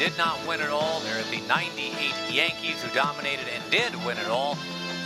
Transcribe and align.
Did 0.00 0.16
not 0.16 0.38
win 0.48 0.62
it 0.62 0.70
all. 0.70 1.00
There 1.00 1.20
are 1.20 1.30
the 1.30 1.46
98 1.46 2.32
Yankees 2.32 2.82
who 2.82 2.90
dominated 2.94 3.44
and 3.54 3.70
did 3.70 3.94
win 4.06 4.16
it 4.16 4.28
all. 4.28 4.56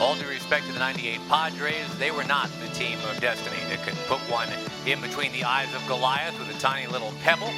All 0.01 0.15
due 0.15 0.29
respect 0.29 0.67
to 0.67 0.73
the 0.73 0.79
98 0.79 1.19
Padres, 1.29 1.99
they 1.99 2.13
were 2.13 2.23
not 2.23 2.49
the 2.63 2.69
team 2.69 2.97
of 3.11 3.21
destiny 3.21 3.57
that 3.71 3.85
could 3.85 3.97
put 4.07 4.21
one 4.31 4.49
in 4.87 5.01
between 5.01 5.33
the 5.33 5.43
eyes 5.43 5.75
of 5.75 5.85
Goliath 5.89 6.39
with 6.39 6.49
a 6.49 6.61
tiny 6.61 6.87
little 6.87 7.13
pebble. 7.25 7.51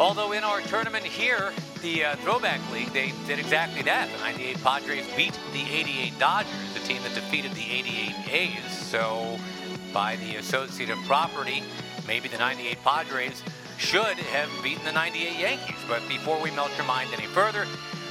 Although 0.00 0.32
in 0.32 0.42
our 0.42 0.62
tournament 0.62 1.04
here, 1.04 1.52
the 1.82 2.02
uh, 2.02 2.16
Throwback 2.16 2.60
League, 2.72 2.94
they 2.94 3.12
did 3.26 3.38
exactly 3.38 3.82
that. 3.82 4.10
The 4.10 4.24
98 4.24 4.62
Padres 4.62 5.06
beat 5.14 5.38
the 5.52 5.70
88 5.70 6.18
Dodgers, 6.18 6.72
the 6.72 6.80
team 6.80 7.02
that 7.02 7.14
defeated 7.14 7.52
the 7.52 7.70
88 7.70 8.32
A's. 8.32 8.78
So, 8.78 9.38
by 9.92 10.16
the 10.16 10.36
associate 10.36 10.88
of 10.88 10.96
property, 11.04 11.62
maybe 12.06 12.28
the 12.28 12.38
98 12.38 12.82
Padres 12.82 13.42
should 13.78 14.18
have 14.18 14.50
beaten 14.62 14.84
the 14.84 14.92
98 14.92 15.38
Yankees. 15.38 15.76
But 15.88 16.06
before 16.08 16.40
we 16.40 16.50
melt 16.50 16.76
your 16.76 16.86
mind 16.86 17.10
any 17.12 17.26
further, 17.26 17.66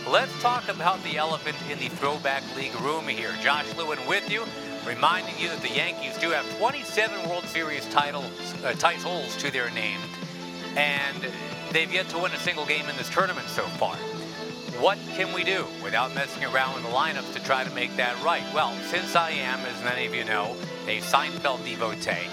let's 0.07 0.31
talk 0.41 0.67
about 0.67 1.03
the 1.03 1.17
elephant 1.17 1.55
in 1.69 1.79
the 1.79 1.89
Throwback 1.89 2.43
League 2.55 2.79
room 2.81 3.07
here. 3.07 3.33
Josh 3.41 3.65
Lewin 3.75 3.99
with 4.07 4.29
you, 4.29 4.43
reminding 4.85 5.37
you 5.39 5.49
that 5.49 5.61
the 5.61 5.69
Yankees 5.69 6.17
do 6.17 6.29
have 6.31 6.45
27 6.57 7.29
World 7.29 7.45
Series 7.45 7.85
titles, 7.87 8.31
uh, 8.63 8.73
titles 8.73 9.35
to 9.37 9.51
their 9.51 9.69
name, 9.71 9.99
and 10.75 11.29
they've 11.71 11.91
yet 11.91 12.09
to 12.09 12.17
win 12.17 12.31
a 12.31 12.39
single 12.39 12.65
game 12.65 12.87
in 12.89 12.97
this 12.97 13.09
tournament 13.09 13.47
so 13.47 13.63
far. 13.63 13.95
What 14.79 14.97
can 15.15 15.31
we 15.33 15.43
do 15.43 15.65
without 15.83 16.13
messing 16.15 16.43
around 16.45 16.73
with 16.73 16.83
the 16.83 16.89
lineups 16.89 17.33
to 17.33 17.43
try 17.43 17.63
to 17.63 17.71
make 17.71 17.95
that 17.95 18.21
right? 18.23 18.43
Well, 18.53 18.75
since 18.89 19.15
I 19.15 19.29
am, 19.29 19.59
as 19.59 19.83
many 19.83 20.05
of 20.05 20.15
you 20.15 20.25
know, 20.25 20.55
a 20.87 20.99
Seinfeld 20.99 21.63
devotee, 21.63 22.27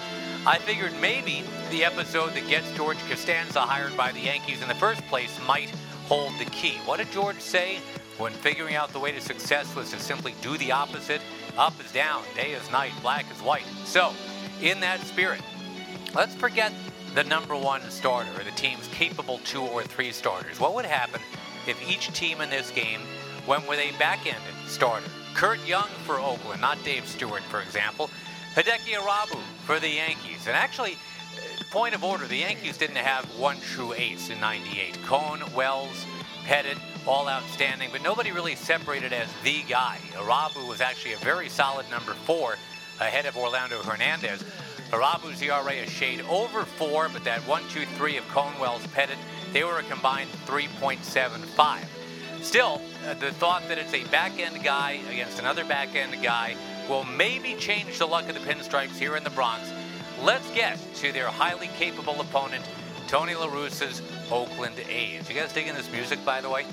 I 0.46 0.56
figured 0.56 0.92
maybe 1.02 1.44
the 1.70 1.84
episode 1.84 2.32
that 2.32 2.48
gets 2.48 2.70
George 2.72 2.96
Costanza 3.10 3.60
hired 3.60 3.94
by 3.94 4.10
the 4.10 4.20
Yankees 4.20 4.62
in 4.62 4.68
the 4.68 4.74
first 4.74 5.02
place 5.02 5.38
might 5.46 5.68
hold 6.06 6.32
the 6.38 6.46
key. 6.46 6.78
What 6.86 6.96
did 6.96 7.10
George 7.12 7.40
say 7.40 7.80
when 8.16 8.32
figuring 8.32 8.74
out 8.74 8.88
the 8.88 8.98
way 8.98 9.12
to 9.12 9.20
success 9.20 9.74
was 9.76 9.90
to 9.90 10.00
simply 10.00 10.34
do 10.40 10.56
the 10.56 10.72
opposite? 10.72 11.20
Up 11.58 11.78
is 11.78 11.92
down, 11.92 12.22
day 12.34 12.52
is 12.52 12.70
night, 12.72 12.92
black 13.02 13.26
is 13.30 13.42
white. 13.42 13.66
So, 13.84 14.14
in 14.62 14.80
that 14.80 15.00
spirit, 15.00 15.42
let's 16.14 16.34
forget 16.34 16.72
the 17.14 17.24
number 17.24 17.54
one 17.54 17.82
starter 17.90 18.30
or 18.40 18.42
the 18.42 18.50
team's 18.52 18.88
capable 18.88 19.40
two 19.44 19.60
or 19.62 19.82
three 19.82 20.10
starters. 20.10 20.58
What 20.58 20.74
would 20.74 20.86
happen 20.86 21.20
if 21.66 21.86
each 21.86 22.10
team 22.14 22.40
in 22.40 22.48
this 22.48 22.70
game 22.70 23.00
went 23.46 23.68
with 23.68 23.78
a 23.78 23.96
back-ended 23.98 24.40
starter? 24.66 25.06
Curt 25.34 25.64
Young 25.66 25.88
for 26.06 26.18
Oakland, 26.18 26.62
not 26.62 26.82
Dave 26.82 27.06
Stewart, 27.06 27.42
for 27.42 27.60
example. 27.60 28.08
Hideki 28.54 28.94
Irabu 28.94 29.38
for 29.64 29.78
the 29.78 29.88
Yankees. 29.88 30.46
And 30.46 30.56
actually, 30.56 30.94
uh, 30.94 31.64
point 31.70 31.94
of 31.94 32.02
order, 32.02 32.26
the 32.26 32.38
Yankees 32.38 32.76
didn't 32.76 32.96
have 32.96 33.24
one 33.38 33.60
true 33.60 33.92
ace 33.92 34.28
in 34.28 34.40
98. 34.40 35.00
Cone, 35.04 35.42
Wells, 35.54 36.04
Pettitte, 36.44 36.78
all 37.06 37.28
outstanding, 37.28 37.90
but 37.92 38.02
nobody 38.02 38.32
really 38.32 38.56
separated 38.56 39.12
as 39.12 39.28
the 39.44 39.62
guy. 39.68 39.98
Irabu 40.12 40.68
was 40.68 40.80
actually 40.80 41.12
a 41.12 41.18
very 41.18 41.48
solid 41.48 41.88
number 41.90 42.12
four 42.12 42.56
ahead 42.98 43.26
of 43.26 43.36
Orlando 43.36 43.82
Hernandez. 43.82 44.42
Irabu's 44.90 45.40
ERA 45.40 45.84
a 45.84 45.86
shade 45.86 46.20
over 46.28 46.64
four, 46.64 47.08
but 47.08 47.22
that 47.22 47.40
one, 47.46 47.62
two, 47.70 47.86
three 47.96 48.16
of 48.16 48.26
Conewell's 48.28 48.84
Pettitte, 48.88 49.18
they 49.52 49.62
were 49.62 49.78
a 49.78 49.84
combined 49.84 50.30
3.75. 50.46 51.78
Still, 52.42 52.82
uh, 53.06 53.14
the 53.14 53.30
thought 53.32 53.62
that 53.68 53.78
it's 53.78 53.94
a 53.94 54.02
back 54.06 54.40
end 54.40 54.64
guy 54.64 55.00
against 55.10 55.38
another 55.38 55.64
back 55.64 55.94
end 55.94 56.20
guy 56.22 56.56
will 56.90 57.04
maybe 57.04 57.54
change 57.54 57.98
the 57.98 58.06
luck 58.06 58.28
of 58.28 58.34
the 58.34 58.40
Pinstripes 58.40 58.98
here 58.98 59.14
in 59.14 59.22
the 59.22 59.30
Bronx. 59.30 59.72
Let's 60.24 60.50
get 60.50 60.76
to 60.96 61.12
their 61.12 61.28
highly 61.28 61.68
capable 61.78 62.20
opponent, 62.20 62.68
Tony 63.06 63.36
La 63.36 63.46
Russa's 63.46 64.02
Oakland 64.28 64.74
A's. 64.88 65.28
You 65.28 65.36
guys 65.36 65.52
digging 65.52 65.74
this 65.74 65.90
music, 65.92 66.22
by 66.24 66.40
the 66.40 66.50
way? 66.50 66.66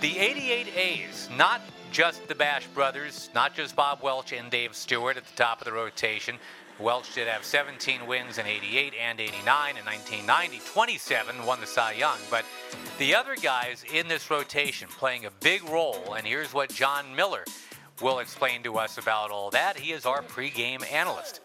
The 0.00 0.18
88 0.18 0.68
A's, 0.76 1.28
not 1.36 1.62
just 1.90 2.28
the 2.28 2.34
Bash 2.36 2.64
brothers, 2.68 3.28
not 3.34 3.56
just 3.56 3.74
Bob 3.74 4.04
Welch 4.04 4.32
and 4.32 4.52
Dave 4.52 4.76
Stewart 4.76 5.16
at 5.16 5.26
the 5.26 5.36
top 5.36 5.60
of 5.60 5.64
the 5.64 5.72
rotation. 5.72 6.36
Welch 6.78 7.12
did 7.12 7.26
have 7.26 7.42
17 7.42 8.06
wins 8.06 8.38
in 8.38 8.46
88 8.46 8.94
and 9.02 9.18
89. 9.18 9.76
In 9.78 9.84
1990, 9.84 10.60
27 10.72 11.44
won 11.44 11.58
the 11.58 11.66
Cy 11.66 11.92
Young. 11.92 12.18
But 12.30 12.44
the 12.98 13.16
other 13.16 13.34
guys 13.34 13.84
in 13.92 14.06
this 14.06 14.30
rotation 14.30 14.86
playing 14.88 15.24
a 15.24 15.30
big 15.40 15.64
role, 15.64 16.14
and 16.14 16.24
here's 16.24 16.54
what 16.54 16.72
Jon 16.72 17.16
Miller 17.16 17.44
will 18.00 18.18
explain 18.18 18.62
to 18.62 18.76
us 18.76 18.98
about 18.98 19.30
all 19.30 19.50
that. 19.50 19.78
He 19.78 19.92
is 19.92 20.06
our 20.06 20.22
pregame 20.22 20.90
analyst. 20.92 21.40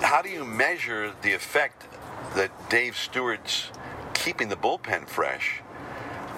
How 0.00 0.22
do 0.22 0.28
you 0.28 0.44
measure 0.44 1.12
the 1.22 1.32
effect 1.32 1.86
that 2.34 2.50
Dave 2.68 2.96
Stewart's 2.96 3.70
keeping 4.12 4.48
the 4.48 4.56
bullpen 4.56 5.08
fresh 5.08 5.60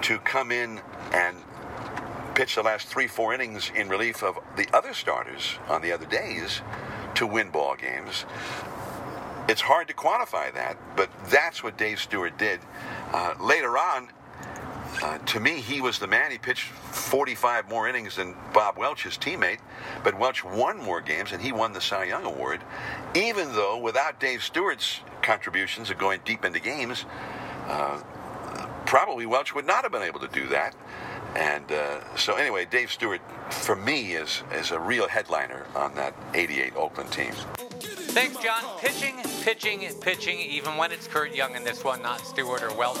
to 0.03 0.19
come 0.19 0.51
in 0.51 0.79
and 1.11 1.37
pitch 2.35 2.55
the 2.55 2.63
last 2.63 2.87
three, 2.87 3.07
four 3.07 3.33
innings 3.33 3.71
in 3.75 3.89
relief 3.89 4.23
of 4.23 4.37
the 4.55 4.67
other 4.73 4.93
starters 4.93 5.57
on 5.67 5.81
the 5.81 5.91
other 5.91 6.05
days 6.05 6.61
to 7.15 7.25
win 7.25 7.49
ball 7.49 7.75
games? 7.75 8.25
It's 9.49 9.61
hard 9.61 9.87
to 9.87 9.93
quantify 9.93 10.53
that, 10.53 10.77
but 10.95 11.09
that's 11.29 11.63
what 11.63 11.77
Dave 11.77 11.99
Stewart 11.99 12.37
did. 12.37 12.59
Uh, 13.13 13.33
later 13.39 13.77
on, 13.77 14.09
uh, 15.03 15.17
to 15.19 15.39
me, 15.39 15.61
he 15.61 15.81
was 15.81 15.99
the 15.99 16.07
man. 16.07 16.31
He 16.31 16.37
pitched 16.37 16.69
45 16.69 17.69
more 17.69 17.87
innings 17.87 18.15
than 18.15 18.35
Bob 18.53 18.77
Welch, 18.77 19.03
his 19.03 19.17
teammate, 19.17 19.59
but 20.03 20.17
Welch 20.17 20.43
won 20.43 20.77
more 20.77 21.01
games 21.01 21.31
and 21.31 21.41
he 21.41 21.51
won 21.51 21.73
the 21.73 21.81
Cy 21.81 22.05
Young 22.05 22.25
Award, 22.25 22.61
even 23.15 23.51
though 23.53 23.77
without 23.77 24.19
Dave 24.19 24.41
Stewart's 24.41 25.01
contributions 25.21 25.89
of 25.89 25.97
going 25.97 26.19
deep 26.25 26.45
into 26.45 26.59
games, 26.59 27.05
uh, 27.67 28.01
probably 28.85 29.25
Welch 29.25 29.53
would 29.53 29.65
not 29.67 29.83
have 29.83 29.91
been 29.91 30.01
able 30.01 30.19
to 30.19 30.27
do 30.29 30.47
that. 30.47 30.75
And 31.35 31.71
uh, 31.71 32.15
so, 32.15 32.35
anyway, 32.35 32.65
Dave 32.65 32.91
Stewart, 32.91 33.21
for 33.51 33.75
me, 33.75 34.13
is, 34.13 34.41
is 34.53 34.71
a 34.71 34.79
real 34.79 35.07
headliner 35.07 35.67
on 35.75 35.93
that 35.95 36.15
88 36.33 36.75
Oakland 36.75 37.11
team. 37.11 37.33
Thanks, 38.17 38.43
Jon. 38.43 38.63
Pitching, 38.79 39.15
pitching, 39.43 39.87
pitching, 40.01 40.39
even 40.39 40.75
when 40.75 40.91
it's 40.91 41.07
Curt 41.07 41.35
Young 41.35 41.55
in 41.55 41.63
this 41.63 41.83
one, 41.83 42.01
not 42.01 42.19
Stewart 42.21 42.63
or 42.63 42.73
Welch. 42.73 42.97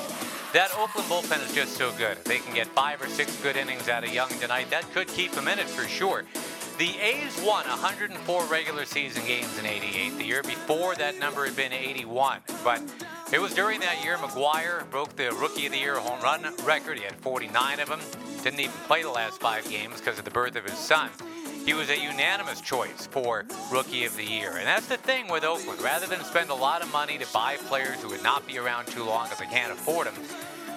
That 0.53 0.69
Oakland 0.77 1.09
bullpen 1.09 1.43
is 1.43 1.55
just 1.55 1.75
so 1.75 1.91
good. 1.93 2.23
They 2.23 2.37
can 2.37 2.53
get 2.53 2.67
five 2.67 3.01
or 3.01 3.07
six 3.07 3.35
good 3.41 3.57
innings 3.57 3.89
out 3.89 4.03
of 4.03 4.13
Young 4.13 4.29
tonight, 4.39 4.69
that 4.69 4.83
could 4.93 5.07
keep 5.07 5.31
them 5.31 5.47
in 5.47 5.57
it 5.57 5.65
for 5.65 5.87
sure. 5.87 6.23
The 6.77 6.95
A's 6.99 7.35
won 7.43 7.67
104 7.67 8.45
regular 8.45 8.85
season 8.85 9.25
games 9.25 9.57
in 9.57 9.65
88. 9.65 10.19
The 10.19 10.23
year 10.23 10.43
before, 10.43 10.93
that 10.93 11.17
number 11.17 11.45
had 11.45 11.55
been 11.55 11.73
81. 11.73 12.41
But 12.63 12.83
it 13.33 13.41
was 13.41 13.55
during 13.55 13.79
that 13.79 14.03
year 14.03 14.17
McGwire 14.17 14.87
broke 14.91 15.15
the 15.15 15.31
Rookie 15.31 15.65
of 15.65 15.71
the 15.71 15.79
Year 15.79 15.95
home 15.95 16.21
run 16.21 16.45
record. 16.63 16.99
He 16.99 17.05
had 17.05 17.15
49 17.15 17.79
of 17.79 17.89
them. 17.89 18.01
Didn't 18.43 18.59
even 18.59 18.71
play 18.85 19.01
the 19.01 19.09
last 19.09 19.41
five 19.41 19.67
games 19.67 19.99
because 19.99 20.19
of 20.19 20.25
the 20.25 20.31
birth 20.31 20.55
of 20.55 20.65
his 20.65 20.77
son. 20.77 21.09
He 21.67 21.73
was 21.73 21.89
a 21.89 21.99
unanimous 21.99 22.61
choice 22.61 23.07
for 23.11 23.43
Rookie 23.69 24.05
of 24.05 24.15
the 24.15 24.23
Year. 24.23 24.55
And 24.55 24.65
that's 24.65 24.85
the 24.85 24.95
thing 24.95 25.27
with 25.27 25.43
Oakland. 25.43 25.81
Rather 25.81 26.07
than 26.07 26.23
spend 26.23 26.49
a 26.49 26.55
lot 26.55 26.81
of 26.81 26.89
money 26.93 27.17
to 27.17 27.27
buy 27.33 27.57
players 27.57 28.01
who 28.01 28.07
would 28.07 28.23
not 28.23 28.47
be 28.47 28.57
around 28.57 28.87
too 28.87 29.03
long 29.03 29.25
because 29.25 29.39
they 29.39 29.53
can't 29.53 29.73
afford 29.73 30.07
them, 30.07 30.13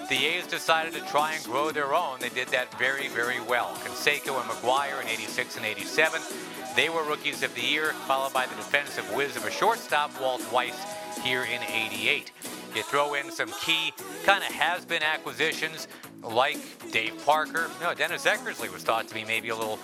the 0.09 0.25
A's 0.25 0.45
decided 0.47 0.93
to 0.95 0.99
try 1.05 1.35
and 1.35 1.45
grow 1.45 1.71
their 1.71 1.95
own. 1.95 2.19
They 2.19 2.27
did 2.27 2.49
that 2.49 2.77
very, 2.77 3.07
very 3.07 3.39
well. 3.39 3.73
Canseco 3.85 4.41
and 4.41 4.49
McGwire 4.49 5.01
in 5.01 5.07
86 5.07 5.55
and 5.55 5.65
87. 5.65 6.21
They 6.75 6.89
were 6.89 7.03
rookies 7.03 7.41
of 7.41 7.55
the 7.55 7.61
year, 7.61 7.93
followed 8.05 8.33
by 8.33 8.45
the 8.45 8.55
defensive 8.55 9.05
whiz 9.15 9.37
of 9.37 9.45
a 9.45 9.51
shortstop, 9.51 10.19
Walt 10.19 10.45
Weiss, 10.51 10.75
here 11.21 11.45
in 11.45 11.61
88. 11.63 12.33
You 12.75 12.83
throw 12.83 13.13
in 13.13 13.31
some 13.31 13.53
key 13.61 13.93
kind 14.25 14.43
of 14.43 14.51
has-been 14.51 15.03
acquisitions 15.03 15.87
like 16.21 16.57
Dave 16.91 17.25
Parker. 17.25 17.69
No, 17.79 17.93
Dennis 17.93 18.25
Eckersley 18.25 18.69
was 18.71 18.83
thought 18.83 19.07
to 19.07 19.13
be 19.13 19.23
maybe 19.23 19.49
a 19.49 19.55
little 19.55 19.79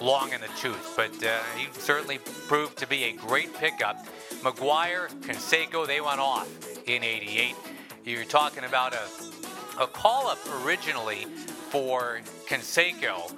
long 0.00 0.32
in 0.32 0.40
the 0.40 0.48
tooth, 0.58 0.94
but 0.96 1.12
uh, 1.24 1.38
he 1.56 1.68
certainly 1.72 2.18
proved 2.46 2.76
to 2.78 2.86
be 2.86 3.04
a 3.04 3.12
great 3.12 3.54
pickup. 3.54 4.06
McGwire, 4.42 5.08
Canseco, 5.22 5.86
they 5.86 6.00
went 6.00 6.20
off 6.20 6.48
in 6.86 7.02
88. 7.02 7.54
You're 8.04 8.24
talking 8.24 8.64
about 8.64 8.94
a, 8.94 9.82
a 9.82 9.86
call-up 9.86 10.38
originally 10.64 11.24
for 11.70 12.20
Canseco 12.48 13.32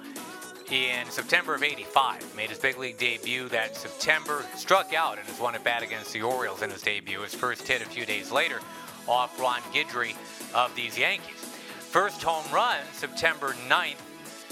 in 0.71 1.09
September 1.09 1.55
of 1.55 1.63
85. 1.63 2.35
Made 2.35 2.49
his 2.49 2.59
big 2.59 2.77
league 2.77 2.97
debut 2.97 3.49
that 3.49 3.75
September, 3.75 4.45
struck 4.55 4.93
out 4.93 5.17
in 5.17 5.25
his 5.25 5.39
one 5.39 5.55
at 5.55 5.63
bat 5.63 5.83
against 5.83 6.13
the 6.13 6.21
Orioles 6.21 6.61
in 6.61 6.69
his 6.69 6.81
debut. 6.81 7.21
His 7.21 7.35
first 7.35 7.67
hit 7.67 7.81
a 7.81 7.85
few 7.85 8.05
days 8.05 8.31
later 8.31 8.59
off 9.07 9.39
Ron 9.39 9.61
Guidry 9.73 10.15
of 10.53 10.73
these 10.75 10.97
Yankees. 10.97 11.35
First 11.79 12.23
home 12.23 12.45
run, 12.53 12.79
September 12.93 13.53
9th, 13.67 13.97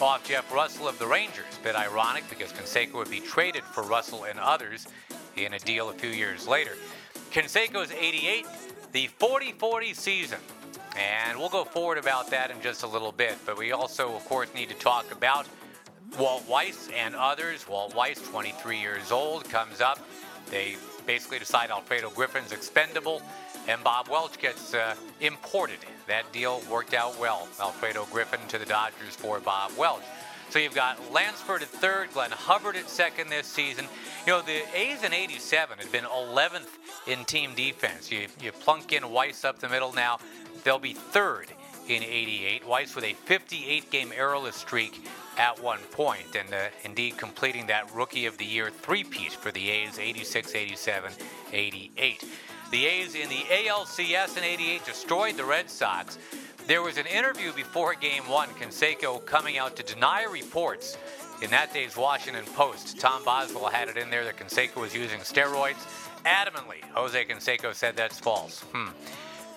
off 0.01 0.27
Jeff 0.27 0.51
Russell 0.53 0.87
of 0.87 0.97
the 0.99 1.07
Rangers. 1.07 1.45
Bit 1.63 1.75
ironic 1.75 2.23
because 2.29 2.51
Canseco 2.51 2.93
would 2.93 3.09
be 3.09 3.19
traded 3.19 3.63
for 3.63 3.83
Russell 3.83 4.23
and 4.23 4.39
others 4.39 4.87
in 5.35 5.53
a 5.53 5.59
deal 5.59 5.89
a 5.89 5.93
few 5.93 6.09
years 6.09 6.47
later. 6.47 6.71
Canseco's 7.31 7.91
88, 7.91 8.45
the 8.91 9.07
40 9.07 9.53
40 9.53 9.93
season. 9.93 10.39
And 10.97 11.37
we'll 11.37 11.49
go 11.49 11.63
forward 11.63 11.97
about 11.97 12.29
that 12.31 12.51
in 12.51 12.61
just 12.61 12.83
a 12.83 12.87
little 12.87 13.11
bit. 13.11 13.37
But 13.45 13.57
we 13.57 13.71
also, 13.71 14.15
of 14.15 14.25
course, 14.25 14.53
need 14.53 14.69
to 14.69 14.75
talk 14.75 15.11
about 15.11 15.47
Walt 16.17 16.47
Weiss 16.47 16.89
and 16.95 17.15
others. 17.15 17.67
Walt 17.67 17.93
Weiss, 17.93 18.21
23 18.21 18.79
years 18.79 19.11
old, 19.11 19.45
comes 19.49 19.81
up. 19.81 19.99
They 20.49 20.77
basically 21.05 21.39
decide 21.39 21.69
Alfredo 21.69 22.09
Griffin's 22.09 22.51
expendable, 22.51 23.21
and 23.67 23.83
Bob 23.83 24.07
Welch 24.09 24.39
gets 24.39 24.73
uh, 24.73 24.95
imported. 25.21 25.79
That 26.09 26.31
deal 26.33 26.61
worked 26.71 26.95
out 26.95 27.19
well. 27.19 27.47
Alfredo 27.61 28.07
Griffin 28.11 28.39
to 28.47 28.57
the 28.57 28.65
Dodgers 28.65 29.15
for 29.15 29.39
Bob 29.39 29.71
Welch. 29.77 30.01
So 30.49 30.57
you've 30.57 30.73
got 30.73 30.97
Lansford 31.13 31.61
at 31.61 31.67
third, 31.67 32.11
Glenn 32.13 32.31
Hubbard 32.31 32.75
at 32.75 32.89
second 32.89 33.29
this 33.29 33.45
season. 33.45 33.85
You 34.25 34.33
know, 34.33 34.41
the 34.41 34.63
A's 34.75 35.03
in 35.03 35.13
87 35.13 35.77
had 35.77 35.91
been 35.91 36.05
11th 36.05 36.67
in 37.05 37.23
team 37.25 37.53
defense. 37.53 38.11
You, 38.11 38.25
you 38.41 38.51
plunk 38.51 38.91
in 38.91 39.11
Weiss 39.11 39.45
up 39.45 39.59
the 39.59 39.69
middle 39.69 39.93
now, 39.93 40.17
they'll 40.63 40.79
be 40.79 40.93
third 40.93 41.49
in 41.87 42.01
88. 42.01 42.67
Weiss 42.67 42.95
with 42.95 43.03
a 43.03 43.13
58 43.13 43.91
game 43.91 44.11
errorless 44.11 44.55
streak 44.55 45.05
at 45.37 45.61
one 45.61 45.79
point, 45.91 46.35
and 46.35 46.51
uh, 46.51 46.69
indeed 46.83 47.17
completing 47.17 47.67
that 47.67 47.93
Rookie 47.93 48.25
of 48.25 48.35
the 48.39 48.45
Year 48.45 48.71
three-peat 48.71 49.33
for 49.33 49.51
the 49.51 49.69
A's 49.69 49.99
86, 49.99 50.55
87, 50.55 51.11
88. 51.53 52.23
The 52.71 52.85
A's 52.85 53.15
in 53.15 53.29
the 53.29 53.43
ALCS 53.49 54.37
in 54.37 54.43
88 54.43 54.85
destroyed 54.85 55.37
the 55.37 55.43
Red 55.43 55.69
Sox. 55.71 56.19
There 56.67 56.83
was 56.83 56.97
an 56.97 57.07
interview 57.07 57.51
before 57.51 57.95
Game 57.95 58.29
1, 58.29 58.49
Canseco 58.49 59.25
coming 59.25 59.57
out 59.57 59.75
to 59.77 59.83
deny 59.83 60.23
reports 60.25 60.95
in 61.41 61.49
that 61.49 61.73
day's 61.73 61.97
Washington 61.97 62.45
Post. 62.53 62.99
Tom 62.99 63.25
Boswell 63.25 63.69
had 63.69 63.89
it 63.89 63.97
in 63.97 64.11
there 64.11 64.23
that 64.23 64.37
Canseco 64.37 64.75
was 64.75 64.93
using 64.93 65.19
steroids. 65.21 65.83
Adamantly, 66.25 66.83
Jose 66.93 67.25
Canseco 67.25 67.73
said 67.73 67.95
that's 67.95 68.19
false. 68.19 68.59
Hmm. 68.71 68.89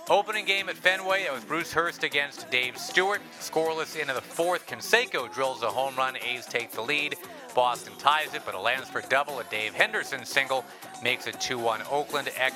Opening 0.09 0.47
game 0.47 0.71
at 0.71 0.77
Fenway, 0.77 1.25
it 1.25 1.33
was 1.33 1.45
Bruce 1.45 1.73
Hurst 1.73 2.05
against 2.05 2.51
Dave 2.51 2.79
Stewart. 2.79 3.21
Scoreless 3.41 3.95
into 3.95 4.15
the 4.15 4.23
fourth. 4.23 4.67
Canseco 4.67 5.33
drills 5.33 5.63
a 5.63 5.69
home 5.69 5.95
run. 5.97 6.17
A's 6.17 6.47
take 6.47 6.73
the 6.73 6.81
lead. 6.81 7.17
Boston 7.55 7.93
ties 7.99 8.33
it, 8.33 8.43
but 8.47 8.55
a 8.55 8.61
Lansford 8.61 9.09
double, 9.11 9.39
a 9.39 9.45
Dave 9.45 9.75
Henderson 9.75 10.25
single 10.25 10.65
makes 11.03 11.27
it 11.27 11.35
2-1 11.35 11.93
Oakland. 11.93 12.31
Eck 12.39 12.55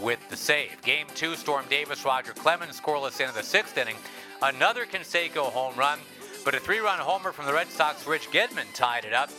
with 0.00 0.18
the 0.28 0.36
save. 0.36 0.80
Game 0.82 1.06
two, 1.14 1.34
Storm 1.36 1.64
Davis, 1.68 2.04
Roger 2.04 2.32
Clemens 2.32 2.80
scoreless 2.80 3.20
into 3.20 3.34
the 3.34 3.42
sixth 3.42 3.76
inning. 3.78 3.96
Another 4.42 4.84
Canseco 4.84 5.50
home 5.50 5.74
run, 5.76 5.98
but 6.44 6.54
a 6.54 6.60
three-run 6.60 6.98
homer 6.98 7.32
from 7.32 7.46
the 7.46 7.52
Red 7.52 7.68
Sox. 7.68 8.06
Rich 8.06 8.30
Gedman 8.30 8.72
tied 8.74 9.04
it 9.04 9.12
up. 9.12 9.30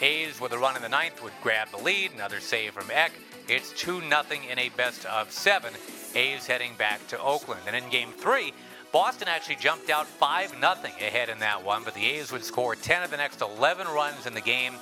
A's 0.00 0.40
with 0.40 0.52
a 0.52 0.58
run 0.58 0.76
in 0.76 0.82
the 0.82 0.88
ninth 0.88 1.22
would 1.22 1.32
grab 1.42 1.68
the 1.70 1.78
lead. 1.78 2.12
Another 2.12 2.40
save 2.40 2.72
from 2.72 2.90
Eck. 2.90 3.12
It's 3.48 3.72
2 3.72 4.00
0 4.00 4.22
in 4.50 4.58
a 4.58 4.68
best 4.70 5.06
of 5.06 5.30
seven. 5.30 5.72
A's 6.14 6.46
heading 6.46 6.72
back 6.76 7.06
to 7.08 7.20
Oakland. 7.20 7.62
And 7.66 7.76
in 7.76 7.88
game 7.90 8.10
three, 8.10 8.52
Boston 8.92 9.28
actually 9.28 9.56
jumped 9.56 9.90
out 9.90 10.06
5 10.06 10.50
0 10.50 10.62
ahead 10.62 11.28
in 11.28 11.38
that 11.40 11.64
one, 11.64 11.82
but 11.84 11.94
the 11.94 12.04
A's 12.06 12.32
would 12.32 12.44
score 12.44 12.74
10 12.74 13.02
of 13.02 13.10
the 13.10 13.16
next 13.16 13.42
11 13.42 13.86
runs 13.88 14.26
in 14.26 14.34
the 14.34 14.40
game. 14.40 14.74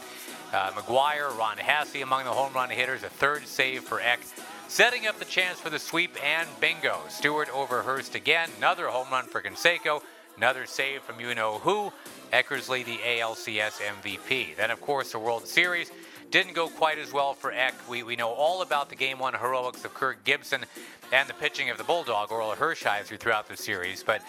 Uh, 0.52 0.70
McGwire, 0.70 1.36
Ron 1.36 1.56
Hassey 1.56 2.02
among 2.02 2.24
the 2.24 2.30
home 2.30 2.52
run 2.52 2.70
hitters, 2.70 3.02
a 3.02 3.08
third 3.08 3.46
save 3.46 3.82
for 3.82 4.00
Eck, 4.00 4.20
setting 4.68 5.06
up 5.06 5.18
the 5.18 5.24
chance 5.24 5.60
for 5.60 5.70
the 5.70 5.78
sweep 5.78 6.16
and 6.24 6.48
bingo. 6.60 6.98
Stewart 7.08 7.48
over 7.54 7.82
Hurst 7.82 8.14
again, 8.14 8.48
another 8.58 8.88
home 8.88 9.08
run 9.10 9.26
for 9.26 9.40
Canseco, 9.40 10.02
another 10.36 10.66
save 10.66 11.02
from 11.02 11.20
you 11.20 11.34
know 11.34 11.58
who. 11.58 11.92
Eckersley, 12.32 12.84
the 12.84 12.98
ALCS 12.98 13.80
MVP. 13.80 14.56
Then, 14.56 14.70
of 14.70 14.80
course, 14.80 15.12
the 15.12 15.18
World 15.18 15.46
Series. 15.46 15.90
Didn't 16.30 16.54
go 16.54 16.68
quite 16.68 16.98
as 16.98 17.12
well 17.12 17.32
for 17.32 17.52
Eck. 17.52 17.74
We, 17.88 18.02
we 18.02 18.16
know 18.16 18.30
all 18.30 18.62
about 18.62 18.88
the 18.88 18.96
game 18.96 19.18
one 19.18 19.34
heroics 19.34 19.84
of 19.84 19.94
Kirk 19.94 20.24
Gibson 20.24 20.64
and 21.12 21.28
the 21.28 21.34
pitching 21.34 21.70
of 21.70 21.78
the 21.78 21.84
Bulldog, 21.84 22.30
Orel 22.30 22.56
Hershiser, 22.56 23.18
throughout 23.18 23.48
the 23.48 23.56
series. 23.56 24.02
But 24.02 24.22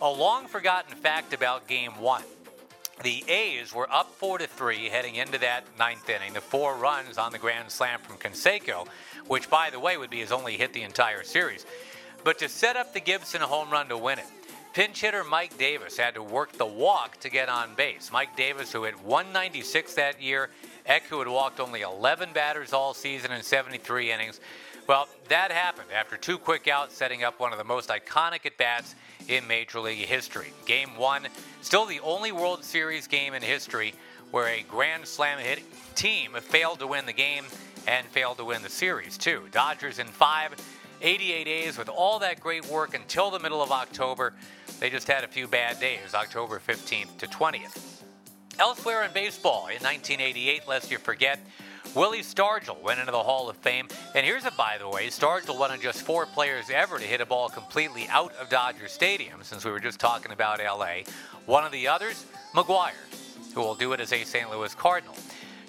a 0.00 0.10
long 0.10 0.48
forgotten 0.48 0.96
fact 0.96 1.32
about 1.32 1.68
game 1.68 2.00
one. 2.00 2.24
The 3.02 3.24
A's 3.26 3.74
were 3.74 3.90
up 3.90 4.12
4 4.14 4.38
to 4.38 4.46
3 4.46 4.88
heading 4.88 5.16
into 5.16 5.38
that 5.38 5.64
ninth 5.78 6.08
inning. 6.08 6.34
The 6.34 6.40
four 6.40 6.76
runs 6.76 7.18
on 7.18 7.32
the 7.32 7.38
grand 7.38 7.70
slam 7.70 7.98
from 8.00 8.16
Canseco, 8.16 8.86
which, 9.26 9.50
by 9.50 9.70
the 9.70 9.80
way, 9.80 9.96
would 9.96 10.10
be 10.10 10.20
his 10.20 10.30
only 10.30 10.56
hit 10.56 10.72
the 10.72 10.82
entire 10.82 11.24
series. 11.24 11.66
But 12.22 12.38
to 12.38 12.48
set 12.48 12.76
up 12.76 12.92
the 12.92 13.00
Gibson 13.00 13.40
home 13.40 13.70
run 13.70 13.88
to 13.88 13.98
win 13.98 14.20
it, 14.20 14.26
pinch 14.72 15.00
hitter 15.00 15.24
Mike 15.24 15.58
Davis 15.58 15.96
had 15.96 16.14
to 16.14 16.22
work 16.22 16.52
the 16.52 16.66
walk 16.66 17.18
to 17.20 17.28
get 17.28 17.48
on 17.48 17.74
base. 17.74 18.10
Mike 18.12 18.36
Davis, 18.36 18.72
who 18.72 18.84
hit 18.84 19.02
196 19.02 19.94
that 19.94 20.22
year, 20.22 20.50
Eck, 20.86 21.04
who 21.04 21.18
had 21.18 21.28
walked 21.28 21.58
only 21.58 21.80
11 21.80 22.32
batters 22.32 22.72
all 22.72 22.94
season 22.94 23.32
in 23.32 23.42
73 23.42 24.12
innings. 24.12 24.40
Well, 24.88 25.08
that 25.28 25.52
happened 25.52 25.88
after 25.94 26.16
two 26.16 26.38
quick 26.38 26.66
outs, 26.66 26.96
setting 26.96 27.22
up 27.22 27.38
one 27.38 27.52
of 27.52 27.58
the 27.58 27.64
most 27.64 27.88
iconic 27.88 28.46
at 28.46 28.56
bats 28.56 28.96
in 29.28 29.46
Major 29.46 29.78
League 29.78 29.98
history. 29.98 30.52
Game 30.66 30.96
one, 30.96 31.28
still 31.60 31.86
the 31.86 32.00
only 32.00 32.32
World 32.32 32.64
Series 32.64 33.06
game 33.06 33.34
in 33.34 33.42
history 33.42 33.94
where 34.32 34.48
a 34.48 34.62
Grand 34.62 35.06
Slam 35.06 35.38
hit 35.38 35.62
team 35.94 36.32
failed 36.40 36.80
to 36.80 36.86
win 36.86 37.06
the 37.06 37.12
game 37.12 37.44
and 37.86 38.06
failed 38.08 38.38
to 38.38 38.44
win 38.44 38.62
the 38.62 38.68
series, 38.68 39.16
too. 39.16 39.42
Dodgers 39.52 40.00
in 40.00 40.06
five, 40.08 40.54
88 41.00 41.46
A's 41.46 41.78
with 41.78 41.88
all 41.88 42.18
that 42.18 42.40
great 42.40 42.66
work 42.66 42.94
until 42.94 43.30
the 43.30 43.38
middle 43.38 43.62
of 43.62 43.70
October. 43.70 44.34
They 44.80 44.90
just 44.90 45.06
had 45.06 45.22
a 45.22 45.28
few 45.28 45.46
bad 45.46 45.78
days, 45.78 46.14
October 46.14 46.60
15th 46.66 47.18
to 47.18 47.26
20th. 47.28 48.02
Elsewhere 48.58 49.04
in 49.04 49.12
baseball, 49.12 49.66
in 49.66 49.82
1988, 49.82 50.66
lest 50.66 50.90
you 50.90 50.98
forget, 50.98 51.38
Willie 51.94 52.20
Stargell 52.20 52.80
went 52.80 53.00
into 53.00 53.12
the 53.12 53.22
Hall 53.22 53.50
of 53.50 53.56
Fame. 53.58 53.86
And 54.14 54.24
here's 54.24 54.46
a 54.46 54.50
by 54.52 54.76
the 54.78 54.88
way 54.88 55.08
Stargell 55.08 55.58
one 55.58 55.70
of 55.70 55.82
just 55.82 56.02
four 56.02 56.24
players 56.24 56.70
ever 56.70 56.98
to 56.98 57.04
hit 57.04 57.20
a 57.20 57.26
ball 57.26 57.50
completely 57.50 58.08
out 58.08 58.34
of 58.36 58.48
Dodger 58.48 58.88
Stadium, 58.88 59.42
since 59.42 59.62
we 59.62 59.70
were 59.70 59.80
just 59.80 60.00
talking 60.00 60.32
about 60.32 60.58
LA. 60.58 61.02
One 61.44 61.64
of 61.64 61.72
the 61.72 61.88
others, 61.88 62.24
McGwire, 62.54 62.92
who 63.54 63.60
will 63.60 63.74
do 63.74 63.92
it 63.92 64.00
as 64.00 64.10
a 64.10 64.24
St. 64.24 64.50
Louis 64.50 64.74
Cardinal. 64.74 65.14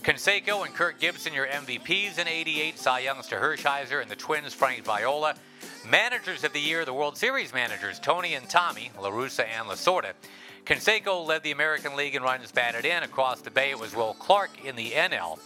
Canseco 0.02 0.66
and 0.66 0.74
Kirk 0.74 0.98
Gibson, 1.00 1.34
your 1.34 1.48
MVPs 1.48 2.18
in 2.18 2.28
88, 2.28 2.80
Cy 2.80 3.00
Youngs 3.00 3.28
to 3.28 3.36
Hershiser, 3.36 4.02
and 4.02 4.10
the 4.10 4.16
Twins, 4.16 4.54
Frank 4.54 4.86
Viola. 4.86 5.36
Managers 5.90 6.46
of 6.46 6.54
the 6.54 6.60
year, 6.60 6.86
the 6.86 6.94
World 6.94 7.18
Series 7.18 7.54
managers, 7.54 8.00
Tony 8.00 8.36
and 8.36 8.48
Tommy, 8.50 8.92
La 9.02 9.10
Russa 9.10 9.46
and 9.46 9.68
Lasorda. 9.68 10.14
Canseco 10.66 11.26
led 11.26 11.44
the 11.44 11.52
American 11.52 11.98
League 11.98 12.16
in 12.16 12.24
runs 12.24 12.50
batted 12.50 12.86
in. 12.86 13.04
Across 13.04 13.42
the 13.42 13.52
bay, 13.52 13.72
it 13.72 13.80
was 13.80 13.94
Will 13.94 14.14
Clark 14.14 14.52
in 14.64 14.78
the 14.78 14.92
NL. 14.92 15.38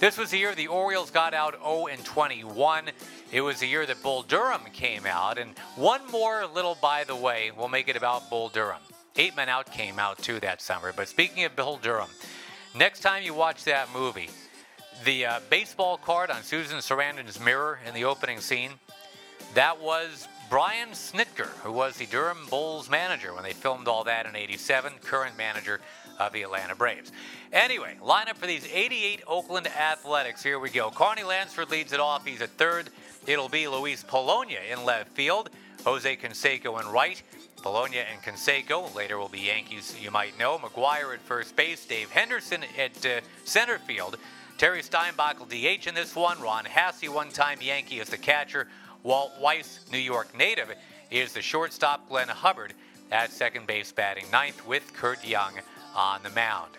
This 0.00 0.16
was 0.16 0.30
the 0.30 0.38
year 0.38 0.54
the 0.54 0.68
Orioles 0.68 1.10
got 1.10 1.34
out 1.34 1.56
0 1.62 1.88
and 1.88 2.02
21. 2.02 2.84
It 3.32 3.42
was 3.42 3.60
the 3.60 3.66
year 3.66 3.84
that 3.84 4.02
Bull 4.02 4.22
Durham 4.22 4.62
came 4.72 5.04
out. 5.04 5.36
And 5.36 5.50
one 5.76 6.00
more 6.10 6.46
little 6.46 6.78
by 6.80 7.04
the 7.04 7.14
way, 7.14 7.50
we'll 7.54 7.68
make 7.68 7.86
it 7.86 7.96
about 7.96 8.30
Bull 8.30 8.48
Durham. 8.48 8.80
Eight 9.16 9.36
Men 9.36 9.50
Out 9.50 9.70
came 9.70 9.98
out 9.98 10.16
too 10.16 10.40
that 10.40 10.62
summer. 10.62 10.94
But 10.96 11.08
speaking 11.08 11.44
of 11.44 11.54
Bull 11.54 11.78
Durham, 11.82 12.08
next 12.74 13.00
time 13.00 13.24
you 13.24 13.34
watch 13.34 13.64
that 13.64 13.88
movie, 13.92 14.30
the 15.04 15.26
uh, 15.26 15.40
baseball 15.50 15.98
card 15.98 16.30
on 16.30 16.44
Susan 16.44 16.78
Sarandon's 16.78 17.38
mirror 17.38 17.78
in 17.86 17.92
the 17.92 18.04
opening 18.04 18.40
scene, 18.40 18.70
that 19.52 19.82
was 19.82 20.26
Brian 20.48 20.90
Snitker, 20.92 21.48
who 21.62 21.72
was 21.72 21.96
the 21.96 22.06
Durham 22.06 22.46
Bulls 22.48 22.88
manager 22.88 23.34
when 23.34 23.42
they 23.42 23.52
filmed 23.52 23.86
all 23.86 24.04
that 24.04 24.24
in 24.24 24.34
87, 24.34 24.94
current 25.02 25.36
manager 25.36 25.82
of 26.20 26.32
the 26.32 26.42
Atlanta 26.42 26.76
Braves. 26.76 27.10
Anyway, 27.52 27.96
lineup 28.04 28.36
for 28.36 28.46
these 28.46 28.66
88 28.72 29.22
Oakland 29.26 29.66
Athletics. 29.66 30.42
Here 30.42 30.58
we 30.58 30.70
go. 30.70 30.90
Carney 30.90 31.24
Lansford 31.24 31.70
leads 31.70 31.92
it 31.92 31.98
off. 31.98 32.24
He's 32.24 32.42
at 32.42 32.50
third. 32.50 32.90
It'll 33.26 33.48
be 33.48 33.66
Luis 33.66 34.04
Polonia 34.04 34.60
in 34.70 34.84
left 34.84 35.10
field. 35.12 35.50
Jose 35.84 36.16
Canseco 36.16 36.80
in 36.80 36.86
right. 36.88 37.20
Polonia 37.62 38.04
and 38.12 38.22
Canseco. 38.22 38.94
Later 38.94 39.18
will 39.18 39.28
be 39.28 39.40
Yankees, 39.40 39.96
you 40.00 40.10
might 40.10 40.38
know. 40.38 40.58
McGwire 40.58 41.14
at 41.14 41.20
first 41.20 41.56
base. 41.56 41.84
Dave 41.86 42.10
Henderson 42.10 42.64
at 42.78 43.06
uh, 43.06 43.20
center 43.44 43.78
field. 43.78 44.16
Terry 44.58 44.82
Steinbach 44.82 45.38
will 45.38 45.46
DH 45.46 45.86
in 45.86 45.94
this 45.94 46.14
one. 46.14 46.40
Ron 46.40 46.64
Hassey, 46.64 47.08
one 47.08 47.30
time 47.30 47.58
Yankee, 47.62 47.98
is 48.00 48.10
the 48.10 48.18
catcher. 48.18 48.68
Walt 49.02 49.32
Weiss, 49.40 49.80
New 49.90 49.98
York 49.98 50.36
native, 50.36 50.70
is 51.10 51.32
the 51.32 51.40
shortstop. 51.40 52.06
Glenn 52.10 52.28
Hubbard 52.28 52.74
at 53.10 53.32
second 53.32 53.66
base 53.66 53.90
batting 53.90 54.30
ninth 54.30 54.66
with 54.66 54.92
Curt 54.92 55.24
Young 55.26 55.54
on 55.94 56.22
the 56.22 56.30
mound. 56.30 56.72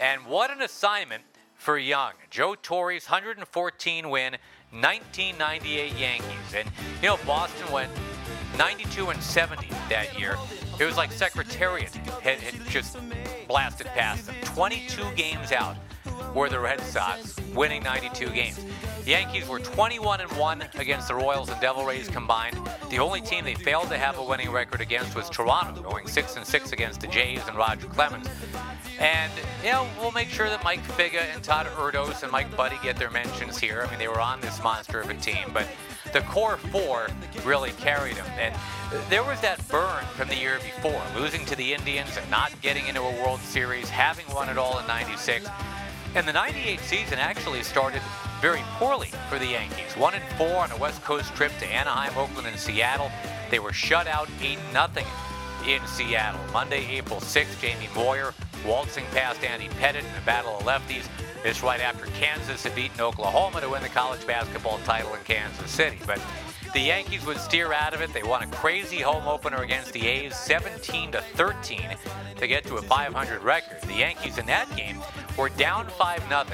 And 0.00 0.24
what 0.26 0.50
an 0.50 0.62
assignment 0.62 1.22
for 1.54 1.76
Young. 1.78 2.12
Joe 2.30 2.54
Torre's 2.54 3.06
114 3.06 4.10
win, 4.10 4.32
1998 4.70 5.96
Yankees. 5.96 6.54
And, 6.54 6.70
you 7.02 7.08
know, 7.08 7.18
Boston 7.26 7.72
went 7.72 7.90
92 8.56 9.08
and 9.08 9.22
70 9.22 9.68
that 9.88 10.18
year. 10.18 10.36
It 10.78 10.84
was 10.84 10.96
like 10.96 11.10
Secretariat 11.10 11.94
had, 12.22 12.38
had 12.38 12.54
just 12.68 12.96
blasted 13.48 13.88
past 13.88 14.26
them. 14.26 14.36
22 14.42 15.02
games 15.16 15.52
out 15.52 15.76
were 16.34 16.48
the 16.48 16.60
Red 16.60 16.80
Sox, 16.82 17.36
winning 17.54 17.82
92 17.82 18.30
games. 18.30 18.64
The 19.08 19.14
Yankees 19.14 19.48
were 19.48 19.58
21 19.58 20.20
and 20.20 20.30
1 20.32 20.64
against 20.74 21.08
the 21.08 21.14
Royals 21.14 21.48
and 21.48 21.58
Devil 21.62 21.86
Rays 21.86 22.08
combined. 22.08 22.60
The 22.90 22.98
only 22.98 23.22
team 23.22 23.42
they 23.42 23.54
failed 23.54 23.88
to 23.88 23.96
have 23.96 24.18
a 24.18 24.22
winning 24.22 24.50
record 24.50 24.82
against 24.82 25.16
was 25.16 25.30
Toronto, 25.30 25.80
going 25.80 26.06
6 26.06 26.36
and 26.36 26.46
6 26.46 26.72
against 26.72 27.00
the 27.00 27.06
Jays 27.06 27.40
and 27.48 27.56
Roger 27.56 27.86
Clemens. 27.86 28.28
And, 29.00 29.32
you 29.64 29.72
know, 29.72 29.88
we'll 29.98 30.12
make 30.12 30.28
sure 30.28 30.50
that 30.50 30.62
Mike 30.62 30.82
Figga 30.82 31.22
and 31.34 31.42
Todd 31.42 31.68
Erdos 31.68 32.22
and 32.22 32.30
Mike 32.30 32.54
Buddie 32.54 32.76
get 32.82 32.98
their 32.98 33.10
mentions 33.10 33.56
here. 33.56 33.82
I 33.86 33.88
mean, 33.88 33.98
they 33.98 34.08
were 34.08 34.20
on 34.20 34.42
this 34.42 34.62
monster 34.62 35.00
of 35.00 35.08
a 35.08 35.14
team, 35.14 35.52
but 35.54 35.66
the 36.12 36.20
core 36.20 36.58
four 36.58 37.08
really 37.46 37.70
carried 37.70 38.16
them. 38.16 38.26
And 38.38 38.54
there 39.08 39.24
was 39.24 39.40
that 39.40 39.66
burn 39.68 40.04
from 40.16 40.28
the 40.28 40.36
year 40.36 40.58
before, 40.58 41.00
losing 41.16 41.46
to 41.46 41.56
the 41.56 41.72
Indians 41.72 42.14
and 42.18 42.30
not 42.30 42.52
getting 42.60 42.86
into 42.88 43.00
a 43.00 43.22
World 43.22 43.40
Series, 43.40 43.88
having 43.88 44.26
won 44.34 44.50
it 44.50 44.58
all 44.58 44.78
in 44.78 44.86
96. 44.86 45.48
And 46.18 46.26
the 46.26 46.32
98 46.32 46.80
season 46.80 47.20
actually 47.20 47.62
started 47.62 48.02
very 48.40 48.64
poorly 48.72 49.06
for 49.30 49.38
the 49.38 49.46
Yankees. 49.46 49.96
1 49.96 50.14
and 50.14 50.24
4 50.36 50.48
on 50.64 50.72
a 50.72 50.76
West 50.76 51.00
Coast 51.04 51.32
trip 51.36 51.52
to 51.60 51.66
Anaheim, 51.66 52.10
Oakland, 52.18 52.48
and 52.48 52.58
Seattle. 52.58 53.08
They 53.52 53.60
were 53.60 53.72
shut 53.72 54.08
out 54.08 54.28
8 54.42 54.58
0 54.72 54.88
in 55.64 55.86
Seattle. 55.86 56.40
Monday, 56.52 56.84
April 56.90 57.20
6th, 57.20 57.60
Jamie 57.60 57.88
Moyer 57.94 58.34
waltzing 58.66 59.04
past 59.12 59.44
Andy 59.44 59.68
Pettitte 59.80 60.00
in 60.00 60.20
a 60.20 60.26
battle 60.26 60.58
of 60.58 60.64
lefties. 60.64 61.06
This 61.44 61.62
right 61.62 61.80
after 61.80 62.06
Kansas 62.06 62.64
had 62.64 62.74
beaten 62.74 63.00
Oklahoma 63.00 63.60
to 63.60 63.68
win 63.68 63.84
the 63.84 63.88
college 63.88 64.26
basketball 64.26 64.78
title 64.78 65.14
in 65.14 65.20
Kansas 65.22 65.70
City. 65.70 65.98
But 66.04 66.20
the 66.72 66.80
Yankees 66.80 67.24
would 67.24 67.38
steer 67.38 67.72
out 67.72 67.94
of 67.94 68.00
it. 68.00 68.12
They 68.12 68.22
won 68.22 68.42
a 68.42 68.46
crazy 68.46 68.98
home 68.98 69.26
opener 69.26 69.62
against 69.62 69.92
the 69.92 70.06
A's, 70.06 70.36
17 70.36 71.12
to 71.12 71.20
13, 71.20 71.96
to 72.36 72.46
get 72.46 72.64
to 72.64 72.76
a 72.76 72.82
500 72.82 73.42
record. 73.42 73.80
The 73.82 73.94
Yankees 73.94 74.38
in 74.38 74.46
that 74.46 74.74
game 74.76 74.98
were 75.36 75.48
down 75.48 75.88
5 75.88 76.22
0, 76.28 76.44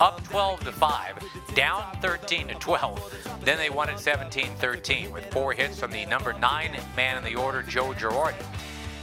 up 0.00 0.22
12 0.24 0.60
to 0.60 0.72
5, 0.72 1.54
down 1.54 1.84
13 2.02 2.48
to 2.48 2.54
12. 2.54 3.40
Then 3.42 3.58
they 3.58 3.70
won 3.70 3.88
it 3.88 3.96
17-13 3.96 5.12
with 5.12 5.30
four 5.32 5.52
hits 5.52 5.78
from 5.78 5.92
the 5.92 6.04
number 6.06 6.32
nine 6.34 6.78
man 6.96 7.18
in 7.18 7.24
the 7.24 7.36
order, 7.38 7.62
Joe 7.62 7.92
Girardi. 7.92 8.42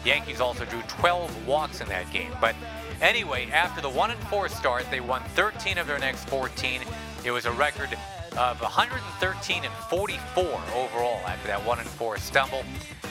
The 0.04 0.10
Yankees 0.10 0.42
also 0.42 0.66
drew 0.66 0.82
12 0.84 1.48
walks 1.48 1.82
in 1.82 1.88
that 1.90 2.12
game. 2.12 2.32
But 2.40 2.56
anyway, 3.02 3.50
after 3.52 3.82
the 3.82 3.90
1 3.90 4.12
and 4.12 4.20
4 4.28 4.50
start, 4.50 4.86
they 4.90 5.00
won 5.00 5.22
13 5.36 5.78
of 5.78 5.88
their 5.88 6.00
next 6.00 6.28
14. 6.30 6.82
It 7.24 7.32
was 7.32 7.46
a 7.46 7.52
record 7.52 7.90
of 8.38 8.62
113 8.62 9.64
and 9.66 9.74
44 9.90 10.44
overall 10.76 11.20
after 11.28 11.48
that 11.48 11.66
1 11.66 11.80
and 11.80 11.88
4 11.88 12.18
stumble. 12.18 12.64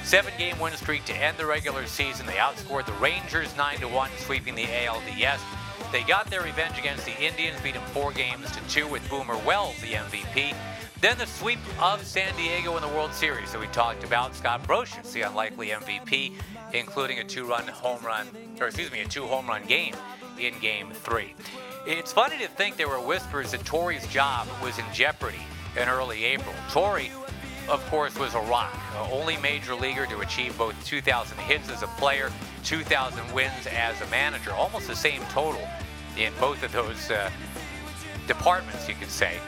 Seven 0.02 0.32
game 0.38 0.58
win 0.58 0.72
streak 0.74 1.04
to 1.04 1.14
end 1.14 1.36
the 1.36 1.46
regular 1.46 1.86
season. 1.86 2.26
They 2.26 2.34
outscored 2.34 2.86
the 2.86 2.92
Rangers 2.94 3.54
9 3.56 3.78
to 3.78 3.88
1, 3.88 4.10
sweeping 4.18 4.54
the 4.54 4.64
ALDS. 4.64 5.40
They 5.92 6.02
got 6.02 6.30
their 6.30 6.42
revenge 6.42 6.78
against 6.78 7.04
the 7.04 7.20
Indians, 7.20 7.60
beat 7.60 7.74
them 7.74 7.82
four 7.86 8.12
games 8.12 8.50
to 8.52 8.60
two 8.68 8.86
with 8.86 9.08
Boomer 9.10 9.36
Wells, 9.38 9.78
the 9.80 9.94
MVP. 9.94 10.54
Then 11.00 11.18
the 11.18 11.26
sweep 11.26 11.58
of 11.80 12.04
San 12.04 12.34
Diego 12.36 12.76
in 12.76 12.82
the 12.82 12.88
World 12.88 13.12
Series 13.12 13.52
that 13.52 13.60
we 13.60 13.66
talked 13.68 14.04
about. 14.04 14.34
Scott 14.34 14.62
Brosius, 14.64 15.12
the 15.12 15.22
unlikely 15.22 15.68
MVP, 15.68 16.32
including 16.74 17.18
a 17.18 17.24
two-run 17.24 17.66
home 17.68 18.04
run, 18.04 18.26
or 18.60 18.66
excuse 18.66 18.92
me, 18.92 19.00
a 19.00 19.08
two-home 19.08 19.46
run 19.46 19.64
game 19.66 19.94
in 20.38 20.58
Game 20.60 20.90
Three. 20.92 21.34
It's 21.86 22.12
funny 22.12 22.36
to 22.38 22.46
think 22.46 22.76
there 22.76 22.88
were 22.88 23.00
whispers 23.00 23.52
that 23.52 23.64
Torre's 23.64 24.06
job 24.08 24.46
was 24.62 24.78
in 24.78 24.84
jeopardy 24.92 25.40
in 25.80 25.88
early 25.88 26.24
April. 26.24 26.54
Torre, 26.70 27.08
of 27.70 27.84
course, 27.88 28.18
was 28.18 28.34
a 28.34 28.40
rock, 28.40 28.78
only 29.10 29.38
major 29.38 29.74
leaguer 29.74 30.04
to 30.06 30.20
achieve 30.20 30.56
both 30.58 30.74
2,000 30.84 31.38
hits 31.38 31.70
as 31.70 31.82
a 31.82 31.86
player, 31.86 32.30
2,000 32.64 33.32
wins 33.32 33.66
as 33.66 33.98
a 34.02 34.06
manager, 34.08 34.52
almost 34.52 34.88
the 34.88 34.94
same 34.94 35.22
total 35.30 35.66
in 36.18 36.34
both 36.38 36.62
of 36.62 36.70
those 36.72 37.10
uh, 37.10 37.30
departments, 38.26 38.86
you 38.86 38.94
could 38.94 39.08
say. 39.08 39.38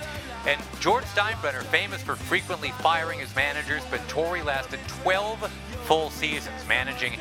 And 0.47 0.61
George 0.81 1.05
Steinbrenner, 1.05 1.63
famous 1.65 2.03
for 2.03 2.17
frequently 2.17 2.71
firing 2.79 3.21
his 3.21 3.37
managers, 3.37 3.83
but 3.91 4.01
Torre 4.09 4.43
lasted 4.43 4.81
12 5.03 5.39
full 5.85 6.09
seasons, 6.09 6.67
managing 6.67 7.19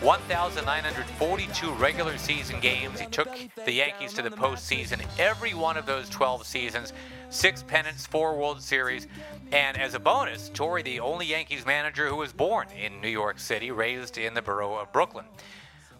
1,942 0.00 1.72
regular 1.72 2.18
season 2.18 2.60
games. 2.60 3.00
He 3.00 3.06
took 3.06 3.28
the 3.64 3.72
Yankees 3.72 4.12
to 4.14 4.22
the 4.22 4.30
postseason 4.30 5.02
every 5.18 5.54
one 5.54 5.78
of 5.78 5.86
those 5.86 6.10
12 6.10 6.46
seasons, 6.46 6.92
six 7.30 7.62
pennants, 7.62 8.06
four 8.06 8.36
World 8.36 8.60
Series. 8.60 9.06
And 9.52 9.78
as 9.78 9.94
a 9.94 9.98
bonus, 9.98 10.50
Torre, 10.52 10.82
the 10.82 11.00
only 11.00 11.26
Yankees 11.26 11.64
manager 11.64 12.08
who 12.08 12.16
was 12.16 12.32
born 12.32 12.68
in 12.78 13.00
New 13.00 13.08
York 13.08 13.38
City, 13.38 13.70
raised 13.70 14.18
in 14.18 14.34
the 14.34 14.42
borough 14.42 14.76
of 14.76 14.92
Brooklyn. 14.92 15.24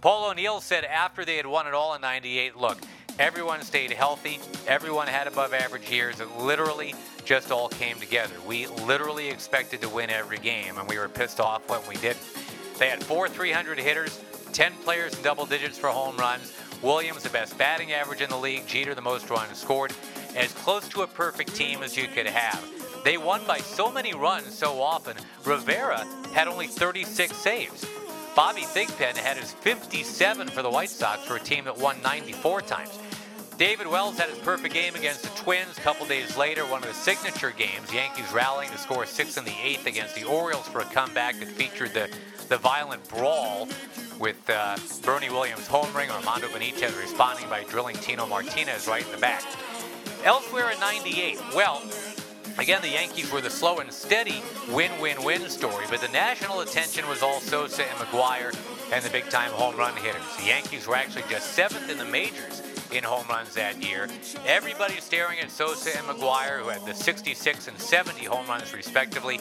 Paul 0.03 0.31
O'Neill 0.31 0.61
said 0.61 0.85
after 0.85 1.25
they 1.25 1.37
had 1.37 1.47
won 1.47 1.67
it 1.67 1.73
all 1.73 1.95
in 1.95 2.03
98, 2.03 2.55
look, 2.55 2.79
everyone 3.19 3.63
stayed 3.63 3.93
healthy, 3.93 4.41
everyone 4.67 5.07
had 5.07 5.27
above 5.27 5.55
average 5.55 5.91
years. 5.91 6.21
It 6.21 6.29
literally 6.37 6.95
just 7.25 7.51
all 7.51 7.71
came 7.71 7.99
together. 7.99 8.35
We 8.47 8.67
literally 8.67 9.31
expected 9.31 9.81
to 9.81 9.89
win 9.89 10.11
every 10.11 10.39
game, 10.39 10.77
and 10.77 10.87
we 10.87 10.99
were 10.99 11.09
pissed 11.09 11.41
off 11.41 11.67
when 11.71 11.81
we 11.89 11.97
didn't. 11.97 12.23
They 12.79 12.89
had 12.89 13.03
four 13.03 13.29
300 13.29 13.79
hitters, 13.79 14.21
10 14.53 14.73
players 14.85 15.17
in 15.17 15.23
double 15.23 15.47
digits 15.47 15.79
for 15.79 15.89
home 15.89 16.17
runs. 16.17 16.53
Williams, 16.83 17.23
the 17.23 17.31
best 17.31 17.57
batting 17.57 17.93
average 17.93 18.21
in 18.21 18.29
the 18.29 18.37
league. 18.37 18.67
Jeter, 18.67 18.95
the 18.95 19.01
most 19.01 19.31
runs 19.31 19.59
scored. 19.59 19.93
As 20.35 20.53
close 20.53 20.87
to 20.91 21.03
a 21.03 21.07
perfect 21.07 21.55
team 21.55 21.83
as 21.83 21.97
you 21.97 22.07
could 22.07 22.27
have. 22.27 22.63
They 23.05 23.17
won 23.17 23.47
by 23.47 23.59
so 23.59 23.91
many 23.91 24.15
runs 24.15 24.53
so 24.53 24.83
often. 24.83 25.17
Rivera 25.45 26.05
had 26.35 26.49
only 26.49 26.67
36 26.67 27.35
saves. 27.37 27.87
Bobby 28.35 28.63
Thigpen 28.63 29.17
had 29.17 29.39
his 29.39 29.53
57 29.53 30.49
for 30.49 30.61
the 30.61 30.69
White 30.69 30.91
Sox 30.91 31.25
for 31.25 31.37
a 31.37 31.41
team 31.41 31.65
that 31.65 31.79
won 31.79 32.03
94 32.03 32.61
times. 32.63 32.99
David 33.57 33.87
Wells 33.87 34.19
had 34.19 34.29
his 34.29 34.39
perfect 34.41 34.75
game 34.75 34.95
against 34.95 35.23
the 35.23 35.31
Twins. 35.41 35.79
A 35.79 35.81
couple 35.81 36.05
days 36.05 36.37
later, 36.37 36.67
one 36.67 36.83
of 36.83 36.89
the 36.89 36.95
signature 36.95 37.53
games, 37.53 37.91
Yankees 37.95 38.31
rallying 38.35 38.71
to 38.71 38.77
score 38.77 39.07
six 39.07 39.39
in 39.39 39.47
the 39.47 39.55
eighth 39.63 39.87
against 39.87 40.15
the 40.15 40.25
Orioles 40.25 40.69
for 40.69 40.81
a 40.81 40.85
comeback 40.85 41.39
that 41.39 41.49
featured 41.49 41.95
the, 41.95 42.11
the 42.49 42.59
violent 42.59 43.07
brawl 43.09 43.69
with 44.19 44.49
uh, 44.49 44.77
Bernie 45.05 45.31
Williams 45.31 45.69
homering, 45.69 46.11
Armando 46.11 46.49
Benitez 46.49 46.99
responding 47.01 47.49
by 47.49 47.65
drilling 47.65 47.97
Tino 47.97 48.27
Martinez 48.27 48.87
right 48.87 49.05
in 49.05 49.13
the 49.13 49.19
back. 49.19 49.45
Elsewhere 50.25 50.71
in 50.71 50.81
98, 50.81 51.39
well, 51.55 51.83
Again, 52.59 52.81
the 52.81 52.89
Yankees 52.89 53.31
were 53.31 53.43
the 53.43 53.51
slow 53.51 53.81
and 53.81 53.93
steady 53.93 54.43
win-win-win 54.71 55.47
story, 55.51 55.85
but 55.91 56.01
the 56.01 56.09
national 56.09 56.61
attention 56.61 57.07
was 57.07 57.23
all 57.23 57.39
Sosa 57.39 57.83
and 57.83 57.99
McGwire 57.99 58.57
and 58.91 59.05
the 59.05 59.11
big-time 59.11 59.51
home 59.51 59.77
run 59.77 59.95
hitters. 59.97 60.23
The 60.39 60.47
Yankees 60.47 60.87
were 60.87 60.97
actually 60.97 61.25
just 61.29 61.53
seventh 61.53 61.91
in 61.91 61.99
the 61.99 62.07
majors 62.07 62.63
in 62.93 63.05
home 63.05 63.27
runs 63.29 63.55
that 63.55 63.83
year. 63.83 64.09
Everybody's 64.47 65.05
staring 65.05 65.39
at 65.41 65.51
Sosa 65.51 65.99
and 65.99 66.07
McGwire, 66.07 66.63
who 66.63 66.69
had 66.69 66.87
the 66.87 66.95
66 66.95 67.69
and 67.69 67.79
70 67.79 68.25
home 68.25 68.47
runs 68.47 68.73
respectively. 68.73 69.39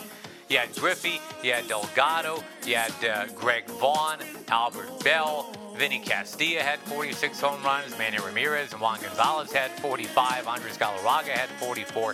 You 0.47 0.59
had 0.59 0.75
Griffey, 0.75 1.19
you 1.43 1.53
had 1.53 1.67
Delgado, 1.67 2.43
you 2.65 2.75
had 2.75 2.93
uh, 3.03 3.25
Greg 3.33 3.65
Vaughn, 3.65 4.19
Albert 4.47 5.03
Belle, 5.03 5.51
Vinny 5.75 5.99
Castilla 5.99 6.61
had 6.61 6.77
46 6.81 7.39
home 7.41 7.63
runs, 7.63 7.97
Manny 7.97 8.19
Ramirez 8.19 8.71
and 8.71 8.79
Juan 8.79 8.99
Gonzalez 9.01 9.51
had 9.51 9.71
45, 9.79 10.47
Andres 10.47 10.77
Galarraga 10.77 11.29
had 11.29 11.49
44. 11.59 12.13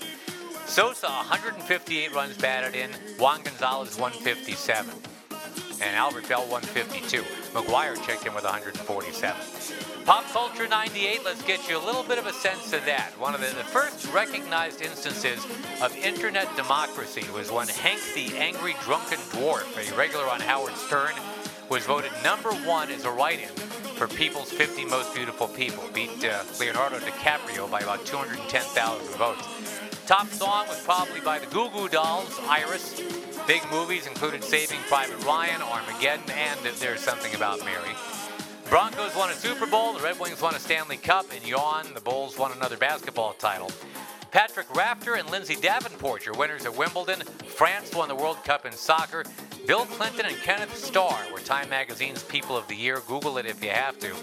Sosa 0.65 1.07
158 1.07 2.13
runs 2.13 2.37
batted 2.37 2.73
in, 2.73 2.89
Juan 3.19 3.41
Gonzalez 3.43 3.97
157, 3.97 4.95
and 5.81 5.95
Albert 5.97 6.29
Belle 6.29 6.47
152. 6.47 7.23
McGwire 7.53 8.01
checked 8.05 8.25
in 8.25 8.33
with 8.33 8.45
147. 8.45 9.80
Pop 10.05 10.25
Culture 10.31 10.67
98, 10.67 11.23
let's 11.23 11.43
get 11.43 11.69
you 11.69 11.77
a 11.77 11.85
little 11.85 12.01
bit 12.01 12.17
of 12.17 12.25
a 12.25 12.33
sense 12.33 12.73
of 12.73 12.83
that. 12.85 13.11
One 13.19 13.35
of 13.35 13.41
the, 13.41 13.47
the, 13.47 13.63
first 13.63 14.11
recognized 14.11 14.81
instances 14.81 15.45
of 15.79 15.95
internet 15.95 16.53
democracy 16.55 17.23
was 17.31 17.51
when 17.51 17.67
Hank 17.67 18.01
the 18.15 18.35
Angry 18.37 18.75
Drunken 18.81 19.19
Dwarf, 19.29 19.77
a 19.77 19.95
regular 19.95 20.27
on 20.27 20.41
Howard 20.41 20.75
Stern, 20.75 21.13
was 21.69 21.85
voted 21.85 22.11
number 22.23 22.51
one 22.65 22.89
as 22.89 23.05
a 23.05 23.11
write-in 23.11 23.49
for 23.95 24.07
People's 24.07 24.51
50 24.51 24.85
Most 24.85 25.13
Beautiful 25.13 25.47
People. 25.47 25.83
Beat 25.93 26.25
uh, 26.25 26.43
Leonardo 26.59 26.97
DiCaprio 26.97 27.69
by 27.69 27.81
about 27.81 28.03
210,000 28.05 29.15
votes. 29.17 29.47
Top 30.07 30.27
song 30.29 30.67
was 30.67 30.83
probably 30.83 31.21
by 31.21 31.37
the 31.37 31.45
Goo 31.47 31.69
Goo 31.69 31.87
Dolls, 31.87 32.39
Iris. 32.47 32.99
Big 33.45 33.61
movies 33.69 34.07
included 34.07 34.43
Saving 34.43 34.79
Private 34.87 35.23
Ryan, 35.25 35.61
Armageddon, 35.61 36.31
and 36.31 36.59
There's 36.77 37.01
Something 37.01 37.35
About 37.35 37.59
Mary. 37.63 37.95
Broncos 38.71 39.13
won 39.17 39.29
a 39.29 39.33
Super 39.33 39.65
Bowl, 39.65 39.91
the 39.91 39.99
Red 39.99 40.17
Wings 40.17 40.41
won 40.41 40.55
a 40.55 40.59
Stanley 40.59 40.95
Cup, 40.95 41.25
and 41.35 41.45
yawn, 41.45 41.93
the 41.93 41.99
Bulls 41.99 42.37
won 42.37 42.53
another 42.53 42.77
basketball 42.77 43.33
title. 43.33 43.69
Patrick 44.31 44.73
Rafter 44.73 45.15
and 45.15 45.29
Lindsay 45.29 45.57
Davenport, 45.57 46.25
your 46.25 46.35
winners 46.35 46.65
at 46.65 46.77
Wimbledon. 46.77 47.19
France 47.47 47.93
won 47.93 48.07
the 48.07 48.15
World 48.15 48.41
Cup 48.45 48.65
in 48.65 48.71
soccer. 48.71 49.25
Bill 49.67 49.83
Clinton 49.83 50.25
and 50.25 50.37
Kenneth 50.37 50.73
Starr 50.73 51.19
were 51.33 51.39
Time 51.39 51.69
Magazine's 51.69 52.23
People 52.23 52.55
of 52.55 52.65
the 52.69 52.75
Year. 52.75 53.01
Google 53.09 53.37
it 53.39 53.45
if 53.45 53.61
you 53.61 53.71
have 53.71 53.99
to. 53.99 54.15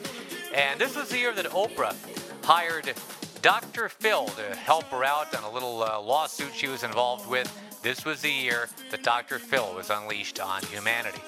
And 0.54 0.80
this 0.80 0.96
was 0.96 1.10
the 1.10 1.18
year 1.18 1.34
that 1.34 1.44
Oprah 1.50 1.94
hired 2.42 2.94
Dr. 3.42 3.90
Phil 3.90 4.28
to 4.28 4.56
help 4.56 4.84
her 4.84 5.04
out 5.04 5.34
on 5.36 5.44
a 5.44 5.52
little 5.52 5.82
uh, 5.82 6.00
lawsuit 6.00 6.54
she 6.54 6.68
was 6.68 6.84
involved 6.84 7.28
with. 7.28 7.54
This 7.82 8.06
was 8.06 8.22
the 8.22 8.32
year 8.32 8.70
that 8.92 9.02
Dr. 9.02 9.38
Phil 9.38 9.74
was 9.74 9.90
unleashed 9.90 10.40
on 10.40 10.62
humanity. 10.62 11.20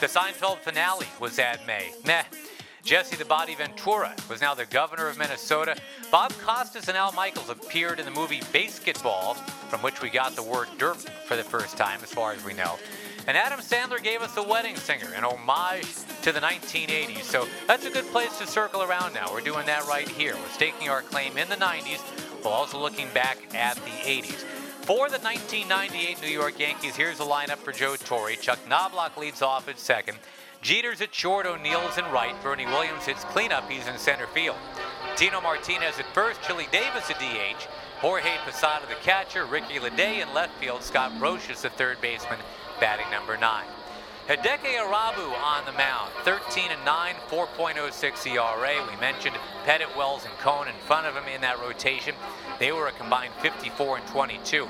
The 0.00 0.06
Seinfeld 0.06 0.58
finale 0.58 1.06
was 1.20 1.36
that 1.36 1.64
May. 1.68 1.92
Meh. 2.04 2.24
Jesse 2.84 3.16
the 3.16 3.24
Body 3.24 3.54
Ventura 3.54 4.14
was 4.28 4.42
now 4.42 4.52
the 4.52 4.66
governor 4.66 5.08
of 5.08 5.16
Minnesota. 5.16 5.74
Bob 6.10 6.32
Costas 6.34 6.86
and 6.88 6.98
Al 6.98 7.12
Michaels 7.12 7.48
appeared 7.48 7.98
in 7.98 8.04
the 8.04 8.10
movie 8.10 8.40
BASEketball, 8.52 9.36
from 9.70 9.80
which 9.80 10.02
we 10.02 10.10
got 10.10 10.36
the 10.36 10.42
word 10.42 10.68
dirt 10.76 10.98
for 11.24 11.34
the 11.34 11.42
first 11.42 11.78
time, 11.78 12.00
as 12.02 12.12
far 12.12 12.32
as 12.32 12.44
we 12.44 12.52
know. 12.52 12.78
And 13.26 13.38
Adam 13.38 13.60
Sandler 13.60 14.02
gave 14.02 14.20
us 14.20 14.34
The 14.34 14.42
Wedding 14.42 14.76
Singer, 14.76 15.08
an 15.16 15.24
homage 15.24 15.86
to 16.20 16.30
the 16.30 16.40
1980s. 16.40 17.22
So 17.22 17.48
that's 17.66 17.86
a 17.86 17.90
good 17.90 18.04
place 18.08 18.36
to 18.36 18.46
circle 18.46 18.82
around 18.82 19.14
now. 19.14 19.32
We're 19.32 19.40
doing 19.40 19.64
that 19.64 19.86
right 19.86 20.06
here. 20.06 20.34
We're 20.34 20.48
staking 20.50 20.90
our 20.90 21.00
claim 21.00 21.38
in 21.38 21.48
the 21.48 21.56
90s 21.56 22.00
while 22.44 22.52
also 22.52 22.78
looking 22.78 23.08
back 23.14 23.38
at 23.54 23.76
the 23.76 23.90
80s. 24.02 24.44
For 24.84 25.08
the 25.08 25.18
1998 25.20 26.20
New 26.20 26.28
York 26.28 26.58
Yankees, 26.58 26.96
here's 26.96 27.16
the 27.16 27.24
lineup 27.24 27.56
for 27.56 27.72
Joe 27.72 27.96
Torre. 27.96 28.36
Chuck 28.36 28.58
Knobloch 28.68 29.16
leads 29.16 29.40
off 29.40 29.70
at 29.70 29.78
second. 29.78 30.18
Jeter's 30.64 31.02
at 31.02 31.14
short, 31.14 31.44
O'Neill's 31.44 31.98
in 31.98 32.06
right. 32.06 32.34
Bernie 32.42 32.64
Williams 32.64 33.04
hits 33.04 33.22
cleanup, 33.24 33.70
he's 33.70 33.86
in 33.86 33.98
center 33.98 34.26
field. 34.28 34.56
Tino 35.14 35.38
Martinez 35.42 35.98
at 35.98 36.06
first, 36.14 36.40
Chili 36.40 36.66
Davis 36.72 37.10
at 37.10 37.18
DH. 37.18 37.68
Jorge 37.98 38.34
Posada 38.46 38.86
the 38.88 38.94
catcher, 38.94 39.44
Ricky 39.44 39.78
Ledee 39.78 40.22
in 40.22 40.32
left 40.32 40.58
field, 40.58 40.82
Scott 40.82 41.12
Brosius 41.20 41.60
the 41.60 41.68
third 41.68 42.00
baseman, 42.00 42.38
batting 42.80 43.04
number 43.10 43.36
nine. 43.36 43.66
Hideki 44.26 44.78
Irabu 44.78 45.38
on 45.38 45.66
the 45.66 45.72
mound, 45.72 46.10
13 46.22 46.70
and 46.70 46.82
9, 46.82 47.14
4.06 47.28 48.26
ERA. 48.26 48.90
We 48.90 48.98
mentioned 48.98 49.36
Pettitte, 49.66 49.94
Wells, 49.94 50.24
and 50.24 50.32
Cone 50.38 50.68
in 50.68 50.74
front 50.86 51.06
of 51.06 51.14
him 51.14 51.28
in 51.28 51.42
that 51.42 51.60
rotation. 51.60 52.14
They 52.58 52.72
were 52.72 52.86
a 52.86 52.92
combined 52.92 53.34
54 53.42 53.98
and 53.98 54.06
22. 54.06 54.66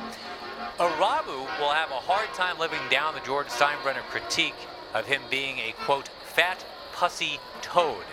Irabu 0.78 1.60
will 1.60 1.70
have 1.70 1.92
a 1.92 2.02
hard 2.02 2.34
time 2.34 2.58
living 2.58 2.80
down 2.90 3.14
the 3.14 3.20
George 3.20 3.46
Steinbrenner 3.46 4.02
critique 4.10 4.56
of 4.94 5.06
him 5.06 5.20
being 5.28 5.58
a 5.58 5.72
quote 5.84 6.08
fat 6.24 6.64
pussy 6.94 7.38
toad 7.60 8.04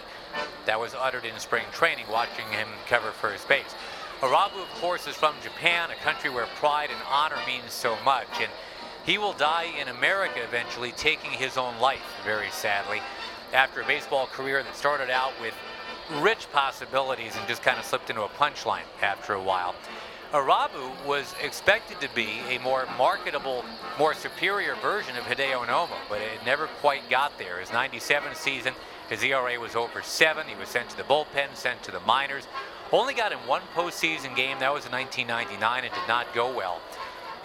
that 0.66 0.80
was 0.80 0.94
uttered 0.94 1.26
in 1.26 1.40
spring 1.40 1.66
training 1.72 2.06
watching 2.12 2.46
him 2.48 2.68
cover 2.88 3.12
first 3.12 3.48
base. 3.48 3.76
Irabu, 4.22 4.62
of 4.62 4.70
course, 4.80 5.08
is 5.08 5.16
from 5.16 5.36
Japan, 5.42 5.90
a 5.90 5.96
country 6.04 6.30
where 6.30 6.46
pride 6.58 6.90
and 6.92 7.00
honor 7.10 7.38
means 7.48 7.72
so 7.72 7.98
much, 8.04 8.28
and 8.40 8.52
he 9.04 9.18
will 9.18 9.34
die 9.34 9.68
in 9.80 9.88
America 9.88 10.44
eventually, 10.44 10.92
taking 10.92 11.32
his 11.32 11.58
own 11.58 11.80
life, 11.80 12.04
very 12.24 12.52
sadly, 12.52 13.02
after 13.52 13.82
a 13.82 13.86
baseball 13.86 14.28
career 14.28 14.62
that 14.62 14.76
started 14.76 15.10
out 15.10 15.34
with 15.42 15.56
rich 16.20 16.52
possibilities 16.52 17.36
and 17.36 17.48
just 17.48 17.64
kind 17.64 17.80
of 17.80 17.86
slipped 17.86 18.10
into 18.10 18.22
a 18.22 18.30
punchline 18.30 18.86
after 19.02 19.34
a 19.34 19.42
while. 19.42 19.74
Irabu 20.34 21.06
was 21.06 21.36
expected 21.44 22.00
to 22.00 22.08
be 22.16 22.40
a 22.50 22.58
more 22.60 22.88
marketable, 22.98 23.66
more 24.00 24.14
superior 24.14 24.76
version 24.76 25.18
of 25.18 25.26
Hideo 25.26 25.66
Nomo, 25.66 25.98
but 26.08 26.22
it 26.22 26.46
never 26.46 26.68
quite 26.80 27.10
got 27.10 27.38
there. 27.38 27.60
His 27.60 27.72
97 27.74 28.34
season, 28.36 28.74
his 29.10 29.22
ERA 29.24 29.60
was 29.60 29.76
over 29.76 30.02
seven. 30.02 30.48
He 30.48 30.56
was 30.56 30.70
sent 30.70 30.90
to 30.92 30.98
the 30.98 31.04
bullpen, 31.04 31.54
sent 31.54 31.84
to 31.84 31.92
the 31.92 32.00
minors. 32.02 32.48
Only 32.94 33.14
got 33.14 33.34
in 33.34 33.40
one 33.40 33.62
postseason 33.76 34.34
game. 34.34 34.60
That 34.60 34.74
was 34.74 34.86
in 34.86 34.94
1999. 34.94 35.84
It 35.84 35.94
did 35.94 36.08
not 36.08 36.34
go 36.34 36.56
well. 36.56 36.80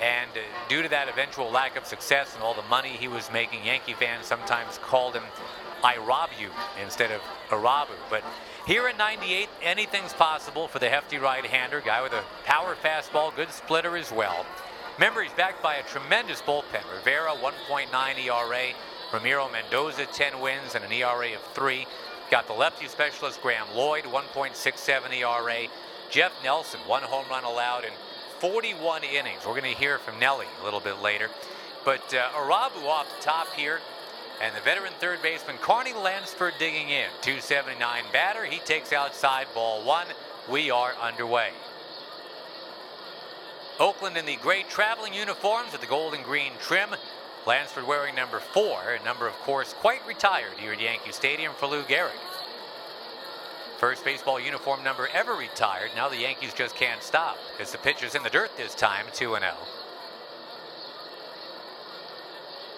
And 0.01 0.31
uh, 0.31 0.68
due 0.68 0.83
to 0.83 0.88
that 0.90 1.09
eventual 1.09 1.51
lack 1.51 1.77
of 1.77 1.87
success 1.87 2.35
and 2.35 2.42
all 2.42 2.55
the 2.55 2.62
money 2.62 2.90
he 2.90 3.09
was 3.09 3.33
making, 3.33 3.64
Yankee 3.64 3.94
fans 3.94 4.27
sometimes 4.27 4.79
called 4.79 5.14
him 5.14 5.25
I 5.83 5.99
rob 5.99 6.31
you 6.38 6.51
instead 6.83 7.11
of 7.11 7.20
Irabu. 7.49 7.94
But 8.11 8.22
here 8.66 8.88
in 8.88 8.96
98, 8.96 9.48
anything's 9.62 10.12
possible 10.12 10.66
for 10.66 10.81
the 10.81 10.88
hefty 10.88 11.18
right-hander, 11.18 11.81
guy 11.81 12.02
with 12.02 12.12
a 12.12 12.24
power 12.44 12.74
fastball, 12.74 13.35
good 13.35 13.50
splitter 13.52 13.96
as 13.96 14.11
well. 14.11 14.44
Remember, 14.96 15.22
he's 15.22 15.33
backed 15.33 15.62
by 15.62 15.76
a 15.76 15.83
tremendous 15.85 16.42
bullpen. 16.42 16.83
Rivera, 16.92 17.31
1.9 17.31 18.26
ERA. 18.26 18.72
Ramiro 19.12 19.48
Mendoza, 19.50 20.07
10 20.07 20.40
wins 20.40 20.74
and 20.74 20.85
an 20.85 20.90
ERA 20.90 21.35
of 21.35 21.42
3. 21.55 21.87
Got 22.31 22.48
the 22.48 22.55
lefty 22.55 22.88
specialist 22.88 23.40
Graeme 23.40 23.61
Lloyd, 23.74 24.05
1.67 24.05 25.12
ERA. 25.12 25.68
Jeff 26.11 26.33
Nelson, 26.42 26.81
one 26.87 27.02
home 27.02 27.26
run 27.31 27.44
allowed 27.44 27.85
in 27.85 27.92
41 28.40 29.05
innings. 29.05 29.46
We're 29.46 29.59
going 29.59 29.72
to 29.72 29.79
hear 29.79 29.98
from 29.98 30.18
Nelly 30.18 30.46
a 30.61 30.64
little 30.64 30.81
bit 30.81 31.00
later. 31.00 31.29
But 31.85 32.12
uh, 32.12 32.31
Irabu 32.35 32.85
off 32.85 33.07
the 33.16 33.22
top 33.22 33.52
here, 33.55 33.81
and 34.40 34.55
the 34.55 34.61
veteran 34.61 34.92
third 35.01 35.22
baseman 35.22 35.57
Carney 35.59 35.92
Lansford 35.92 36.55
digging 36.59 36.90
in. 36.90 37.09
279 37.22 38.05
batter. 38.12 38.44
He 38.44 38.59
takes 38.59 38.92
outside 38.92 39.46
ball 39.55 39.85
one. 39.85 40.07
We 40.51 40.70
are 40.70 40.92
underway. 41.01 41.51
Oakland 43.79 44.16
in 44.16 44.27
the 44.27 44.37
gray 44.37 44.62
traveling 44.62 45.14
uniforms 45.14 45.72
with 45.72 45.81
the 45.81 45.87
gold 45.87 46.14
and 46.14 46.25
green 46.25 46.53
trim. 46.61 46.90
Lansford 47.46 47.87
wearing 47.87 48.14
number 48.14 48.40
four, 48.40 48.81
a 49.01 49.05
number, 49.05 49.27
of 49.29 49.35
course, 49.40 49.72
quite 49.75 50.05
retired 50.07 50.55
here 50.59 50.72
at 50.72 50.81
Yankee 50.81 51.12
Stadium 51.12 51.53
for 51.55 51.66
Lou 51.66 51.83
Gehrig. 51.83 52.11
First 53.79 54.05
baseball 54.05 54.40
uniform 54.40 54.83
number 54.83 55.09
ever 55.12 55.35
retired. 55.35 55.90
Now 55.94 56.09
the 56.09 56.16
Yankees 56.16 56.55
just 56.55 56.75
can't 56.75 57.03
stop 57.03 57.37
as 57.61 57.72
the 57.72 57.79
pitcher's 57.79 58.14
in 58.14 58.22
the 58.22 58.31
dirt 58.31 58.57
this 58.57 58.75
time, 58.75 59.05
2 59.12 59.37
0. 59.38 59.40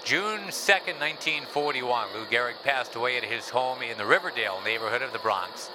June 0.09 0.41
2nd, 0.49 0.99
1941, 1.01 2.09
Lou 2.15 2.25
Gehrig 2.25 2.55
passed 2.65 2.95
away 2.95 3.19
at 3.19 3.25
his 3.25 3.51
home 3.51 3.83
in 3.83 3.99
the 3.99 4.07
Riverdale 4.07 4.59
neighborhood 4.65 5.03
of 5.03 5.13
the 5.13 5.19
Bronx. 5.19 5.69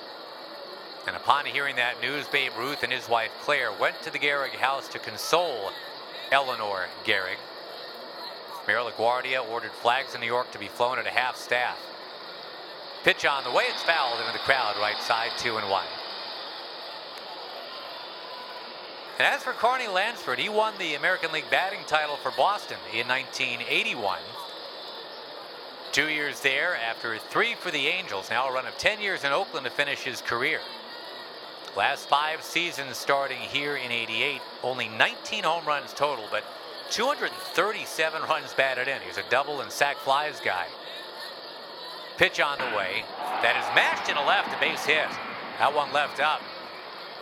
And 1.05 1.15
upon 1.15 1.45
hearing 1.45 1.75
that 1.75 2.01
news, 2.01 2.27
Babe 2.29 2.51
Ruth 2.57 2.81
and 2.81 2.91
his 2.91 3.07
wife 3.07 3.29
Claire 3.43 3.71
went 3.71 4.01
to 4.01 4.09
the 4.09 4.17
Gehrig 4.17 4.55
house 4.55 4.87
to 4.87 4.97
console 4.97 5.69
Eleanor 6.31 6.87
Gehrig. 7.05 7.37
Mayor 8.67 8.79
LaGuardia 8.79 9.47
ordered 9.47 9.71
flags 9.71 10.15
in 10.15 10.21
New 10.21 10.25
York 10.25 10.49
to 10.49 10.57
be 10.57 10.67
flown 10.67 10.97
at 10.97 11.05
a 11.05 11.11
half 11.11 11.37
staff. 11.37 11.77
Pitch 13.03 13.27
on 13.27 13.43
the 13.43 13.51
way, 13.51 13.65
it's 13.67 13.83
fouled 13.83 14.19
into 14.19 14.33
the 14.33 14.39
crowd, 14.39 14.75
right 14.77 14.99
side, 15.03 15.29
two 15.37 15.57
and 15.57 15.69
one. 15.69 15.85
And 19.19 19.27
as 19.27 19.43
for 19.43 19.53
Carney 19.53 19.87
Lansford, 19.87 20.39
he 20.39 20.49
won 20.49 20.73
the 20.79 20.95
American 20.95 21.31
League 21.31 21.49
batting 21.51 21.81
title 21.85 22.15
for 22.17 22.31
Boston 22.31 22.77
in 22.91 23.07
1981. 23.07 24.19
Two 25.91 26.09
years 26.09 26.39
there, 26.39 26.75
after 26.75 27.19
three 27.19 27.53
for 27.53 27.69
the 27.69 27.87
Angels, 27.87 28.31
now 28.31 28.49
a 28.49 28.51
run 28.51 28.65
of 28.65 28.75
10 28.79 28.99
years 28.99 29.23
in 29.23 29.31
Oakland 29.31 29.65
to 29.65 29.71
finish 29.71 29.99
his 29.99 30.21
career. 30.21 30.59
Last 31.77 32.09
five 32.09 32.41
seasons 32.41 32.97
starting 32.97 33.37
here 33.37 33.75
in 33.75 33.91
88, 33.91 34.41
only 34.63 34.89
19 34.89 35.43
home 35.43 35.65
runs 35.65 35.93
total, 35.93 36.25
but 36.31 36.43
237 36.89 38.21
runs 38.23 38.53
batted 38.53 38.87
in. 38.87 38.99
He's 39.05 39.17
a 39.17 39.29
double 39.29 39.61
and 39.61 39.71
sac 39.71 39.97
flies 39.97 40.39
guy. 40.43 40.65
Pitch 42.17 42.39
on 42.39 42.57
the 42.57 42.77
way. 42.77 43.03
That 43.41 43.57
is 43.57 43.75
mashed 43.75 44.09
in 44.09 44.17
a 44.17 44.25
left, 44.25 44.55
a 44.55 44.59
base 44.59 44.85
hit. 44.85 45.09
That 45.59 45.73
one 45.75 45.91
left 45.93 46.19
up. 46.19 46.41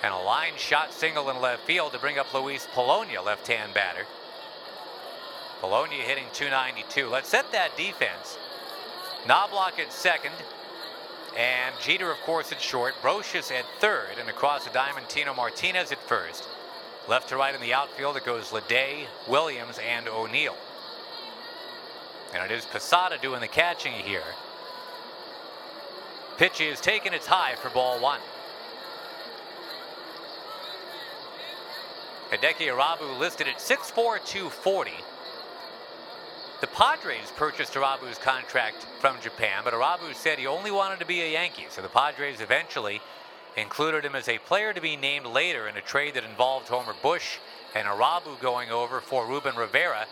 And 0.04 0.14
a 0.14 0.18
line 0.18 0.54
shot 0.58 0.94
single 0.94 1.30
in 1.30 1.40
left 1.40 1.66
field 1.66 1.94
to 1.94 2.00
bring 2.00 2.18
up 2.18 2.34
Luis 2.34 2.68
Polonia, 2.74 3.22
left-hand 3.22 3.74
batter. 3.74 4.06
Polonia 5.60 6.02
hitting 6.04 6.26
292. 6.34 7.08
Let's 7.08 7.30
set 7.30 7.52
that 7.52 7.78
defense. 7.78 8.38
Knobloch 9.28 9.80
at 9.80 9.94
second. 9.94 10.34
And 11.38 11.76
Jeter, 11.80 12.12
of 12.12 12.18
course, 12.22 12.52
at 12.52 12.60
short. 12.60 12.96
Brosius 13.04 13.52
at 13.52 13.66
third. 13.80 14.18
And 14.20 14.28
across 14.28 14.66
the 14.66 14.72
diamond, 14.72 15.08
Tino 15.08 15.36
Martinez 15.36 15.92
at 15.92 16.00
first. 16.00 16.48
Left 17.08 17.30
to 17.30 17.38
right 17.38 17.54
in 17.54 17.62
the 17.62 17.74
outfield, 17.74 18.18
it 18.18 18.26
goes 18.26 18.50
Ledee, 18.52 19.06
Williams, 19.28 19.80
and 19.80 20.08
O'Neill. 20.08 20.58
And 22.34 22.44
it 22.44 22.52
is 22.52 22.66
Posada 22.66 23.18
doing 23.22 23.42
the 23.42 23.48
catching 23.48 23.94
here. 23.94 24.24
Pitch 26.38 26.62
is 26.62 26.80
taken, 26.80 27.14
it's 27.14 27.28
high 27.28 27.56
for 27.56 27.70
ball 27.70 28.00
one. 28.00 28.20
Hideki 32.32 32.68
Irabu 32.68 33.20
listed 33.20 33.48
at 33.48 33.58
6'4", 33.58 33.94
240. 34.26 34.92
The 36.62 36.68
Padres 36.68 37.32
purchased 37.36 37.74
Irabu's 37.74 38.18
contract 38.18 38.86
from 39.00 39.20
Japan, 39.22 39.62
but 39.64 39.74
Irabu 39.74 40.14
said 40.16 40.40
he 40.40 40.48
only 40.48 40.72
wanted 40.72 41.00
to 41.00 41.06
be 41.06 41.22
a 41.22 41.32
Yankee, 41.34 41.68
so 41.70 41.82
the 41.82 41.90
Padres 41.90 42.40
eventually 42.40 43.02
included 43.58 44.06
him 44.06 44.16
as 44.16 44.30
a 44.30 44.38
player 44.38 44.74
to 44.74 44.80
be 44.80 44.96
named 44.96 45.26
later 45.26 45.68
in 45.68 45.76
a 45.76 45.82
trade 45.82 46.14
that 46.14 46.24
involved 46.24 46.70
Homer 46.70 46.96
Bush 47.02 47.38
and 47.76 47.88
Irabu 47.88 48.40
going 48.40 48.72
over 48.72 49.02
for 49.02 49.28
Ruben 49.28 49.56
Rivera 49.56 50.06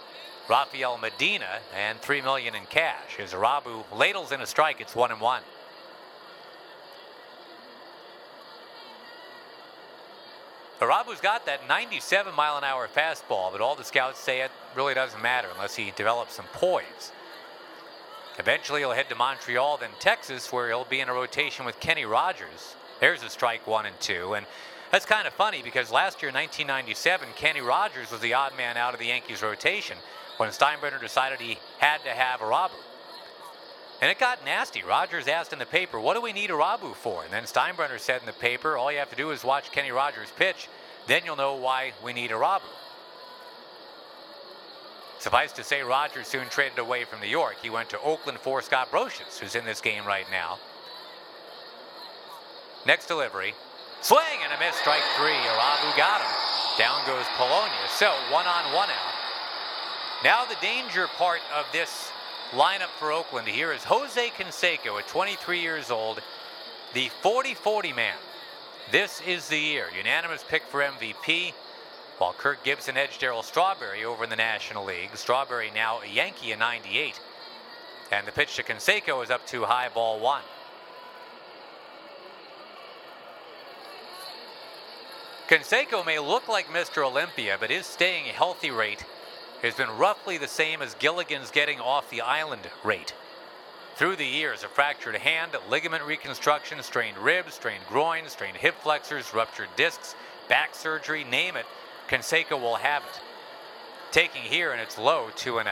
Rafael 0.50 0.98
Medina, 0.98 1.60
and 1.76 2.00
3 2.02 2.22
million 2.22 2.56
in 2.56 2.66
cash. 2.66 3.20
As 3.20 3.34
Irabu 3.34 3.84
ladles 3.96 4.32
in 4.32 4.42
a 4.42 4.48
strike, 4.48 4.82
it's 4.82 4.96
1 4.96 5.12
and 5.12 5.22
1. 5.22 5.44
Irabu's 10.80 11.20
got 11.20 11.46
that 11.46 11.68
97 11.68 12.34
mile 12.34 12.58
an 12.58 12.63
hour 12.63 12.88
fastball, 12.88 13.52
but 13.52 13.60
all 13.60 13.76
the 13.76 13.84
scouts 13.84 14.20
say 14.20 14.42
it 14.42 14.52
really 14.76 14.94
doesn't 14.94 15.22
matter 15.22 15.50
unless 15.54 15.76
he 15.76 15.92
develops 15.96 16.36
some 16.36 16.46
poise. 16.54 17.12
Eventually, 18.38 18.80
he'll 18.80 18.92
head 18.92 19.10
to 19.10 19.15
Montreal, 19.15 19.78
then 19.78 19.89
Texas, 20.00 20.54
where 20.54 20.70
he'll 20.70 20.86
be 20.86 21.02
in 21.02 21.10
a 21.10 21.13
rotation 21.13 21.65
with 21.65 21.78
Kenny 21.82 22.06
Rogers. 22.06 22.76
There's 23.02 23.22
a 23.24 23.30
strike 23.30 23.68
one 23.68 23.86
and 23.86 24.00
two. 24.00 24.36
And 24.36 24.46
that's 24.92 25.06
kind 25.06 25.28
of 25.28 25.34
funny 25.34 25.62
because 25.62 25.92
last 25.92 26.22
year, 26.22 26.32
1997, 26.32 27.28
Kenny 27.36 27.60
Rogers 27.60 28.12
was 28.12 28.22
the 28.22 28.34
odd 28.34 28.56
man 28.56 28.78
out 28.78 28.94
of 28.94 29.02
the 29.02 29.08
Yankees 29.08 29.44
rotation 29.44 29.98
when 30.38 30.50
Steinbrenner 30.50 31.02
decided 31.02 31.42
he 31.42 31.60
had 31.80 31.98
to 32.06 32.12
have 32.12 32.39
Irabu. 32.39 32.72
And 34.02 34.10
it 34.10 34.18
got 34.18 34.46
nasty. 34.46 34.82
Rogers 34.82 35.28
asked 35.28 35.52
in 35.52 35.60
the 35.60 35.66
paper, 35.66 36.00
what 36.00 36.14
do 36.14 36.22
we 36.22 36.32
need 36.32 36.50
Irabu 36.50 36.96
for? 36.96 37.24
And 37.24 37.34
then 37.34 37.44
Steinbrenner 37.44 38.00
said 38.00 38.22
in 38.22 38.26
the 38.26 38.34
paper, 38.34 38.78
all 38.78 38.92
you 38.92 39.00
have 39.00 39.10
to 39.10 39.16
do 39.16 39.32
is 39.32 39.44
watch 39.44 39.72
Kenny 39.72 39.92
Rogers 39.92 40.32
pitch. 40.38 40.70
Then 41.08 41.24
you'll 41.26 41.36
know 41.36 41.56
why 41.56 41.92
we 42.04 42.14
need 42.14 42.32
Irabu. 42.32 42.62
Suffice 45.20 45.52
to 45.54 45.66
say, 45.66 45.82
Rogers 45.82 46.28
soon 46.28 46.48
traded 46.48 46.80
away 46.80 47.04
from 47.04 47.20
New 47.20 47.28
York. 47.28 47.58
He 47.62 47.70
went 47.70 47.90
to 47.90 48.00
Oakland 48.00 48.40
for 48.40 48.62
Scott 48.62 48.90
Brosius, 48.90 49.38
who's 49.38 49.56
in 49.56 49.66
this 49.66 49.82
game 49.82 50.06
right 50.06 50.26
now. 50.32 50.60
Next 52.86 53.08
delivery. 53.08 53.54
Swing 54.02 54.40
and 54.46 54.54
a 54.54 54.60
miss, 54.66 54.78
strike 54.78 55.04
three. 55.18 55.34
Irabu 55.34 55.98
got 55.98 56.22
him. 56.22 56.32
Down 56.78 57.06
goes 57.06 57.26
Polonia. 57.36 57.76
So 57.90 58.14
one 58.32 58.48
on, 58.48 58.74
one 58.74 58.90
out. 58.90 59.14
Now 60.24 60.46
the 60.46 60.56
danger 60.62 61.08
part 61.18 61.42
of 61.54 61.66
this 61.74 62.09
lineup 62.52 62.90
for 62.98 63.12
Oakland 63.12 63.48
here 63.48 63.72
is 63.72 63.84
Jose 63.84 64.30
Canseco 64.30 64.98
at 64.98 65.08
23 65.08 65.62
years 65.62 65.92
old, 65.92 66.22
the 66.94 67.10
40-40 67.22 67.96
man. 67.96 68.16
This 68.92 69.22
is 69.22 69.48
the 69.48 69.58
year. 69.58 69.86
Unanimous 69.96 70.44
pick 70.48 70.64
for 70.64 70.82
MVP. 70.82 71.54
While 72.18 72.34
Kirk 72.34 72.64
Gibson 72.64 72.98
edged 72.98 73.22
Darryl 73.22 73.44
Strawberry 73.44 74.04
over 74.04 74.24
in 74.24 74.30
the 74.30 74.36
National 74.36 74.84
League. 74.84 75.16
Strawberry 75.16 75.72
now 75.74 76.00
a 76.02 76.08
Yankee 76.08 76.52
in 76.52 76.60
98. 76.60 77.20
And 78.12 78.28
the 78.28 78.32
pitch 78.32 78.56
to 78.56 78.64
Canseco 78.64 79.24
is 79.24 79.30
up 79.30 79.46
to 79.48 79.64
high 79.66 79.90
ball 79.90 80.20
one. 80.20 80.42
Canseco 85.48 86.06
may 86.06 86.20
look 86.20 86.48
like 86.48 86.68
Mr. 86.68 87.06
Olympia, 87.06 87.58
but 87.60 87.70
his 87.70 87.86
staying 87.86 88.26
healthy 88.26 88.72
rate 88.72 89.06
has 89.62 89.76
been 89.76 89.89
roughly 89.98 90.38
the 90.38 90.48
same 90.48 90.82
as 90.82 90.95
Gilligan's 90.95 91.52
getting 91.52 91.80
off 91.80 92.10
the 92.10 92.22
island 92.22 92.62
rate. 92.84 93.13
Through 93.95 94.15
the 94.15 94.26
years, 94.26 94.63
a 94.63 94.69
fractured 94.69 95.15
hand, 95.15 95.52
ligament 95.69 96.04
reconstruction, 96.06 96.82
strained 96.84 97.17
ribs, 97.17 97.56
strained 97.56 97.84
groin, 97.89 98.30
strained 98.30 98.58
hip 98.58 98.76
flexors, 98.82 99.34
ruptured 99.34 99.67
discs, 99.76 100.15
back 100.48 100.74
surgery, 100.74 101.26
name 101.26 101.58
it, 101.58 101.65
Canseco 102.08 102.60
will 102.60 102.76
have 102.76 103.04
it. 103.04 103.22
Taking 104.12 104.41
here, 104.41 104.72
and 104.72 104.80
it's 104.82 104.98
low 104.98 105.28
2 105.36 105.52
0. 105.52 105.65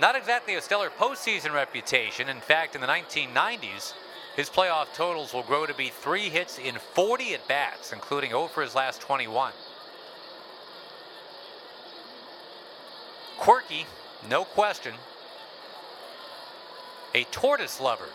Not 0.00 0.16
exactly 0.16 0.54
a 0.56 0.60
stellar 0.60 0.90
postseason 0.90 1.52
reputation. 1.52 2.28
In 2.28 2.40
fact, 2.40 2.74
in 2.74 2.80
the 2.80 2.86
1990s, 2.86 3.92
his 4.36 4.50
playoff 4.50 4.92
totals 4.94 5.32
will 5.32 5.42
grow 5.42 5.64
to 5.64 5.74
be 5.74 5.90
three 5.90 6.28
hits 6.28 6.58
in 6.58 6.76
40 6.76 7.34
at 7.34 7.46
bats, 7.46 7.92
including 7.92 8.30
0 8.30 8.48
for 8.48 8.62
his 8.62 8.74
last 8.74 9.00
21. 9.00 9.52
Quirky, 13.38 13.86
no 14.28 14.44
question. 14.44 14.94
A 17.14 17.24
tortoise 17.24 17.80
lover. 17.80 18.08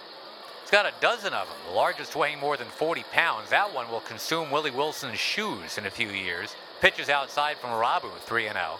He's 0.61 0.71
got 0.71 0.85
a 0.85 0.93
dozen 1.01 1.33
of 1.33 1.47
them, 1.47 1.57
the 1.67 1.73
largest 1.73 2.15
weighing 2.15 2.39
more 2.39 2.57
than 2.57 2.67
40 2.67 3.03
pounds. 3.11 3.49
That 3.49 3.73
one 3.73 3.89
will 3.89 4.01
consume 4.01 4.51
Willie 4.51 4.71
Wilson's 4.71 5.19
shoes 5.19 5.77
in 5.77 5.85
a 5.85 5.91
few 5.91 6.09
years. 6.09 6.55
Pitches 6.81 7.09
outside 7.09 7.57
from 7.57 7.71
Irabu 7.71 8.11
3 8.19 8.43
0. 8.43 8.79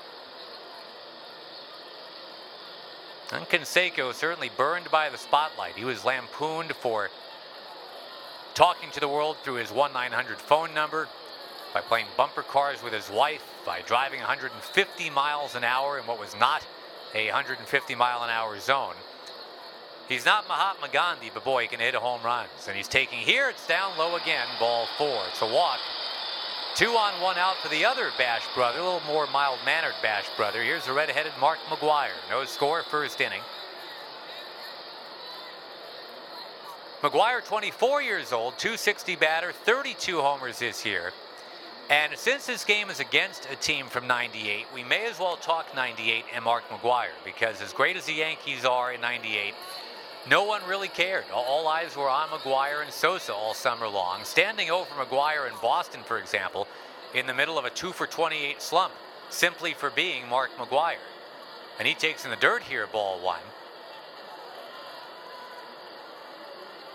And 3.32 3.48
Canseco 3.48 4.14
certainly 4.14 4.50
burned 4.56 4.90
by 4.92 5.10
the 5.10 5.18
spotlight. 5.18 5.76
He 5.76 5.86
was 5.86 6.04
lampooned 6.04 6.74
for 6.74 7.10
talking 8.60 8.92
to 8.92 9.00
the 9.00 9.08
world 9.08 9.38
through 9.42 9.54
his 9.54 9.72
1 9.72 9.94
900 9.94 10.38
phone 10.38 10.74
number, 10.74 11.08
by 11.74 11.80
playing 11.80 12.06
bumper 12.18 12.42
cars 12.42 12.84
with 12.84 12.92
his 12.92 13.10
wife, 13.10 13.42
by 13.66 13.80
driving 13.88 14.20
150 14.20 15.10
miles 15.12 15.56
an 15.56 15.64
hour 15.64 15.98
in 15.98 16.06
what 16.06 16.20
was 16.20 16.38
not 16.38 16.68
a 17.16 17.28
150 17.28 17.96
mile 17.96 18.22
an 18.22 18.30
hour 18.30 18.60
zone. 18.60 18.96
He's 20.10 20.26
not 20.26 20.46
Mahatma 20.50 20.90
Gandhi, 20.92 21.32
but 21.34 21.46
boy, 21.46 21.62
he 21.62 21.68
can 21.70 21.80
hit 21.80 21.96
a 21.96 22.02
home 22.02 22.20
runs. 22.22 22.68
And 22.68 22.76
he's 22.76 22.90
taking 22.90 23.20
here, 23.20 23.48
it's 23.48 23.66
down 23.66 23.98
low 23.98 24.18
again, 24.18 24.48
ball 24.60 24.88
four. 24.98 25.24
It's 25.30 25.42
a 25.42 25.48
walk. 25.48 25.80
Two 26.76 26.98
on, 26.98 27.22
one 27.22 27.38
out 27.38 27.56
for 27.64 27.70
the 27.70 27.86
other 27.86 28.12
Bash 28.18 28.44
brother, 28.54 28.80
a 28.80 28.84
little 28.84 29.08
more 29.08 29.26
mild 29.28 29.60
mannered 29.64 29.96
Bash 30.02 30.26
brother. 30.36 30.62
Here's 30.62 30.86
the 30.86 30.92
red 30.92 31.10
headed 31.10 31.32
Mark 31.40 31.60
McGwire. 31.70 32.20
No 32.30 32.44
score, 32.44 32.84
first 32.84 33.22
inning. 33.22 33.42
McGwire, 37.02 37.42
24 37.46 38.02
years 38.02 38.34
old, 38.34 38.58
260 38.58 39.16
batter, 39.16 39.54
32 39.54 40.20
homers 40.20 40.60
this 40.60 40.86
year. 40.86 41.14
And 41.90 42.12
since 42.18 42.46
this 42.46 42.66
game 42.66 42.90
is 42.90 43.00
against 43.00 43.48
a 43.50 43.56
team 43.56 43.86
from 43.86 44.06
98, 44.06 44.66
we 44.76 44.84
may 44.84 45.10
as 45.10 45.18
well 45.18 45.38
talk 45.38 45.74
98 45.74 46.26
and 46.36 46.44
Mark 46.44 46.68
McGwire 46.68 47.16
because 47.24 47.62
as 47.62 47.72
great 47.72 47.96
as 47.96 48.06
the 48.06 48.14
Yankees 48.16 48.66
are 48.66 48.92
in 48.92 49.00
98, 49.00 49.54
no 50.30 50.44
one 50.44 50.62
really 50.68 50.90
cared. 50.90 51.24
All 51.34 51.70
eyes 51.70 51.96
were 51.96 52.10
on 52.10 52.28
McGwire 52.28 52.84
and 52.84 52.92
Sosa 52.92 53.34
all 53.34 53.54
summer 53.54 53.88
long. 53.88 54.26
Standing 54.26 54.70
over 54.70 54.90
McGwire 54.96 55.48
in 55.48 55.54
Boston, 55.62 56.02
for 56.04 56.18
example, 56.18 56.68
in 57.16 57.26
the 57.28 57.34
middle 57.34 57.58
of 57.58 57.64
a 57.64 57.70
2 57.70 57.94
for 57.94 58.08
28 58.08 58.62
slump, 58.62 58.94
simply 59.30 59.74
for 59.74 59.90
being 59.90 60.28
Mark 60.28 60.50
McGwire. 60.58 60.98
And 61.80 61.88
he 61.88 61.94
takes 61.94 62.26
in 62.26 62.30
the 62.30 62.36
dirt 62.36 62.62
here, 62.64 62.88
ball 62.88 63.24
one. 63.24 63.40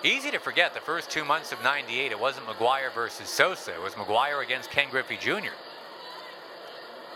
Easy 0.05 0.31
to 0.31 0.38
forget 0.38 0.75
the 0.75 0.81
first 0.81 1.09
two 1.09 1.25
months 1.25 1.51
of 1.51 1.62
98, 1.62 2.12
it 2.12 2.21
wasn't 2.21 2.45
McGwire 2.47 2.93
versus 2.93 3.27
Sosa, 3.27 3.73
it 3.73 3.81
was 3.81 3.95
McGwire 3.95 4.45
against 4.45 4.71
Ken 4.71 4.90
Griffey 4.90 5.17
Jr. 5.17 5.55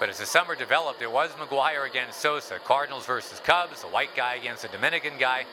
But 0.01 0.09
as 0.09 0.19
the 0.19 0.25
summer 0.25 0.55
developed, 0.55 1.03
it 1.03 1.13
was 1.13 1.31
McGwire 1.33 1.87
against 1.87 2.19
Sosa, 2.19 2.59
Cardinals 2.65 3.05
versus 3.05 3.41
Cubs, 3.41 3.83
the 3.83 3.89
white 3.89 4.17
guy 4.17 4.37
against 4.37 4.63
the 4.63 4.69
Dominican 4.69 5.19
guy. 5.19 5.45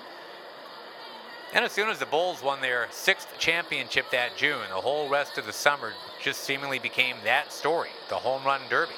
And 1.54 1.65
as 1.65 1.74
soon 1.74 1.89
as 1.89 2.00
the 2.00 2.06
Bulls 2.06 2.41
won 2.41 2.62
their 2.62 2.88
sixth 2.91 3.28
championship 3.38 4.10
that 4.12 4.38
June, 4.38 4.69
the 4.69 4.76
whole 4.76 5.10
rest 5.10 5.38
of 5.38 5.45
the 5.45 5.52
summer 5.52 5.91
just 6.21 6.45
seemingly 6.45 6.80
became 6.80 7.17
that 7.26 7.52
story, 7.52 7.89
the 8.08 8.15
home 8.15 8.45
run 8.45 8.62
derby. 8.69 8.93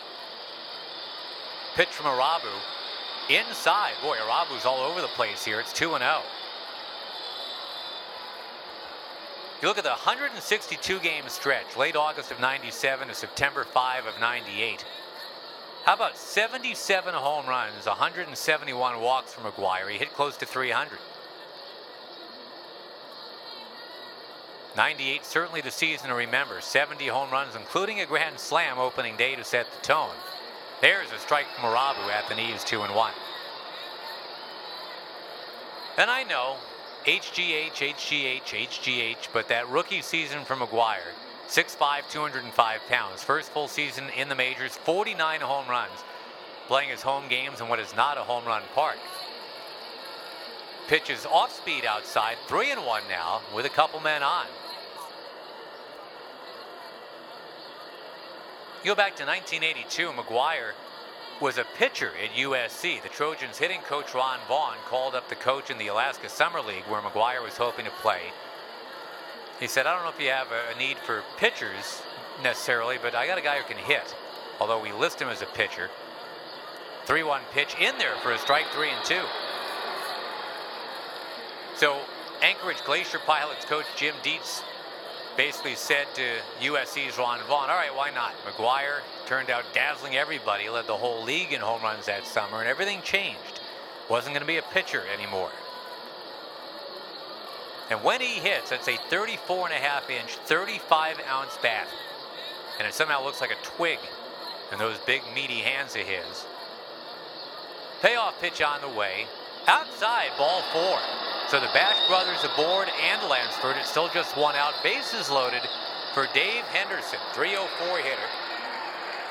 Pitch 1.76 1.90
from 1.90 2.06
Irabu. 2.06 2.54
Inside, 3.32 3.94
boy, 4.04 4.18
Irabu's 4.18 4.66
all 4.66 4.82
over 4.82 5.02
the 5.02 5.08
place 5.08 5.44
here. 5.44 5.60
It's 5.60 5.74
2 5.74 5.98
0. 5.98 6.22
You 9.62 9.68
look 9.68 9.80
at 9.80 9.84
the 9.84 9.90
162 9.90 11.00
game 11.00 11.24
stretch, 11.30 11.76
late 11.76 11.96
August 11.96 12.32
of 12.32 12.40
97 12.40 13.08
to 13.08 13.16
September 13.16 13.64
5 13.64 14.06
of 14.06 14.20
98. 14.20 14.86
How 15.84 15.96
about 15.96 16.16
77 16.16 17.14
home 17.16 17.48
runs, 17.48 17.88
171 17.88 19.02
walks 19.02 19.34
from 19.34 19.46
McGwire? 19.46 19.90
He 19.90 19.98
hit 19.98 20.14
close 20.14 20.38
to 20.38 20.46
300. 20.46 21.00
98, 24.76 25.26
certainly 25.26 25.62
the 25.62 25.72
season 25.72 26.10
to 26.10 26.14
remember. 26.14 26.62
70 26.62 27.08
home 27.08 27.32
runs, 27.32 27.56
including 27.56 28.02
a 28.02 28.06
grand 28.06 28.38
slam 28.38 28.78
opening 28.78 29.18
day 29.18 29.36
to 29.36 29.44
set 29.44 29.66
the 29.72 29.82
tone. 29.82 30.14
There's 30.82 31.12
a 31.12 31.18
strike 31.18 31.48
from 31.56 31.72
Irabu 31.72 32.12
at 32.12 32.30
the 32.30 32.36
knees, 32.36 32.64
2 32.64 32.84
and 32.84 32.94
1. 32.94 33.12
And 35.98 36.12
I 36.12 36.22
know 36.22 36.58
HGH, 37.08 37.72
HGH, 37.72 38.68
HGH, 38.68 39.30
but 39.32 39.48
that 39.48 39.70
rookie 39.70 40.02
season 40.02 40.44
for 40.44 40.58
McGwire, 40.58 41.16
6'5", 41.48 42.10
205 42.12 42.82
pounds, 42.90 43.24
first 43.24 43.50
full 43.52 43.70
season 43.70 44.10
in 44.18 44.28
the 44.28 44.36
majors, 44.36 44.76
49 44.76 45.40
home 45.40 45.70
runs, 45.70 46.04
playing 46.68 46.90
his 46.90 47.02
home 47.02 47.30
games 47.30 47.62
in 47.62 47.70
what 47.70 47.80
is 47.80 47.96
not 47.96 48.18
a 48.18 48.24
home 48.24 48.44
run 48.44 48.62
park. 48.76 48.98
Pitches 50.90 51.26
off 51.26 51.56
speed 51.56 51.86
outside, 51.86 52.36
three 52.46 52.72
and 52.72 52.86
one 52.86 53.04
now, 53.08 53.40
with 53.56 53.66
a 53.66 53.70
couple 53.70 54.02
men 54.02 54.22
on. 54.22 54.48
You 58.84 58.92
go 58.92 58.96
back 58.96 59.16
to 59.16 59.26
1982, 59.26 60.10
McGwire 60.10 60.74
was 61.42 61.58
a 61.58 61.66
pitcher 61.78 62.12
at 62.24 62.32
USC. 62.32 63.02
The 63.02 63.10
Trojans 63.10 63.58
hitting 63.58 63.82
coach 63.82 64.14
Ron 64.14 64.40
Vaughn 64.48 64.76
called 64.86 65.16
up 65.16 65.30
the 65.30 65.36
coach 65.36 65.70
in 65.70 65.78
the 65.78 65.88
Alaska 65.88 66.30
Summer 66.30 66.62
League 66.62 66.84
where 66.88 67.02
McGwire 67.02 67.44
was 67.44 67.58
hoping 67.58 67.86
to 67.86 67.92
play. 67.92 68.22
He 69.60 69.68
said, 69.68 69.86
I 69.86 69.96
don't 69.96 70.04
know 70.04 70.12
if 70.12 70.20
you 70.20 70.30
have 70.30 70.48
a 70.52 70.78
need 70.78 70.98
for 70.98 71.24
pitchers 71.38 72.02
necessarily, 72.44 72.98
but 73.02 73.16
I 73.16 73.28
got 73.28 73.38
a 73.38 73.42
guy 73.42 73.58
who 73.58 73.68
can 73.68 73.84
hit. 73.84 74.16
although 74.60 74.82
we 74.82 74.92
list 74.92 75.22
him 75.22 75.30
as 75.30 75.42
a 75.44 75.46
pitcher. 75.46 75.90
3 77.06 77.24
1 77.24 77.42
pitch 77.54 77.76
in 77.80 77.98
there 78.00 78.16
for 78.18 78.32
a 78.32 78.38
strike 78.38 78.66
three 78.74 78.90
and 78.90 79.06
two. 79.06 79.22
So, 81.76 82.02
Anchorage 82.42 82.84
Glacier 82.84 83.20
Pilots 83.20 83.66
coach 83.66 83.86
Jim 83.96 84.16
Dietz 84.24 84.64
basically 85.38 85.76
said 85.76 86.08
to 86.16 86.24
USC's 86.62 87.18
Ron 87.18 87.40
Vaughn, 87.48 87.70
all 87.70 87.76
right, 87.76 87.96
why 87.96 88.10
not? 88.10 88.34
McGwire 88.46 89.02
turned 89.28 89.50
out 89.50 89.66
dazzling 89.74 90.16
everybody, 90.16 90.70
led 90.70 90.88
the 90.88 90.96
whole 90.96 91.24
league 91.24 91.52
in 91.52 91.60
home 91.60 91.82
runs 91.84 92.06
that 92.06 92.26
summer, 92.26 92.60
and 92.60 92.68
everything 92.68 93.02
changed. 93.02 93.60
Wasn't 94.10 94.34
going 94.34 94.42
to 94.42 94.48
be 94.48 94.58
a 94.58 94.74
pitcher 94.74 95.04
anymore. 95.14 95.52
And 97.90 98.04
when 98.04 98.22
he 98.22 98.40
hits, 98.40 98.72
it's 98.72 98.88
a 98.88 98.98
34 99.10 99.68
and 99.68 99.76
a 99.76 99.80
half 99.80 100.10
inch, 100.10 100.36
35 100.36 101.18
ounce 101.30 101.58
bat. 101.62 101.88
And 102.80 102.88
it 102.88 102.94
somehow 102.94 103.24
looks 103.24 103.42
like 103.42 103.52
a 103.52 103.64
twig 103.64 104.00
in 104.72 104.80
those 104.80 104.98
big 105.00 105.22
meaty 105.36 105.60
hands 105.60 105.96
of 105.96 106.02
his. 106.02 106.46
Payoff 108.02 108.40
pitch 108.42 108.62
on 108.62 108.82
the 108.82 108.90
way. 108.90 109.26
Outside, 109.68 110.30
ball 110.38 110.62
four. 110.72 111.00
So 111.50 111.60
the 111.60 111.72
Bash 111.74 112.00
brothers 112.08 112.44
aboard 112.44 112.88
and 113.04 113.30
Lansford. 113.30 113.76
It's 113.78 113.90
still 113.90 114.10
just 114.10 114.38
one 114.38 114.56
out. 114.56 114.74
Bases 114.84 115.30
loaded 115.30 115.62
for 116.14 116.28
Dave 116.34 116.64
Henderson, 116.66 117.20
304 117.34 117.98
hitter. 118.00 118.47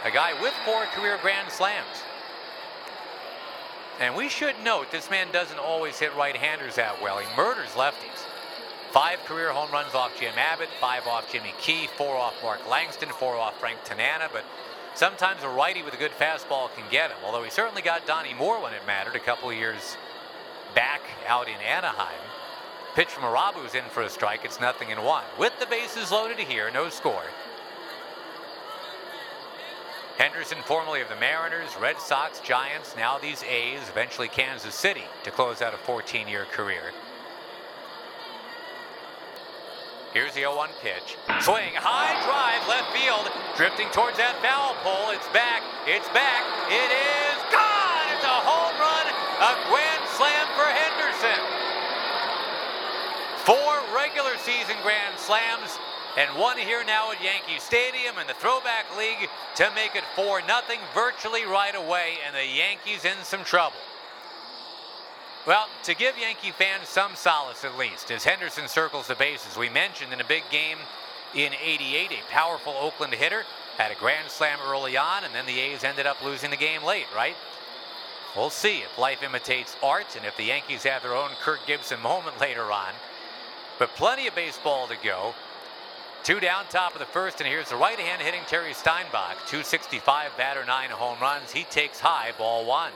A 0.07 0.11
guy 0.11 0.41
with 0.41 0.55
four 0.65 0.85
career 0.95 1.19
grand 1.21 1.51
slams. 1.51 2.05
And 3.99 4.15
we 4.15 4.29
should 4.29 4.55
note 4.63 4.93
this 4.93 5.11
man 5.11 5.33
doesn't 5.33 5.59
always 5.59 5.99
hit 5.99 6.15
right-handers 6.15 6.77
that 6.77 7.03
well. 7.03 7.19
He 7.19 7.27
murders 7.37 7.71
lefties. 7.71 8.23
Five 8.93 9.19
career 9.25 9.51
home 9.51 9.73
runs 9.73 9.97
off 9.97 10.13
Jim 10.21 10.35
Abbott, 10.37 10.69
five 10.81 11.09
off 11.09 11.33
Jimmy 11.33 11.53
Key, 11.59 11.89
four 11.97 12.15
off 12.17 12.41
Mark 12.41 12.61
Langston, 12.71 13.09
four 13.09 13.35
off 13.37 13.59
Frank 13.59 13.83
Tanana, 13.83 14.29
but 14.33 14.45
sometimes 14.95 15.43
a 15.43 15.49
righty 15.49 15.83
with 15.83 15.95
a 15.95 15.97
good 15.97 16.13
fastball 16.13 16.73
can 16.77 16.85
get 16.89 17.11
him. 17.11 17.17
Although 17.25 17.43
he 17.43 17.51
certainly 17.51 17.83
got 17.83 18.07
Donnie 18.07 18.33
Moore 18.33 18.63
when 18.63 18.75
it 18.75 18.87
mattered 18.87 19.17
a 19.17 19.21
couple 19.21 19.51
of 19.51 19.57
years 19.57 19.97
back 20.77 21.01
out 21.27 21.49
in 21.49 21.57
Anaheim. 21.67 22.21
Pitch 22.95 23.09
from 23.09 23.25
Irabu's 23.25 23.75
in 23.75 23.85
for 23.91 24.05
a 24.05 24.09
strike. 24.09 24.45
It's 24.45 24.61
nothing 24.61 24.91
in 24.91 25.03
one. 25.03 25.25
With 25.37 25.59
the 25.59 25.67
bases 25.67 26.13
loaded 26.13 26.39
here, 26.39 26.71
no 26.71 26.91
score. 26.91 27.25
Henderson, 30.19 30.59
formerly 30.65 31.03
of 31.03 31.11
the 31.11 31.17
Mariners, 31.17 31.77
Red 31.79 32.01
Sox, 32.01 32.41
Giants, 32.41 32.97
now 32.97 33.19
these 33.19 33.43
A's, 33.43 33.87
eventually 33.91 34.29
Kansas 34.29 34.75
City 34.75 35.05
to 35.25 35.31
close 35.31 35.61
out 35.61 35.75
a 35.75 35.77
14 35.77 36.27
year 36.27 36.47
career. 36.47 36.93
Here's 40.15 40.33
the 40.33 40.49
0 40.49 40.57
1 40.57 40.71
pitch. 40.81 41.21
Swing, 41.45 41.77
high 41.77 42.17
drive, 42.25 42.65
left 42.65 42.89
field, 42.97 43.29
drifting 43.61 43.93
towards 43.93 44.17
that 44.17 44.41
foul 44.41 44.73
pole. 44.81 45.13
It's 45.13 45.29
back, 45.37 45.61
it's 45.85 46.09
back, 46.17 46.41
it 46.73 46.89
is 46.89 47.37
gone! 47.53 48.09
It's 48.17 48.25
a 48.25 48.41
home 48.41 48.73
run, 48.81 49.07
a 49.13 49.53
grand 49.69 50.05
slam 50.17 50.49
for 50.57 50.65
Henderson. 50.65 51.41
Four 53.45 53.85
regular 53.93 54.41
season 54.41 54.81
grand 54.81 55.21
slams 55.21 55.77
and 56.17 56.39
one 56.39 56.59
here 56.59 56.85
now 56.85 57.13
at 57.13 57.23
Yankee 57.23 57.59
Stadium 57.59 58.19
in 58.19 58.27
the 58.27 58.35
Throwback 58.35 58.87
League 58.97 59.29
to 59.57 59.71
make 59.75 59.95
it 59.95 60.05
4 60.15 60.43
nothing 60.49 60.81
virtually 60.95 61.45
right 61.45 61.75
away, 61.75 62.15
and 62.27 62.35
the 62.35 62.47
Yankees 62.47 63.05
in 63.05 63.17
some 63.23 63.45
trouble. 63.45 63.77
Well, 65.47 65.69
to 65.85 65.95
give 65.95 66.19
Yankee 66.19 66.51
fans 66.51 66.89
some 66.89 67.15
solace 67.15 67.65
at 67.65 67.79
least, 67.79 68.11
as 68.11 68.25
Henderson 68.25 68.67
circles 68.67 69.07
the 69.07 69.15
bases, 69.15 69.57
we 69.57 69.69
mentioned 69.69 70.13
in 70.13 70.21
a 70.21 70.25
big 70.25 70.43
game 70.51 70.79
in 71.35 71.53
88, 71.63 72.11
a 72.11 72.33
powerful 72.33 72.75
Oakland 72.81 73.15
hitter 73.15 73.45
had 73.77 73.93
a 73.93 73.95
grand 73.95 74.31
slam 74.31 74.59
early 74.67 74.97
on, 74.97 75.25
and 75.25 75.35
then 75.35 75.47
the 75.47 75.61
A's 75.61 75.85
ended 75.85 76.07
up 76.07 76.25
losing 76.25 76.51
the 76.51 76.57
game 76.57 76.83
late, 76.83 77.07
right? 77.15 77.37
We'll 78.35 78.51
see 78.51 78.79
if 78.79 78.99
life 78.99 79.23
imitates 79.23 79.77
art 79.83 80.17
and 80.17 80.25
if 80.25 80.37
the 80.37 80.45
Yankees 80.45 80.83
have 80.85 81.03
their 81.03 81.15
own 81.15 81.31
Kirk 81.41 81.61
Gibson 81.67 82.01
moment 82.01 82.41
later 82.41 82.73
on. 82.73 82.93
But 83.79 83.95
plenty 83.97 84.27
of 84.27 84.35
baseball 84.35 84.89
to 84.89 84.97
go. 85.03 85.35
Two 86.27 86.41
down, 86.41 86.65
top 86.71 86.93
of 86.93 86.99
the 86.99 87.05
first, 87.05 87.41
and 87.41 87.49
here's 87.49 87.69
the 87.69 87.77
right 87.77 88.01
hand 88.01 88.21
hitting 88.21 88.41
Terry 88.49 88.75
Steinbach. 88.75 89.37
265 89.47 90.33
batter, 90.37 90.65
nine 90.65 90.91
home 90.91 91.17
runs. 91.23 91.53
He 91.53 91.63
takes 91.63 92.01
high, 92.01 92.33
ball 92.37 92.67
one. 92.67 92.91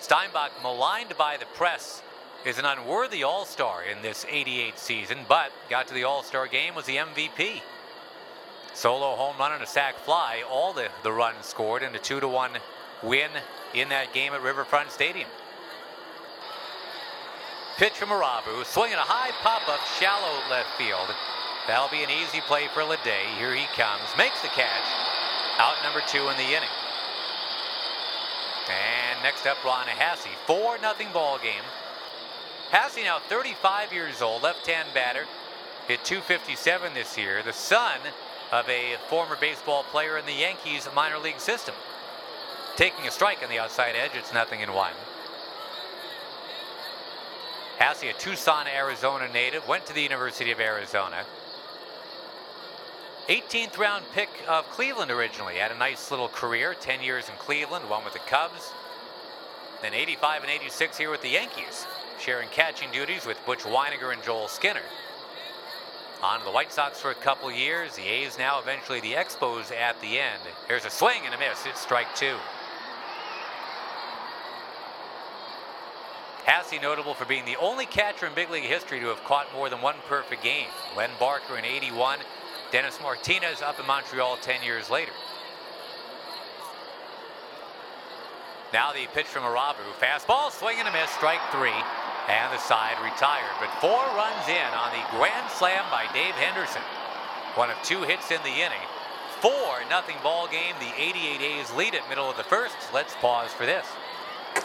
Steinbach, 0.00 0.50
maligned 0.62 1.16
by 1.16 1.38
the 1.38 1.46
press, 1.54 2.02
is 2.44 2.58
an 2.58 2.66
unworthy 2.66 3.22
All 3.24 3.46
Star 3.46 3.82
in 3.82 4.02
this 4.02 4.26
88 4.28 4.78
season, 4.78 5.20
but 5.26 5.50
got 5.70 5.88
to 5.88 5.94
the 5.94 6.04
All 6.04 6.22
Star 6.22 6.48
game, 6.48 6.74
was 6.74 6.84
the 6.84 6.96
MVP. 6.96 7.62
Solo 8.74 9.16
home 9.16 9.38
run 9.38 9.52
and 9.52 9.62
a 9.62 9.66
sac 9.66 9.96
fly, 9.96 10.42
all 10.50 10.74
the, 10.74 10.90
the 11.02 11.12
runs 11.12 11.46
scored 11.46 11.82
in 11.82 11.94
a 11.94 11.98
2 11.98 12.20
to 12.20 12.28
1 12.28 12.50
win 13.04 13.30
in 13.72 13.88
that 13.88 14.12
game 14.12 14.34
at 14.34 14.42
Riverfront 14.42 14.90
Stadium. 14.90 15.30
Pitch 17.76 17.94
from 17.94 18.10
Irabu, 18.10 18.64
swinging 18.64 18.94
a 18.94 19.02
high 19.02 19.32
pop-up, 19.42 19.82
shallow 19.98 20.38
left 20.48 20.70
field. 20.78 21.10
That'll 21.66 21.90
be 21.90 22.04
an 22.04 22.10
easy 22.10 22.40
play 22.46 22.68
for 22.70 22.86
Ledee. 22.86 23.34
Here 23.36 23.52
he 23.52 23.66
comes, 23.74 24.06
makes 24.16 24.40
the 24.42 24.54
catch. 24.54 24.86
Out 25.58 25.74
number 25.82 26.00
two 26.06 26.28
in 26.30 26.36
the 26.36 26.54
inning. 26.54 26.70
And 28.70 29.18
next 29.24 29.44
up, 29.46 29.58
Ron 29.64 29.86
Hassey. 29.86 30.30
4 30.46 30.78
nothing 30.78 31.08
ball 31.12 31.38
game. 31.42 31.66
Hassey 32.70 33.02
now 33.02 33.18
35 33.18 33.92
years 33.92 34.22
old, 34.22 34.44
left-hand 34.44 34.88
batter. 34.94 35.26
Hit 35.88 36.04
257 36.04 36.94
this 36.94 37.18
year. 37.18 37.42
The 37.42 37.52
son 37.52 37.98
of 38.52 38.68
a 38.68 38.94
former 39.08 39.34
baseball 39.34 39.82
player 39.90 40.16
in 40.16 40.26
the 40.26 40.32
Yankees 40.32 40.88
minor 40.94 41.18
league 41.18 41.40
system. 41.40 41.74
Taking 42.76 43.08
a 43.08 43.10
strike 43.10 43.42
on 43.42 43.50
the 43.50 43.58
outside 43.58 43.96
edge, 43.96 44.12
it's 44.14 44.32
nothing 44.32 44.60
in 44.60 44.72
one. 44.72 44.94
Hassey, 47.84 48.08
a 48.08 48.14
Tucson, 48.14 48.66
Arizona 48.66 49.28
native, 49.30 49.68
went 49.68 49.84
to 49.84 49.92
the 49.92 50.00
University 50.00 50.50
of 50.50 50.58
Arizona. 50.58 51.26
18th 53.28 53.76
round 53.76 54.06
pick 54.14 54.30
of 54.48 54.64
Cleveland 54.70 55.10
originally. 55.10 55.56
Had 55.56 55.70
a 55.70 55.76
nice 55.76 56.10
little 56.10 56.28
career, 56.28 56.72
10 56.72 57.02
years 57.02 57.28
in 57.28 57.34
Cleveland, 57.34 57.90
one 57.90 58.02
with 58.02 58.14
the 58.14 58.20
Cubs. 58.20 58.72
Then 59.82 59.92
85 59.92 60.44
and 60.44 60.50
86 60.50 60.96
here 60.96 61.10
with 61.10 61.20
the 61.20 61.28
Yankees, 61.28 61.86
sharing 62.18 62.48
catching 62.48 62.90
duties 62.90 63.26
with 63.26 63.36
Butch 63.44 63.64
Wynegar 63.64 64.14
and 64.14 64.22
Joel 64.22 64.48
Skinner. 64.48 64.88
On 66.22 66.38
to 66.38 66.44
the 66.46 66.52
White 66.52 66.72
Sox 66.72 67.02
for 67.02 67.10
a 67.10 67.14
couple 67.14 67.52
years. 67.52 67.96
The 67.96 68.08
A's 68.08 68.38
now 68.38 68.60
eventually 68.60 69.00
the 69.00 69.12
Expos 69.12 69.70
at 69.70 70.00
the 70.00 70.18
end. 70.18 70.40
Here's 70.68 70.86
a 70.86 70.90
swing 70.90 71.20
and 71.26 71.34
a 71.34 71.38
miss. 71.38 71.66
It's 71.66 71.82
strike 71.82 72.14
two. 72.14 72.36
Hassey 76.46 76.80
notable 76.80 77.14
for 77.14 77.24
being 77.24 77.44
the 77.44 77.56
only 77.56 77.86
catcher 77.86 78.26
in 78.26 78.34
big 78.34 78.50
league 78.50 78.64
history 78.64 79.00
to 79.00 79.06
have 79.06 79.22
caught 79.24 79.52
more 79.54 79.70
than 79.70 79.80
one 79.80 79.96
perfect 80.08 80.42
game. 80.42 80.68
Len 80.96 81.10
Barker 81.18 81.56
in 81.56 81.64
81, 81.64 82.18
Dennis 82.70 82.98
Martinez 83.02 83.62
up 83.62 83.80
in 83.80 83.86
Montreal 83.86 84.36
10 84.36 84.62
years 84.62 84.90
later. 84.90 85.12
Now 88.74 88.92
the 88.92 89.06
pitch 89.14 89.26
from 89.26 89.44
Irabu. 89.44 89.86
Fastball, 90.02 90.50
swing 90.50 90.76
and 90.80 90.88
a 90.88 90.92
miss, 90.92 91.08
strike 91.10 91.40
three. 91.50 91.78
And 92.28 92.52
the 92.52 92.58
side 92.58 92.96
retired. 93.02 93.54
But 93.60 93.70
four 93.80 94.02
runs 94.16 94.48
in 94.48 94.70
on 94.74 94.90
the 94.90 95.16
grand 95.16 95.50
slam 95.50 95.84
by 95.90 96.06
Dave 96.12 96.34
Henderson. 96.34 96.82
One 97.54 97.70
of 97.70 97.76
two 97.84 98.02
hits 98.02 98.30
in 98.30 98.42
the 98.42 98.50
inning. 98.50 98.82
Four 99.40 99.78
nothing 99.88 100.16
ball 100.22 100.48
game. 100.48 100.74
The 100.80 100.90
88 101.00 101.40
A's 101.40 101.72
lead 101.74 101.94
at 101.94 102.08
middle 102.08 102.28
of 102.28 102.36
the 102.36 102.44
first. 102.44 102.74
Let's 102.92 103.14
pause 103.16 103.52
for 103.52 103.64
this. 103.64 103.86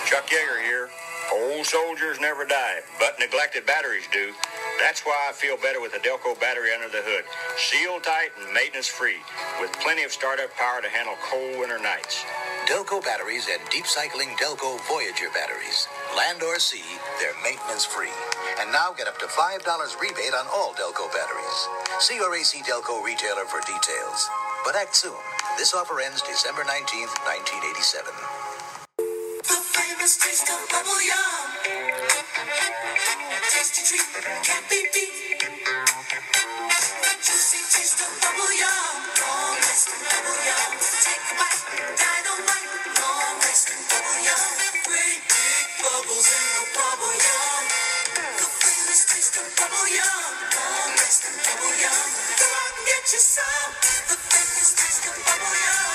Chuck 0.07 0.25
Yeager 0.27 0.63
here. 0.63 0.89
Old 1.29 1.65
soldiers 1.65 2.17
never 2.19 2.41
die, 2.43 2.81
but 2.97 3.13
neglected 3.19 3.65
batteries 3.65 4.09
do. 4.11 4.33
That's 4.81 5.05
why 5.05 5.13
I 5.29 5.33
feel 5.33 5.61
better 5.61 5.77
with 5.77 5.93
a 5.93 6.01
Delco 6.01 6.33
battery 6.41 6.73
under 6.73 6.89
the 6.89 7.05
hood. 7.05 7.21
Seal 7.53 8.01
tight 8.01 8.33
and 8.41 8.49
maintenance 8.49 8.89
free, 8.89 9.21
with 9.61 9.69
plenty 9.77 10.01
of 10.01 10.09
startup 10.09 10.49
power 10.57 10.81
to 10.81 10.89
handle 10.89 11.13
cold 11.21 11.61
winter 11.61 11.77
nights. 11.77 12.25
Delco 12.65 12.97
batteries 13.05 13.45
and 13.45 13.61
deep 13.69 13.85
cycling 13.85 14.33
Delco 14.41 14.81
Voyager 14.89 15.29
batteries. 15.29 15.85
Land 16.17 16.41
or 16.41 16.57
sea, 16.57 16.97
they're 17.21 17.37
maintenance 17.45 17.85
free. 17.85 18.13
And 18.57 18.73
now 18.73 18.89
get 18.97 19.05
up 19.05 19.21
to 19.21 19.29
$5 19.29 19.61
rebate 20.01 20.33
on 20.33 20.49
all 20.49 20.73
Delco 20.73 21.13
batteries. 21.13 21.59
See 22.01 22.17
your 22.17 22.33
AC 22.33 22.65
Delco 22.65 23.05
retailer 23.05 23.45
for 23.45 23.61
details. 23.69 24.25
But 24.65 24.73
act 24.73 24.95
soon. 24.95 25.19
This 25.61 25.77
offer 25.77 26.01
ends 26.01 26.25
December 26.25 26.65
19th, 26.65 27.13
1987 27.21 28.38
just 30.09 30.25
taste 30.25 30.49
of 30.49 30.57
bubble 30.73 30.97
yum. 31.05 31.69
Tasty 33.53 33.85
treat 33.85 34.01
can't 34.41 34.65
be 34.65 34.81
beat. 34.89 35.37
Juicy 37.21 37.61
bubble. 38.17 38.49
Long 38.49 39.53
lasting 39.61 40.01
bubble. 40.09 40.33
Take 41.05 41.29
a 41.29 41.33
bite. 41.37 41.61
Long 42.97 43.37
lasting 43.37 43.85
bubble. 43.85 44.17
Great 44.89 45.21
big 45.29 45.65
bubbles 45.77 46.25
in 46.33 46.45
the 46.57 46.65
bubble. 46.73 47.13
The 48.33 48.49
bubble 52.49 52.81
get 52.89 53.05
you 53.13 53.21
some. 53.21 53.71
The 54.09 54.17
bubble 54.17 54.73
taste 54.73 55.05
the 55.05 55.13
bubble 55.21 55.53
yum. 55.61 55.93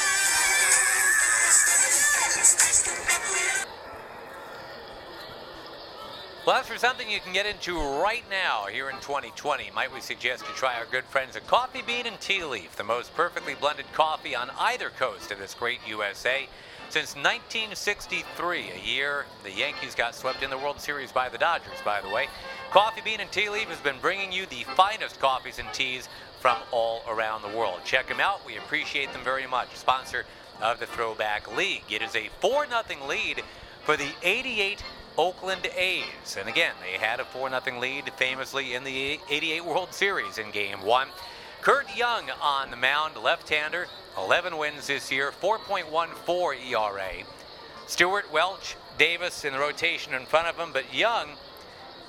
Well, 6.46 6.56
as 6.56 6.66
for 6.66 6.76
something 6.76 7.08
you 7.08 7.20
can 7.20 7.32
get 7.32 7.46
into 7.46 7.78
right 7.78 8.22
now 8.28 8.66
here 8.66 8.90
in 8.90 8.96
2020, 8.96 9.70
might 9.74 9.90
we 9.94 10.02
suggest 10.02 10.42
you 10.46 10.54
try 10.54 10.76
our 10.78 10.84
good 10.84 11.04
friends 11.04 11.36
at 11.36 11.46
Coffee 11.46 11.80
Bean 11.80 12.04
and 12.04 12.20
Tea 12.20 12.44
Leaf, 12.44 12.76
the 12.76 12.84
most 12.84 13.14
perfectly 13.14 13.54
blended 13.54 13.90
coffee 13.94 14.36
on 14.36 14.50
either 14.58 14.90
coast 14.90 15.30
of 15.30 15.38
this 15.38 15.54
great 15.54 15.78
USA. 15.88 16.46
Since 16.90 17.14
1963, 17.14 18.72
a 18.72 18.86
year 18.86 19.24
the 19.42 19.52
Yankees 19.52 19.94
got 19.94 20.14
swept 20.14 20.42
in 20.42 20.50
the 20.50 20.58
World 20.58 20.78
Series 20.78 21.10
by 21.10 21.30
the 21.30 21.38
Dodgers, 21.38 21.80
by 21.82 22.02
the 22.02 22.10
way. 22.10 22.26
Coffee 22.70 23.00
Bean 23.02 23.20
and 23.20 23.32
Tea 23.32 23.48
Leaf 23.48 23.68
has 23.68 23.80
been 23.80 23.98
bringing 24.02 24.30
you 24.30 24.44
the 24.44 24.64
finest 24.76 25.18
coffees 25.20 25.58
and 25.58 25.72
teas 25.72 26.10
from 26.40 26.58
all 26.72 27.00
around 27.08 27.40
the 27.40 27.56
world. 27.56 27.80
Check 27.86 28.08
them 28.08 28.20
out. 28.20 28.44
We 28.44 28.58
appreciate 28.58 29.14
them 29.14 29.24
very 29.24 29.46
much. 29.46 29.74
Sponsor 29.76 30.26
of 30.60 30.78
the 30.78 30.84
Throwback 30.86 31.56
League. 31.56 31.90
It 31.90 32.02
is 32.02 32.14
a 32.14 32.28
4 32.40 32.66
0 32.66 33.08
lead 33.08 33.42
for 33.84 33.96
the 33.96 34.10
88 34.22 34.84
Oakland 35.16 35.66
A's. 35.76 36.36
And 36.38 36.48
again, 36.48 36.74
they 36.82 36.98
had 36.98 37.20
a 37.20 37.24
4 37.24 37.48
0 37.48 37.80
lead 37.80 38.12
famously 38.14 38.74
in 38.74 38.84
the 38.84 39.20
88 39.30 39.64
World 39.64 39.92
Series 39.92 40.38
in 40.38 40.50
Game 40.50 40.82
1. 40.82 41.08
Curt 41.60 41.86
Young 41.96 42.30
on 42.42 42.70
the 42.70 42.76
mound, 42.76 43.16
left 43.16 43.48
hander, 43.48 43.86
11 44.18 44.58
wins 44.58 44.86
this 44.86 45.10
year, 45.10 45.32
4.14 45.32 46.70
ERA. 46.70 47.24
Stewart, 47.86 48.30
Welch, 48.32 48.76
Davis 48.98 49.44
in 49.44 49.52
the 49.52 49.58
rotation 49.58 50.14
in 50.14 50.26
front 50.26 50.46
of 50.46 50.56
him, 50.56 50.70
but 50.72 50.92
Young, 50.94 51.30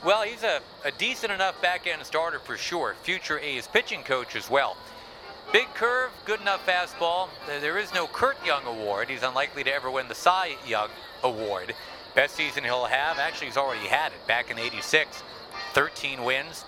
well, 0.03 0.23
he's 0.23 0.43
a, 0.43 0.61
a 0.83 0.91
decent 0.91 1.31
enough 1.31 1.61
back 1.61 1.87
end 1.87 2.05
starter 2.05 2.39
for 2.39 2.57
sure. 2.57 2.95
Future 3.03 3.39
A's 3.39 3.67
pitching 3.67 4.03
coach 4.03 4.35
as 4.35 4.49
well. 4.49 4.77
Big 5.51 5.67
curve, 5.73 6.11
good 6.25 6.41
enough 6.41 6.65
fastball. 6.65 7.29
There 7.47 7.77
is 7.77 7.93
no 7.93 8.07
Curt 8.07 8.37
Young 8.45 8.65
award. 8.65 9.09
He's 9.09 9.23
unlikely 9.23 9.63
to 9.63 9.73
ever 9.73 9.89
win 9.89 10.07
the 10.07 10.15
Cy 10.15 10.55
Young 10.67 10.89
award. 11.23 11.73
Best 12.15 12.36
season 12.36 12.63
he'll 12.63 12.86
have, 12.86 13.19
actually, 13.19 13.47
he's 13.47 13.58
already 13.58 13.88
had 13.88 14.13
it 14.13 14.25
back 14.25 14.49
in 14.49 14.58
86. 14.58 15.21
13 15.73 16.23
wins, 16.23 16.63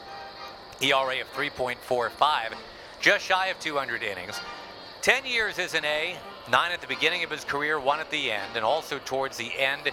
ERA 0.82 1.22
of 1.22 1.32
3.45, 1.34 2.54
just 3.00 3.26
shy 3.26 3.48
of 3.48 3.60
200 3.62 4.04
innings. 4.04 4.40
10 5.02 5.26
years 5.26 5.58
as 5.58 5.74
an 5.74 5.86
A, 5.86 6.18
nine 6.52 6.74
at 6.74 6.82
the 6.82 6.88
beginning 6.88 7.24
of 7.24 7.32
his 7.32 7.46
career, 7.46 7.80
one 7.80 8.02
at 8.02 8.12
the 8.12 8.30
end, 8.30 8.58
and 8.58 8.66
also 8.66 9.00
towards 9.06 9.38
the 9.38 9.52
end, 9.58 9.90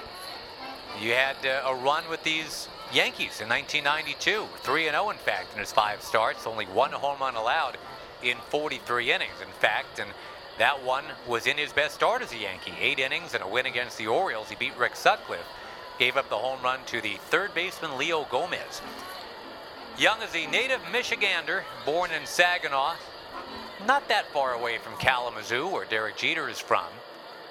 you 1.00 1.12
had 1.12 1.36
uh, 1.44 1.68
a 1.68 1.74
run 1.76 2.02
with 2.10 2.22
these 2.24 2.68
Yankees 2.92 3.40
in 3.40 3.48
1992, 3.48 4.46
3 4.56 4.84
0 4.84 5.10
in 5.10 5.16
fact 5.16 5.52
in 5.54 5.60
his 5.60 5.72
five 5.72 6.02
starts, 6.02 6.46
only 6.46 6.64
one 6.66 6.90
home 6.90 7.20
run 7.20 7.36
allowed 7.36 7.76
in 8.22 8.36
43 8.50 9.12
innings, 9.12 9.40
in 9.40 9.52
fact, 9.60 10.00
and 10.00 10.10
that 10.58 10.84
one 10.84 11.04
was 11.26 11.46
in 11.46 11.56
his 11.56 11.72
best 11.72 11.94
start 11.94 12.22
as 12.22 12.32
a 12.32 12.36
Yankee. 12.36 12.74
Eight 12.80 12.98
innings 12.98 13.34
and 13.34 13.42
a 13.42 13.48
win 13.48 13.66
against 13.66 13.98
the 13.98 14.06
Orioles. 14.06 14.48
He 14.48 14.56
beat 14.56 14.76
Rick 14.76 14.96
Sutcliffe, 14.96 15.46
gave 15.98 16.16
up 16.16 16.28
the 16.28 16.36
home 16.36 16.62
run 16.62 16.80
to 16.86 17.00
the 17.00 17.16
third 17.30 17.54
baseman 17.54 17.98
Leo 17.98 18.26
Gomez. 18.30 18.82
Young 19.98 20.20
is 20.22 20.34
a 20.34 20.50
native 20.50 20.80
Michigander, 20.92 21.62
born 21.84 22.10
in 22.10 22.26
Saginaw, 22.26 22.94
not 23.86 24.08
that 24.08 24.26
far 24.32 24.54
away 24.54 24.78
from 24.78 24.96
Kalamazoo, 24.98 25.68
where 25.68 25.84
Derek 25.84 26.16
Jeter 26.16 26.48
is 26.48 26.58
from. 26.58 26.86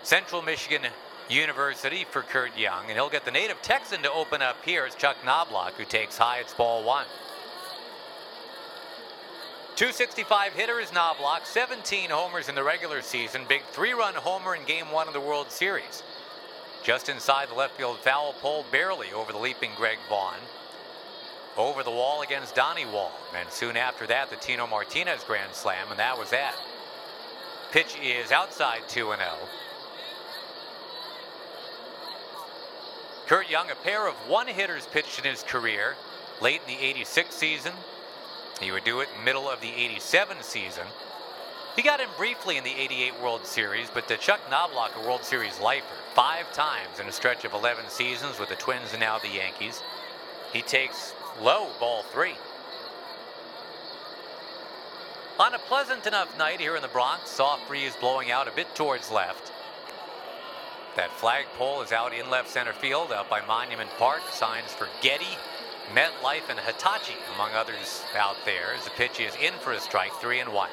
Central 0.03 0.41
Michigan 0.41 0.81
University 1.29 2.05
for 2.09 2.21
Curt 2.21 2.57
Young, 2.57 2.85
and 2.85 2.93
he'll 2.93 3.09
get 3.09 3.23
the 3.25 3.31
native 3.31 3.61
Texan 3.61 4.01
to 4.01 4.11
open 4.11 4.41
up 4.41 4.57
here. 4.65 4.85
It's 4.85 4.95
Chuck 4.95 5.17
Knoblauch, 5.23 5.73
who 5.73 5.85
takes 5.85 6.17
high. 6.17 6.39
It's 6.39 6.53
ball 6.53 6.83
one. 6.83 7.05
265 9.83 10.53
hitter 10.53 10.79
is 10.79 10.91
Knoblauch, 10.91 11.45
17 11.45 12.09
homers 12.09 12.47
in 12.47 12.55
the 12.55 12.63
regular 12.63 13.01
season, 13.01 13.41
big 13.49 13.63
three-run 13.73 14.13
homer 14.13 14.55
in 14.55 14.63
game 14.63 14.89
one 14.93 15.09
of 15.09 15.13
the 15.13 15.19
World 15.19 15.51
Series. 15.51 16.03
Just 16.83 17.09
inside 17.09 17.49
the 17.49 17.53
left 17.53 17.75
field 17.75 17.99
foul 17.99 18.31
pole, 18.31 18.65
barely 18.71 19.11
over 19.11 19.33
the 19.33 19.37
leaping 19.37 19.71
Greg 19.75 19.97
Vaughn. 20.07 20.39
Over 21.57 21.83
the 21.83 21.91
wall 21.91 22.21
against 22.21 22.55
Donne 22.55 22.89
Wall, 22.93 23.11
and 23.37 23.49
soon 23.49 23.75
after 23.75 24.07
that, 24.07 24.29
the 24.29 24.37
Tino 24.37 24.65
Martinez 24.65 25.25
grand 25.25 25.53
slam, 25.53 25.87
and 25.89 25.99
that 25.99 26.17
was 26.17 26.29
that. 26.29 26.55
Pitch 27.73 27.97
is 28.01 28.31
outside 28.31 28.83
2-0. 28.87 29.17
Curt 33.27 33.49
Young, 33.49 33.69
a 33.69 33.75
pair 33.75 34.07
of 34.07 34.15
one-hitters 34.29 34.85
pitched 34.85 35.19
in 35.19 35.25
his 35.25 35.43
career, 35.43 35.97
late 36.41 36.61
in 36.65 36.73
the 36.73 36.81
86 36.81 37.35
season, 37.35 37.73
he 38.61 38.71
would 38.71 38.83
do 38.83 38.99
it 39.01 39.09
middle 39.23 39.49
of 39.49 39.61
the 39.61 39.69
87 39.69 40.37
season. 40.41 40.85
He 41.75 41.81
got 41.81 41.99
in 41.99 42.09
briefly 42.17 42.57
in 42.57 42.63
the 42.63 42.73
88 42.75 43.19
World 43.21 43.45
Series, 43.45 43.89
but 43.91 44.07
the 44.07 44.17
Chuck 44.17 44.39
Knoblauch, 44.49 44.95
a 44.95 45.07
World 45.07 45.23
Series 45.23 45.59
lifer, 45.59 45.85
five 46.13 46.51
times 46.53 46.99
in 46.99 47.07
a 47.07 47.11
stretch 47.11 47.45
of 47.45 47.53
11 47.53 47.85
seasons 47.89 48.37
with 48.39 48.49
the 48.49 48.55
Twins 48.55 48.91
and 48.91 48.99
now 48.99 49.17
the 49.17 49.27
Yankees. 49.27 49.81
He 50.51 50.61
takes 50.61 51.13
low 51.41 51.69
ball 51.79 52.03
three. 52.03 52.35
On 55.39 55.55
a 55.55 55.59
pleasant 55.59 56.05
enough 56.05 56.37
night 56.37 56.59
here 56.59 56.75
in 56.75 56.83
the 56.83 56.87
Bronx, 56.87 57.31
soft 57.31 57.67
breeze 57.67 57.95
blowing 57.99 58.29
out 58.29 58.47
a 58.47 58.51
bit 58.51 58.75
towards 58.75 59.09
left. 59.09 59.51
That 60.95 61.11
flagpole 61.11 61.81
is 61.81 61.91
out 61.91 62.13
in 62.13 62.29
left 62.29 62.49
center 62.49 62.73
field, 62.73 63.11
out 63.11 63.31
by 63.31 63.43
Monument 63.47 63.89
Park. 63.97 64.21
Signs 64.31 64.71
for 64.73 64.87
Getty, 65.01 65.39
MetLife, 65.93 66.49
and 66.49 66.59
Hitachi, 66.59 67.15
among 67.35 67.51
others 67.51 68.03
out 68.17 68.37
there, 68.45 68.73
as 68.77 68.85
the 68.85 68.91
pitch 68.91 69.19
is 69.19 69.35
in 69.35 69.53
for 69.59 69.73
a 69.73 69.79
strike, 69.79 70.13
three 70.21 70.39
and 70.39 70.53
one. 70.53 70.69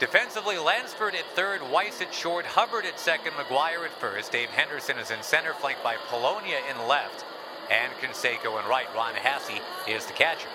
Defensively, 0.00 0.58
Lansford 0.58 1.14
at 1.14 1.26
third, 1.34 1.60
Weiss 1.72 2.00
at 2.00 2.14
short, 2.14 2.46
Hubbard 2.46 2.86
at 2.86 3.00
second, 3.00 3.32
McGwire 3.32 3.84
at 3.84 3.92
first. 4.00 4.30
Dave 4.30 4.48
Henderson 4.48 4.96
is 4.96 5.10
in 5.10 5.22
center, 5.22 5.52
flanked 5.54 5.82
by 5.82 5.96
Polonia 6.08 6.60
in 6.70 6.86
left, 6.86 7.24
and 7.70 7.92
Canseco 8.00 8.62
in 8.62 8.68
right. 8.68 8.86
Ron 8.94 9.14
Hassey 9.14 9.60
is 9.88 10.06
the 10.06 10.12
catcher. 10.12 10.48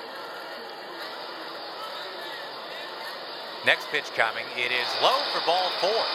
Next 3.66 3.88
pitch 3.90 4.12
coming. 4.16 4.46
It 4.58 4.72
is 4.72 4.88
low 5.02 5.20
for 5.34 5.46
ball 5.46 5.70
four. 5.80 6.06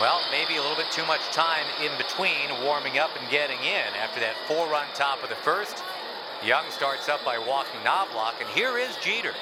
Well, 0.00 0.22
maybe 0.30 0.56
a 0.56 0.62
little 0.62 0.78
bit 0.78 0.90
too 0.90 1.04
much 1.04 1.20
time 1.30 1.66
in 1.84 1.94
between 1.98 2.64
warming 2.64 2.98
up 2.98 3.10
and 3.20 3.30
getting 3.30 3.58
in. 3.58 3.94
After 4.00 4.18
that 4.20 4.34
four-run 4.48 4.86
top 4.94 5.22
of 5.22 5.28
the 5.28 5.36
first, 5.36 5.84
Young 6.42 6.64
starts 6.70 7.10
up 7.10 7.22
by 7.22 7.36
walking 7.36 7.80
Knoblauch, 7.84 8.40
and 8.40 8.48
here 8.54 8.78
is 8.78 8.96
Jeter. 9.02 9.34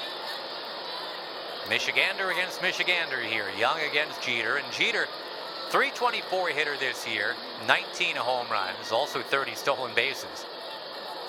Michigander 1.69 2.29
against 2.33 2.59
Michigander 2.59 3.23
here. 3.23 3.45
Young 3.57 3.79
against 3.89 4.21
Jeter, 4.21 4.57
and 4.57 4.69
Jeter, 4.73 5.07
324 5.69 6.49
hitter 6.49 6.75
this 6.77 7.07
year, 7.07 7.35
19 7.65 8.17
home 8.17 8.47
runs, 8.51 8.91
also 8.91 9.21
30 9.21 9.55
stolen 9.55 9.95
bases. 9.95 10.45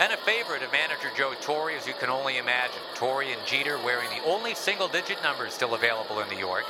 And 0.01 0.13
a 0.13 0.17
favorite 0.17 0.65
of 0.65 0.73
manager 0.73 1.11
Joe 1.17 1.35
Torre, 1.41 1.71
as 1.71 1.87
you 1.87 1.95
can 2.01 2.11
only 2.11 2.39
imagine. 2.39 2.83
Torre 2.97 3.23
and 3.23 3.47
Jeter 3.47 3.79
wearing 3.85 4.09
the 4.11 4.25
only 4.25 4.57
single-digit 4.57 5.23
numbers 5.23 5.55
still 5.55 5.77
available 5.77 6.19
in 6.19 6.29
New 6.31 6.39
York. 6.39 6.65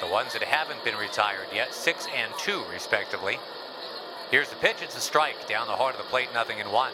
The 0.00 0.06
ones 0.06 0.32
that 0.32 0.42
haven't 0.42 0.84
been 0.84 0.96
retired 0.96 1.46
yet, 1.52 1.72
six 1.72 2.06
and 2.14 2.32
two, 2.38 2.62
respectively. 2.72 3.38
Here's 4.30 4.50
the 4.50 4.56
pitch. 4.56 4.76
It's 4.82 4.96
a 4.96 5.00
strike 5.00 5.48
down 5.48 5.66
the 5.66 5.76
heart 5.76 5.94
of 5.94 6.02
the 6.02 6.08
plate, 6.08 6.28
nothing 6.34 6.58
in 6.58 6.70
one. 6.70 6.92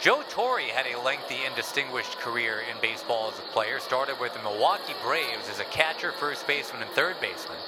Joe 0.00 0.22
Torre 0.30 0.60
had 0.60 0.86
a 0.86 1.00
lengthy 1.00 1.44
and 1.44 1.54
distinguished 1.54 2.18
career 2.18 2.60
in 2.70 2.80
baseball 2.80 3.30
as 3.32 3.38
a 3.38 3.42
player. 3.52 3.80
Started 3.80 4.18
with 4.18 4.32
the 4.32 4.42
Milwaukee 4.42 4.94
Braves 5.04 5.48
as 5.50 5.60
a 5.60 5.64
catcher, 5.64 6.12
first 6.12 6.46
baseman, 6.46 6.82
and 6.82 6.90
third 6.92 7.20
baseman. 7.20 7.58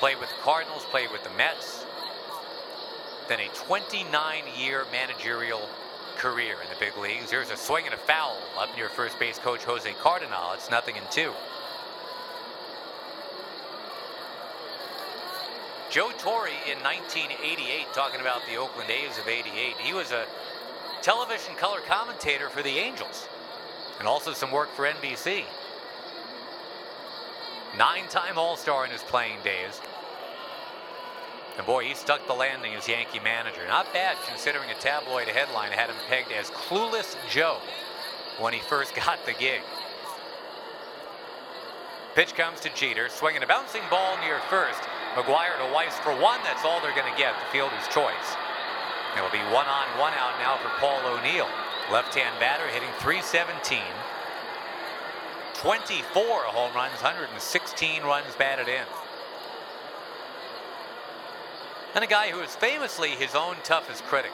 Played 0.00 0.20
with 0.20 0.28
the 0.28 0.42
Cardinals, 0.42 0.84
played 0.90 1.10
with 1.10 1.24
the 1.24 1.30
Mets. 1.30 1.86
Then 3.28 3.40
a 3.40 3.48
29-year 3.48 4.84
managerial 4.92 5.66
career 6.16 6.56
in 6.62 6.68
the 6.68 6.76
big 6.78 6.96
leagues. 6.96 7.30
Here's 7.30 7.50
a 7.50 7.56
swing 7.56 7.84
and 7.86 7.94
a 7.94 7.98
foul 7.98 8.38
up 8.58 8.74
near 8.76 8.88
first 8.88 9.18
base 9.18 9.38
coach 9.38 9.64
Jose 9.64 9.90
Cardenal. 10.02 10.54
It's 10.54 10.70
nothing 10.70 10.96
in 10.96 11.02
two. 11.10 11.32
Joe 15.90 16.10
Torre 16.18 16.48
in 16.48 16.78
1988, 16.82 17.86
talking 17.92 18.20
about 18.20 18.40
the 18.48 18.56
Oakland 18.56 18.90
A's 18.90 19.16
of 19.18 19.28
88, 19.28 19.76
he 19.76 19.92
was 19.92 20.10
a 20.10 20.26
television 21.02 21.54
color 21.54 21.80
commentator 21.86 22.48
for 22.48 22.62
the 22.62 22.78
Angels 22.78 23.28
and 23.98 24.08
also 24.08 24.32
some 24.32 24.50
work 24.50 24.70
for 24.74 24.86
NBC. 24.86 25.44
Nine-time 27.78 28.38
All-Star 28.38 28.84
in 28.84 28.90
his 28.90 29.02
playing 29.02 29.38
days. 29.44 29.80
And 31.56 31.66
boy, 31.66 31.84
he 31.84 31.94
stuck 31.94 32.26
the 32.26 32.34
landing 32.34 32.74
as 32.74 32.88
Yankee 32.88 33.20
manager. 33.20 33.66
Not 33.68 33.92
bad 33.92 34.16
considering 34.26 34.70
a 34.70 34.74
tabloid 34.74 35.28
headline 35.28 35.70
had 35.70 35.88
him 35.88 35.96
pegged 36.08 36.32
as 36.32 36.50
Clueless 36.50 37.16
Joe 37.30 37.58
when 38.40 38.52
he 38.52 38.60
first 38.60 38.94
got 39.06 39.24
the 39.26 39.32
gig. 39.32 39.62
Pitch 42.14 42.34
comes 42.34 42.60
to 42.60 42.70
Jeter, 42.74 43.08
swinging 43.08 43.42
a 43.42 43.46
bouncing 43.46 43.82
ball 43.90 44.16
near 44.20 44.38
first. 44.48 44.80
McGwire 45.14 45.58
to 45.58 45.72
Weiss 45.74 45.98
for 45.98 46.14
one. 46.14 46.38
That's 46.44 46.64
all 46.64 46.80
they're 46.80 46.94
going 46.94 47.10
to 47.10 47.18
get. 47.18 47.34
The 47.38 47.50
fielder's 47.50 47.86
choice. 47.88 48.38
It'll 49.16 49.30
be 49.30 49.42
one 49.50 49.66
on, 49.66 49.86
one 49.98 50.14
out 50.14 50.34
now 50.38 50.58
for 50.58 50.70
Paul 50.78 50.98
O'Neill. 51.06 51.48
Left-hand 51.90 52.38
batter 52.40 52.66
hitting 52.68 52.90
317. 52.98 53.78
24 55.54 56.24
home 56.50 56.74
runs, 56.74 57.00
116 57.02 58.02
runs 58.02 58.34
batted 58.36 58.68
in. 58.68 58.84
And 61.94 62.02
a 62.02 62.08
guy 62.08 62.30
who 62.30 62.40
is 62.40 62.56
famously 62.56 63.10
his 63.10 63.36
own 63.36 63.56
toughest 63.62 64.04
critic, 64.04 64.32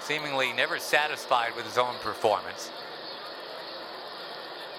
seemingly 0.00 0.52
never 0.52 0.78
satisfied 0.78 1.56
with 1.56 1.64
his 1.64 1.78
own 1.78 1.94
performance. 2.02 2.70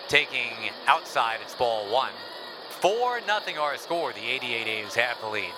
Taking 0.08 0.52
outside, 0.86 1.40
it's 1.42 1.56
ball 1.56 1.92
one. 1.92 2.12
4 2.82 3.22
nothing 3.28 3.58
our 3.58 3.78
score. 3.78 4.14
The 4.14 4.28
88 4.28 4.68
A's 4.68 4.96
have 4.96 5.20
the 5.22 5.28
lead. 5.28 5.54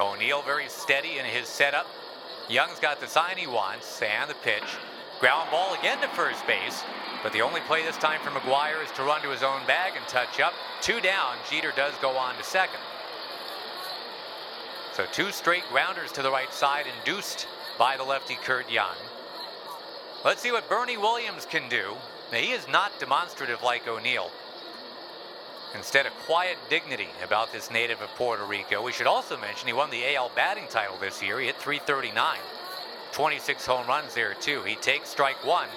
O'Neill 0.00 0.42
very 0.42 0.68
steady 0.68 1.18
in 1.18 1.24
his 1.24 1.48
setup. 1.48 1.86
Young's 2.48 2.78
got 2.78 3.00
the 3.00 3.06
sign 3.06 3.36
he 3.36 3.46
wants 3.46 4.00
and 4.02 4.28
the 4.28 4.34
pitch. 4.34 4.62
Ground 5.20 5.50
ball 5.50 5.74
again 5.74 6.00
to 6.00 6.08
first 6.08 6.46
base. 6.46 6.84
But 7.22 7.32
the 7.32 7.42
only 7.42 7.60
play 7.62 7.82
this 7.82 7.96
time 7.96 8.20
for 8.20 8.30
McGwire 8.30 8.84
is 8.84 8.90
to 8.92 9.02
run 9.02 9.22
to 9.22 9.30
his 9.30 9.42
own 9.42 9.66
bag 9.66 9.94
and 9.96 10.06
touch 10.06 10.38
up. 10.38 10.54
Two 10.80 11.00
down. 11.00 11.36
Jeter 11.50 11.72
does 11.74 11.94
go 12.00 12.10
on 12.16 12.36
to 12.36 12.44
second. 12.44 12.80
So 14.92 15.04
two 15.12 15.32
straight 15.32 15.64
grounders 15.70 16.12
to 16.12 16.22
the 16.22 16.30
right 16.30 16.52
side 16.52 16.86
induced 16.98 17.48
by 17.78 17.96
the 17.96 18.04
lefty 18.04 18.36
Curt 18.36 18.70
Young. 18.70 18.96
Let's 20.24 20.42
see 20.42 20.52
what 20.52 20.68
Bernie 20.68 20.96
Williams 20.96 21.46
can 21.46 21.68
do. 21.68 21.94
Now, 22.32 22.38
he 22.38 22.50
is 22.50 22.66
not 22.68 22.92
demonstrative 22.98 23.62
like 23.62 23.86
O'Neill. 23.88 24.30
Instead, 25.74 26.06
a 26.06 26.10
quiet 26.26 26.56
dignity 26.68 27.08
about 27.24 27.52
this 27.52 27.70
native 27.70 28.00
of 28.00 28.08
Puerto 28.16 28.44
Rico. 28.44 28.82
We 28.82 28.92
should 28.92 29.06
also 29.06 29.36
mention 29.36 29.66
he 29.66 29.72
won 29.72 29.90
the 29.90 30.14
AL 30.14 30.32
batting 30.34 30.66
title 30.68 30.96
this 30.98 31.22
year. 31.22 31.38
He 31.40 31.46
hit 31.46 31.56
339. 31.56 32.38
26 33.12 33.66
home 33.66 33.86
runs 33.86 34.14
there, 34.14 34.34
too. 34.34 34.62
He 34.62 34.76
takes 34.76 35.08
strike 35.08 35.44
one. 35.44 35.68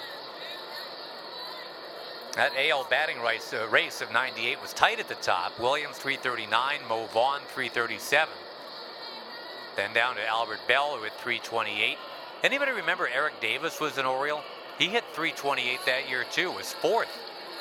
That 2.35 2.53
AL 2.57 2.87
batting 2.89 3.19
race, 3.21 3.53
uh, 3.53 3.67
race 3.69 4.01
of 4.01 4.11
98 4.11 4.61
was 4.61 4.73
tight 4.73 4.99
at 4.99 5.09
the 5.09 5.15
top. 5.15 5.59
Williams 5.59 5.97
339, 5.97 6.79
Mo 6.87 7.05
Vaughn 7.07 7.41
337. 7.53 8.33
Then 9.75 9.93
down 9.93 10.15
to 10.15 10.25
Albert 10.27 10.59
Belle 10.67 10.95
who 10.95 11.03
hit 11.03 11.13
328. 11.13 11.97
Anybody 12.43 12.71
remember 12.71 13.07
Eric 13.07 13.39
Davis 13.41 13.79
was 13.81 13.97
an 13.97 14.05
Oriole? 14.05 14.43
He 14.79 14.87
hit 14.87 15.03
328 15.13 15.79
that 15.85 16.09
year 16.09 16.23
too, 16.31 16.51
was 16.51 16.73
fourth 16.73 17.09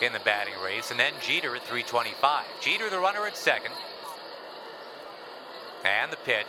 in 0.00 0.12
the 0.12 0.20
batting 0.20 0.54
race, 0.64 0.90
and 0.90 0.98
then 0.98 1.12
Jeter 1.20 1.56
at 1.56 1.62
325. 1.62 2.46
Jeter 2.60 2.88
the 2.90 2.98
runner 2.98 3.26
at 3.26 3.36
second. 3.36 3.72
And 5.84 6.12
the 6.12 6.16
pitch. 6.18 6.46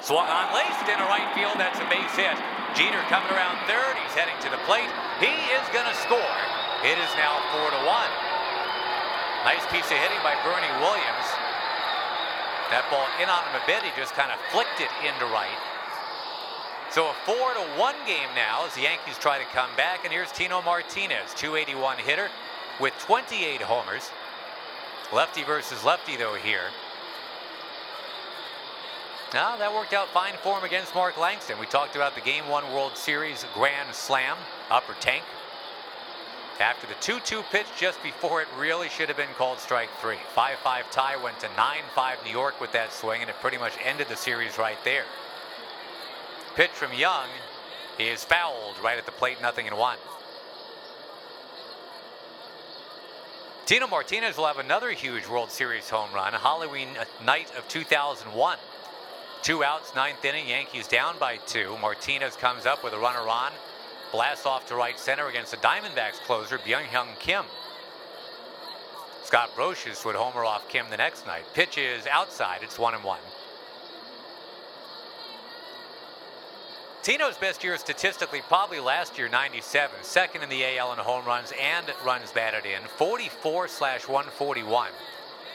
Swung 0.00 0.26
on, 0.26 0.54
laced 0.54 0.88
in 0.88 0.98
a 0.98 1.04
right 1.04 1.34
field. 1.34 1.54
That's 1.58 1.78
a 1.78 1.88
base 1.90 2.16
hit. 2.16 2.57
Jeter 2.78 3.02
coming 3.10 3.34
around 3.34 3.58
third. 3.66 3.98
He's 3.98 4.14
heading 4.14 4.38
to 4.38 4.50
the 4.54 4.62
plate. 4.62 4.86
He 5.18 5.34
is 5.50 5.66
going 5.74 5.90
to 5.90 5.96
score. 5.98 6.38
It 6.86 6.94
is 6.94 7.10
now 7.18 7.42
four 7.50 7.66
to 7.74 7.80
one. 7.82 8.12
Nice 9.42 9.66
piece 9.74 9.90
of 9.90 9.98
hitting 9.98 10.22
by 10.22 10.38
Bernie 10.46 10.70
Williams. 10.78 11.28
That 12.70 12.86
ball 12.86 13.02
in 13.18 13.26
on 13.26 13.42
him 13.50 13.58
a 13.58 13.66
bit. 13.66 13.82
He 13.82 13.90
just 13.98 14.14
kind 14.14 14.30
of 14.30 14.38
flicked 14.54 14.78
it 14.78 14.94
into 15.02 15.26
right. 15.34 15.58
So 16.94 17.10
a 17.10 17.14
four 17.26 17.50
to 17.58 17.66
one 17.74 17.98
game 18.06 18.30
now 18.38 18.62
as 18.64 18.78
the 18.78 18.86
Yankees 18.86 19.18
try 19.18 19.42
to 19.42 19.48
come 19.50 19.74
back. 19.76 20.04
And 20.04 20.12
here's 20.14 20.30
Tino 20.30 20.62
Martinez, 20.62 21.34
281 21.34 21.98
hitter 21.98 22.30
with 22.78 22.94
28 23.02 23.58
homers. 23.58 24.06
Lefty 25.12 25.42
versus 25.42 25.82
lefty 25.82 26.16
though 26.16 26.38
here. 26.38 26.70
Now 29.34 29.58
that 29.58 29.74
worked 29.74 29.92
out 29.92 30.08
fine 30.08 30.34
for 30.42 30.56
him 30.56 30.64
against 30.64 30.94
Mark 30.94 31.18
Langston. 31.18 31.58
We 31.58 31.66
talked 31.66 31.96
about 31.96 32.14
the 32.14 32.22
Game 32.22 32.48
1 32.48 32.72
World 32.72 32.96
Series 32.96 33.44
Grand 33.52 33.94
Slam, 33.94 34.38
upper 34.70 34.94
tank. 35.00 35.22
After 36.58 36.86
the 36.86 36.94
2-2 36.94 37.44
pitch 37.50 37.66
just 37.78 38.02
before 38.02 38.40
it 38.40 38.48
really 38.58 38.88
should 38.88 39.08
have 39.08 39.18
been 39.18 39.28
called 39.36 39.58
strike 39.58 39.90
three. 40.00 40.16
5-5 40.34 40.90
tie 40.90 41.16
went 41.22 41.38
to 41.40 41.46
9-5 41.48 42.24
New 42.24 42.30
York 42.30 42.58
with 42.58 42.72
that 42.72 42.90
swing 42.90 43.20
and 43.20 43.28
it 43.28 43.36
pretty 43.40 43.58
much 43.58 43.74
ended 43.84 44.08
the 44.08 44.16
series 44.16 44.56
right 44.56 44.82
there. 44.82 45.04
Pitch 46.56 46.70
from 46.70 46.94
Young 46.94 47.28
is 47.98 48.24
fouled 48.24 48.78
right 48.82 48.96
at 48.96 49.04
the 49.04 49.12
plate, 49.12 49.42
nothing 49.42 49.66
in 49.66 49.76
one. 49.76 49.98
Tino 53.66 53.86
Martinez 53.86 54.38
will 54.38 54.46
have 54.46 54.58
another 54.58 54.92
huge 54.92 55.28
World 55.28 55.50
Series 55.50 55.90
home 55.90 56.08
run, 56.14 56.32
Halloween 56.32 56.88
night 57.22 57.52
of 57.58 57.68
2001. 57.68 58.56
Two 59.42 59.62
outs, 59.62 59.94
ninth 59.94 60.24
inning, 60.24 60.48
Yankees 60.48 60.88
down 60.88 61.18
by 61.18 61.36
two. 61.46 61.76
Martinez 61.80 62.36
comes 62.36 62.66
up 62.66 62.82
with 62.82 62.92
a 62.92 62.98
runner 62.98 63.28
on, 63.28 63.52
blasts 64.12 64.46
off 64.46 64.66
to 64.66 64.74
right 64.74 64.98
center 64.98 65.28
against 65.28 65.52
the 65.52 65.56
Diamondbacks 65.58 66.20
closer, 66.26 66.58
Byung 66.58 66.84
Hyun 66.84 67.18
Kim. 67.18 67.44
Scott 69.22 69.50
Brosius 69.54 70.04
would 70.04 70.16
homer 70.16 70.44
off 70.44 70.68
Kim 70.68 70.86
the 70.90 70.96
next 70.96 71.26
night. 71.26 71.44
Pitch 71.54 71.78
is 71.78 72.06
outside, 72.06 72.60
it's 72.62 72.78
one 72.78 72.94
and 72.94 73.04
one. 73.04 73.20
Tino's 77.02 77.38
best 77.38 77.62
year 77.62 77.78
statistically 77.78 78.42
probably 78.48 78.80
last 78.80 79.16
year, 79.16 79.28
97. 79.28 79.96
Second 80.02 80.42
in 80.42 80.48
the 80.48 80.64
AL 80.78 80.92
in 80.92 80.98
home 80.98 81.24
runs 81.24 81.52
and 81.58 81.86
runs 82.04 82.32
batted 82.32 82.66
in, 82.66 82.82
44 82.96 83.68
slash 83.68 84.08
141. 84.08 84.90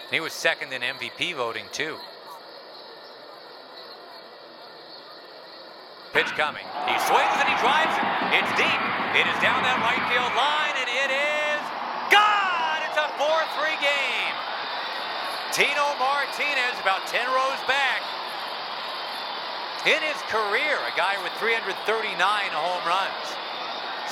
He 0.09 0.19
was 0.19 0.33
second 0.33 0.71
in 0.71 0.81
MVP 0.81 1.35
voting 1.35 1.65
too. 1.71 1.97
Pitch 6.13 6.29
coming. 6.37 6.61
He 6.85 6.93
swings 7.09 7.37
and 7.41 7.49
he 7.49 7.57
drives 7.57 7.97
it. 7.97 8.05
It's 8.37 8.53
deep. 8.53 8.81
It 9.17 9.25
is 9.25 9.37
down 9.41 9.65
that 9.65 9.81
right 9.81 9.97
field 10.13 10.29
line 10.37 10.77
and 10.77 10.85
it 10.85 11.09
is 11.09 11.61
gone. 12.13 12.85
It's 12.85 13.01
a 13.01 13.09
4-3 13.17 13.81
game. 13.81 14.35
Tino 15.49 15.97
Martinez 15.97 16.77
about 16.85 17.09
10 17.09 17.25
rows 17.33 17.57
back. 17.65 18.05
In 19.89 20.05
his 20.05 20.21
career, 20.29 20.77
a 20.85 20.93
guy 20.93 21.17
with 21.25 21.33
339 21.41 21.81
home 21.81 22.83
runs. 22.85 23.25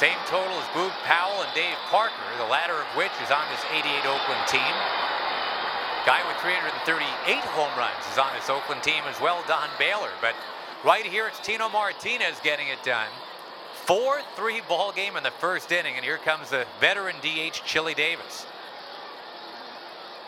Same 0.02 0.18
total 0.26 0.58
as 0.58 0.66
Boog 0.74 0.89
Powell 1.06 1.45
and 1.45 1.54
Dave 1.54 1.78
Parker, 1.93 2.30
the 2.41 2.49
latter 2.49 2.82
of 2.82 2.89
which 2.97 3.14
is 3.22 3.30
on 3.30 3.45
this 3.54 3.62
88 3.70 4.10
Oakland 4.10 4.41
team. 4.49 4.74
Guy 6.10 6.26
with 6.26 6.41
338 6.41 6.82
home 7.54 7.70
runs 7.78 8.02
is 8.10 8.18
on 8.18 8.34
this 8.34 8.49
Oakland 8.49 8.82
team 8.82 9.06
as 9.06 9.22
well, 9.22 9.45
Don 9.45 9.70
Baylor. 9.78 10.10
But 10.18 10.34
right 10.86 11.06
here, 11.06 11.28
it's 11.28 11.40
Tino 11.40 11.70
Martinez 11.70 12.40
getting 12.44 12.68
it 12.68 12.84
done. 12.84 13.10
4-3 13.86 14.68
ball 14.68 14.92
game 14.92 15.16
in 15.18 15.24
the 15.24 15.32
first 15.32 15.72
inning, 15.72 15.96
and 15.96 16.06
here 16.06 16.18
comes 16.18 16.50
the 16.50 16.66
veteran 16.80 17.16
DH, 17.22 17.62
Chili 17.66 17.94
Davis. 17.94 18.46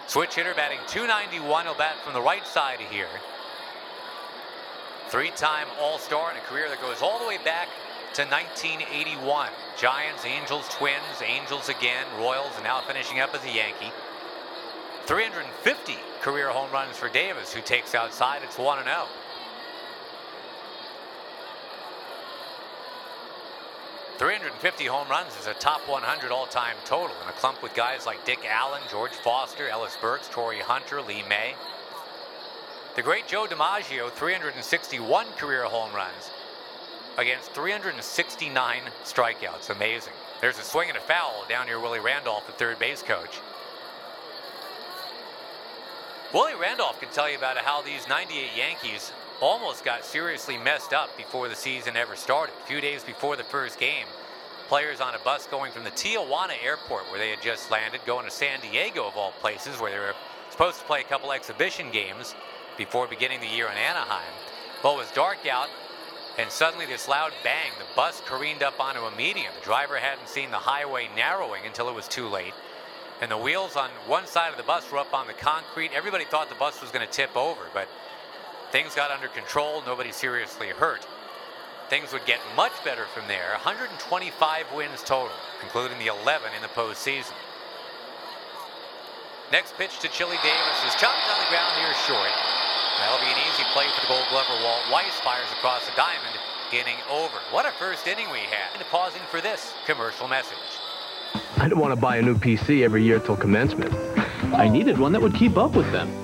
Switch 0.08 0.36
hitter 0.36 0.54
batting 0.54 0.80
291. 0.88 1.66
He'll 1.66 1.76
bat 1.76 1.96
from 2.04 2.14
the 2.14 2.22
right 2.22 2.46
side 2.46 2.80
here. 2.80 3.08
Three-time 5.10 5.68
All-Star 5.80 6.32
in 6.32 6.38
a 6.38 6.42
career 6.42 6.68
that 6.70 6.82
goes 6.82 7.02
all 7.02 7.20
the 7.20 7.28
way 7.28 7.38
back 7.38 7.68
to 8.16 8.24
1981. 8.24 9.50
Giants, 9.78 10.26
Angels, 10.26 10.68
Twins, 10.70 11.22
Angels 11.24 11.70
again, 11.70 12.06
Royals, 12.20 12.52
and 12.56 12.64
now 12.64 12.82
finishing 12.82 13.20
up 13.20 13.34
as 13.34 13.44
a 13.44 13.50
Yankee. 13.50 13.92
350 15.06 15.98
career 16.22 16.50
home 16.50 16.72
runs 16.72 16.98
for 16.98 17.10
Davis, 17.10 17.54
who 17.54 17.62
takes 17.62 17.96
outside. 17.96 18.42
It's 18.44 18.58
1 18.58 18.84
0. 18.84 19.06
Three 24.18 24.36
hundred 24.36 24.52
and 24.52 24.62
fifty 24.62 24.86
home 24.86 25.10
runs 25.10 25.36
is 25.40 25.48
a 25.48 25.56
top 25.56 25.90
100 25.90 26.32
all-time 26.32 26.76
total, 26.86 27.16
in 27.24 27.30
a 27.30 27.34
clump 27.34 27.64
with 27.64 27.74
guys 27.74 28.06
like 28.06 28.24
Dick 28.26 28.46
Allen, 28.48 28.82
George 28.92 29.12
Foster, 29.12 29.68
Ellis 29.68 29.98
Burks, 30.00 30.30
Torii 30.30 30.60
Hunter, 30.60 31.02
Lee 31.02 31.24
May. 31.28 31.56
The 32.96 33.02
great 33.02 33.28
Joe 33.28 33.48
DiMaggio, 33.48 34.12
361 34.12 35.26
career 35.38 35.64
home 35.64 35.94
runs 35.96 36.30
against 37.18 37.54
369 37.54 38.82
strikeouts. 39.04 39.72
Amazing. 39.72 40.14
There's 40.42 40.60
a 40.60 40.64
swing 40.64 40.90
and 40.90 40.98
a 40.98 41.02
foul 41.02 41.46
down 41.50 41.66
here, 41.66 41.80
Willie 41.80 42.00
Randolph, 42.00 42.46
the 42.46 42.54
third 42.54 42.78
base 42.78 43.02
coach. 43.02 43.40
Willie 46.34 46.56
Randolph 46.56 47.00
can 47.00 47.10
tell 47.10 47.30
you 47.30 47.38
about 47.38 47.58
how 47.58 47.82
these 47.82 48.08
98 48.08 48.52
Yankees 48.56 49.12
almost 49.44 49.84
got 49.84 50.06
seriously 50.06 50.58
messed 50.58 50.94
up 50.94 51.16
before 51.18 51.50
the 51.50 51.56
season 51.56 51.98
ever 51.98 52.16
started. 52.16 52.54
A 52.64 52.66
few 52.66 52.80
days 52.80 53.04
before 53.04 53.36
the 53.36 53.44
first 53.44 53.78
game, 53.78 54.06
players 54.70 55.02
on 55.02 55.16
a 55.16 55.20
bus 55.20 55.48
going 55.48 55.74
from 55.74 55.84
the 55.84 55.92
Tijuana 55.92 56.54
airport 56.64 57.04
where 57.12 57.20
they 57.20 57.30
had 57.30 57.42
just 57.42 57.70
landed, 57.70 58.00
going 58.06 58.24
to 58.24 58.32
San 58.32 58.62
Diego 58.62 59.06
of 59.06 59.18
all 59.18 59.34
places 59.42 59.80
where 59.82 59.92
they 59.92 60.00
were 60.00 60.16
supposed 60.50 60.80
to 60.80 60.86
play 60.86 61.02
a 61.02 61.04
couple 61.04 61.34
exhibition 61.34 61.92
games 61.92 62.34
before 62.78 63.06
beginning 63.06 63.42
the 63.42 63.48
year 63.48 63.68
in 63.68 63.78
Anaheim. 63.78 64.32
Well, 64.82 64.94
it 64.94 65.00
was 65.00 65.12
dark 65.12 65.46
out, 65.46 65.68
and 66.40 66.50
suddenly 66.50 66.86
this 66.86 67.10
loud 67.10 67.34
bang, 67.44 67.72
the 67.78 67.96
bus 67.98 68.22
careened 68.26 68.64
up 68.64 68.80
onto 68.80 69.02
a 69.02 69.16
median. 69.18 69.52
The 69.60 69.66
driver 69.66 69.98
hadn't 69.98 70.30
seen 70.30 70.52
the 70.52 70.58
highway 70.58 71.10
narrowing 71.18 71.66
until 71.66 71.90
it 71.90 71.96
was 71.96 72.08
too 72.08 72.30
late. 72.30 72.54
And 73.22 73.30
the 73.30 73.38
wheels 73.38 73.76
on 73.76 73.90
one 74.08 74.26
side 74.26 74.52
of 74.52 74.58
the 74.58 74.64
bus 74.64 74.90
were 74.90 75.00
up 75.00 75.14
on 75.14 75.28
the 75.28 75.34
concrete. 75.34 75.92
Everybody 75.94 76.24
thought 76.24 76.48
the 76.48 76.56
bus 76.56 76.82
was 76.82 76.92
going 76.92 77.06
to 77.06 77.12
tip 77.12 77.36
over, 77.36 77.62
but 77.74 77.90
things 78.74 78.96
got 78.96 79.12
under 79.12 79.28
control. 79.28 79.84
Nobody 79.86 80.12
seriously 80.12 80.70
hurt. 80.70 81.06
Things 81.94 82.12
would 82.12 82.26
get 82.26 82.42
much 82.58 82.74
better 82.84 83.06
from 83.14 83.30
there. 83.30 83.54
125 83.62 83.94
wins 84.74 85.04
total, 85.06 85.38
including 85.62 86.00
the 86.00 86.08
11 86.10 86.50
in 86.58 86.62
the 86.66 86.74
postseason. 86.74 87.38
Next 89.52 89.78
pitch 89.78 90.00
to 90.00 90.10
Chili 90.10 90.42
Davis 90.42 90.80
is 90.90 90.98
chopped 90.98 91.22
on 91.30 91.38
the 91.38 91.50
ground 91.54 91.78
near 91.78 91.94
short. 92.10 92.34
That'll 92.98 93.22
be 93.22 93.30
an 93.30 93.38
easy 93.46 93.62
play 93.78 93.86
for 93.94 94.02
the 94.02 94.10
gold 94.10 94.26
glover. 94.34 94.58
Walt 94.66 94.90
Weiss 94.90 95.22
fires 95.22 95.52
across 95.54 95.86
the 95.86 95.94
diamond, 95.94 96.34
inning 96.74 96.98
over. 97.14 97.38
What 97.52 97.68
a 97.68 97.72
first 97.78 98.08
inning 98.08 98.32
we 98.32 98.40
had. 98.50 98.74
And 98.74 98.84
pausing 98.90 99.22
for 99.30 99.40
this 99.40 99.72
commercial 99.86 100.28
message. 100.28 100.58
I 101.58 101.70
don't 101.70 101.78
want 101.78 101.94
to 101.94 102.02
buy 102.02 102.18
a 102.18 102.24
new 102.24 102.34
PC 102.34 102.82
every 102.82 103.04
year 103.04 103.20
till 103.20 103.38
commencement. 103.38 103.94
I 104.56 104.68
needed 104.68 104.98
one 104.98 105.12
that 105.12 105.22
would 105.22 105.36
keep 105.36 105.58
up 105.58 105.76
with 105.76 105.92
them. 105.92 106.23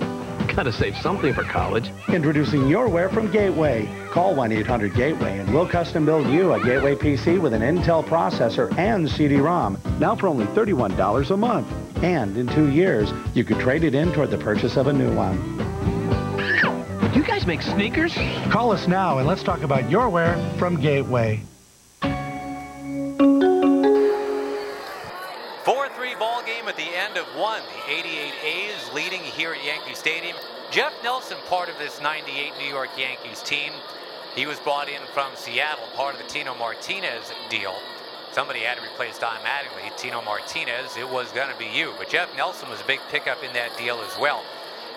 Gotta 0.60 0.74
save 0.74 0.98
something 0.98 1.34
for 1.34 1.44
college. 1.44 1.90
Introducing 2.10 2.68
your 2.68 2.90
Yourware 2.90 3.14
from 3.14 3.32
Gateway. 3.32 3.88
Call 4.12 4.36
1-800-GATEWAY 4.36 5.40
and 5.40 5.54
we'll 5.54 5.66
custom 5.66 6.06
build 6.06 6.28
you 6.28 6.52
a 6.52 6.62
Gateway 6.62 6.96
PC 6.96 7.40
with 7.40 7.54
an 7.54 7.62
Intel 7.62 8.04
processor 8.04 8.78
and 8.78 9.10
CD-ROM. 9.10 9.78
Now 10.00 10.18
for 10.18 10.28
only 10.28 10.48
$31 10.48 11.32
a 11.32 11.38
month. 11.38 12.04
And 12.04 12.36
in 12.36 12.46
two 12.50 12.70
years, 12.70 13.10
you 13.34 13.46
could 13.46 13.60
trade 13.60 13.86
it 13.86 13.96
in 13.96 14.12
toward 14.12 14.32
the 14.32 14.38
purchase 14.38 14.76
of 14.76 14.88
a 14.88 14.92
new 14.92 15.16
one. 15.16 15.38
You 17.16 17.24
guys 17.24 17.48
make 17.48 17.62
sneakers? 17.62 18.14
Call 18.52 18.74
us 18.74 18.86
now 18.86 19.20
and 19.20 19.28
let's 19.30 19.44
talk 19.44 19.62
about 19.62 19.90
your 19.90 20.10
Yourware 20.10 20.60
from 20.60 20.82
Gateway. 20.82 21.40
One. 27.36 27.62
The 27.86 27.94
88 27.94 28.34
A's 28.44 28.94
leading 28.94 29.22
here 29.22 29.54
at 29.54 29.64
Yankee 29.64 29.96
Stadium. 29.96 30.38
Jeff 30.72 30.94
Nelson, 31.04 31.38
part 31.48 31.70
of 31.70 31.78
this 31.78 32.02
98 32.02 32.54
New 32.60 32.68
York 32.68 32.90
Yankees 32.98 33.42
team. 33.42 33.72
He 34.36 34.46
was 34.46 34.60
brought 34.60 34.88
in 34.88 35.02
from 35.14 35.32
Seattle, 35.36 35.86
part 35.96 36.16
of 36.16 36.22
the 36.22 36.28
Tino 36.28 36.56
Martinez 36.56 37.32
deal. 37.50 37.76
Somebody 38.32 38.60
had 38.60 38.78
to 38.78 38.84
replace 38.84 39.18
Don 39.18 39.38
Mattingly. 39.38 39.96
Tino 39.98 40.22
Martinez, 40.22 40.96
it 40.98 41.10
was 41.10 41.32
going 41.32 41.52
to 41.52 41.58
be 41.58 41.66
you. 41.66 41.94
But 41.98 42.10
Jeff 42.10 42.36
Nelson 42.38 42.70
was 42.70 42.80
a 42.80 42.86
big 42.86 43.00
pickup 43.10 43.44
in 43.44 43.52
that 43.54 43.76
deal 43.78 44.00
as 44.02 44.18
well. 44.20 44.44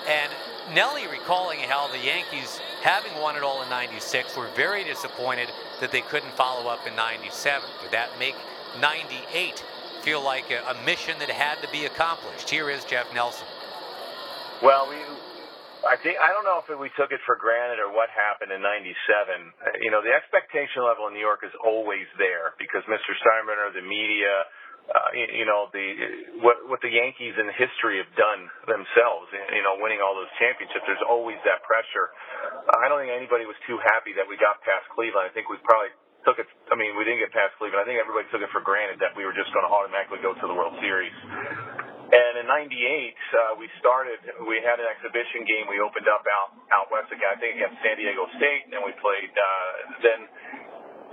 And 0.07 0.31
Nelly 0.75 1.07
recalling 1.07 1.61
how 1.61 1.89
the 1.89 1.99
Yankees, 1.99 2.61
having 2.83 3.15
won 3.21 3.37
it 3.37 3.43
all 3.43 3.63
in 3.63 3.69
96, 3.71 4.37
were 4.37 4.49
very 4.55 4.85
disappointed 4.85 5.49
that 5.81 5.91
they 5.91 6.03
couldn't 6.03 6.33
follow 6.33 6.69
up 6.69 6.87
in 6.87 6.95
97. 6.95 7.69
Did 7.83 7.93
that 7.93 8.11
make 8.19 8.37
98 8.81 9.65
feel 10.03 10.23
like 10.23 10.51
a, 10.51 10.59
a 10.67 10.77
mission 10.85 11.19
that 11.23 11.31
had 11.31 11.63
to 11.63 11.71
be 11.71 11.87
accomplished? 11.87 12.51
Here 12.51 12.69
is 12.71 12.85
Jeff 12.85 13.07
Nelson. 13.15 13.47
Well, 14.63 14.87
we, 14.91 14.99
I 15.87 15.99
think 15.99 16.19
I 16.23 16.31
don't 16.31 16.47
know 16.47 16.63
if 16.63 16.71
we 16.71 16.91
took 16.99 17.11
it 17.11 17.23
for 17.27 17.35
granted 17.39 17.83
or 17.83 17.91
what 17.91 18.11
happened 18.11 18.55
in 18.55 18.63
'97. 18.63 18.95
Uh, 19.59 19.75
you 19.83 19.91
know, 19.91 20.03
the 20.03 20.15
expectation 20.15 20.83
level 20.87 21.07
in 21.11 21.15
New 21.15 21.23
York 21.23 21.43
is 21.43 21.55
always 21.63 22.07
there 22.19 22.55
because 22.59 22.83
Mr. 22.87 23.15
Steinbrenner, 23.19 23.75
the 23.75 23.83
media, 23.83 24.47
uh, 24.91 25.11
you, 25.15 25.43
you 25.43 25.47
know, 25.47 25.71
the 25.75 25.87
what 26.43 26.63
what 26.67 26.79
the 26.83 26.91
Yankees 26.91 27.35
in 27.39 27.47
history 27.55 27.99
have 28.03 28.11
done 28.19 28.47
themselves. 28.67 29.31
You 29.35 29.63
know, 29.63 29.79
winning 29.79 29.99
all 29.99 30.15
those 30.15 30.31
championships. 30.39 30.87
There's 30.87 31.07
always 31.07 31.39
that 31.47 31.63
pressure. 31.67 32.15
I 32.79 32.91
don't 32.91 33.03
think 33.03 33.15
anybody 33.15 33.47
was 33.47 33.59
too 33.67 33.79
happy 33.83 34.15
that 34.19 34.27
we 34.27 34.39
got 34.39 34.63
past 34.63 34.87
Cleveland. 34.95 35.27
I 35.27 35.33
think 35.35 35.51
we 35.51 35.59
probably 35.63 35.95
took 36.25 36.39
it. 36.39 36.47
I 36.71 36.79
mean, 36.79 36.95
we 36.95 37.03
didn't 37.03 37.23
get 37.23 37.35
past 37.35 37.55
Cleveland. 37.59 37.83
I 37.83 37.87
think 37.87 37.99
everybody 37.99 38.27
took 38.31 38.43
it 38.43 38.51
for 38.55 38.63
granted 38.63 39.03
that 39.03 39.15
we 39.15 39.27
were 39.27 39.35
just 39.35 39.51
going 39.51 39.67
to 39.67 39.73
automatically 39.73 40.23
go 40.23 40.35
to 40.35 40.45
the 40.47 40.55
World 40.55 40.75
Series. 40.79 41.15
And 42.13 42.45
in 42.45 42.47
'98, 42.47 42.69
uh, 42.69 43.57
we 43.57 43.67
started. 43.81 44.21
We 44.45 44.61
had 44.61 44.77
an 44.79 44.87
exhibition 44.87 45.49
game. 45.49 45.65
We 45.67 45.81
opened 45.81 46.07
up 46.07 46.23
out 46.29 46.51
out 46.71 46.87
west 46.93 47.09
again. 47.09 47.33
I 47.33 47.39
think 47.41 47.57
against 47.57 47.81
San 47.81 47.97
Diego 47.97 48.29
State, 48.37 48.69
and 48.69 48.85
we 48.85 48.93
played. 49.01 49.33
Uh, 49.33 49.73
then 50.05 50.21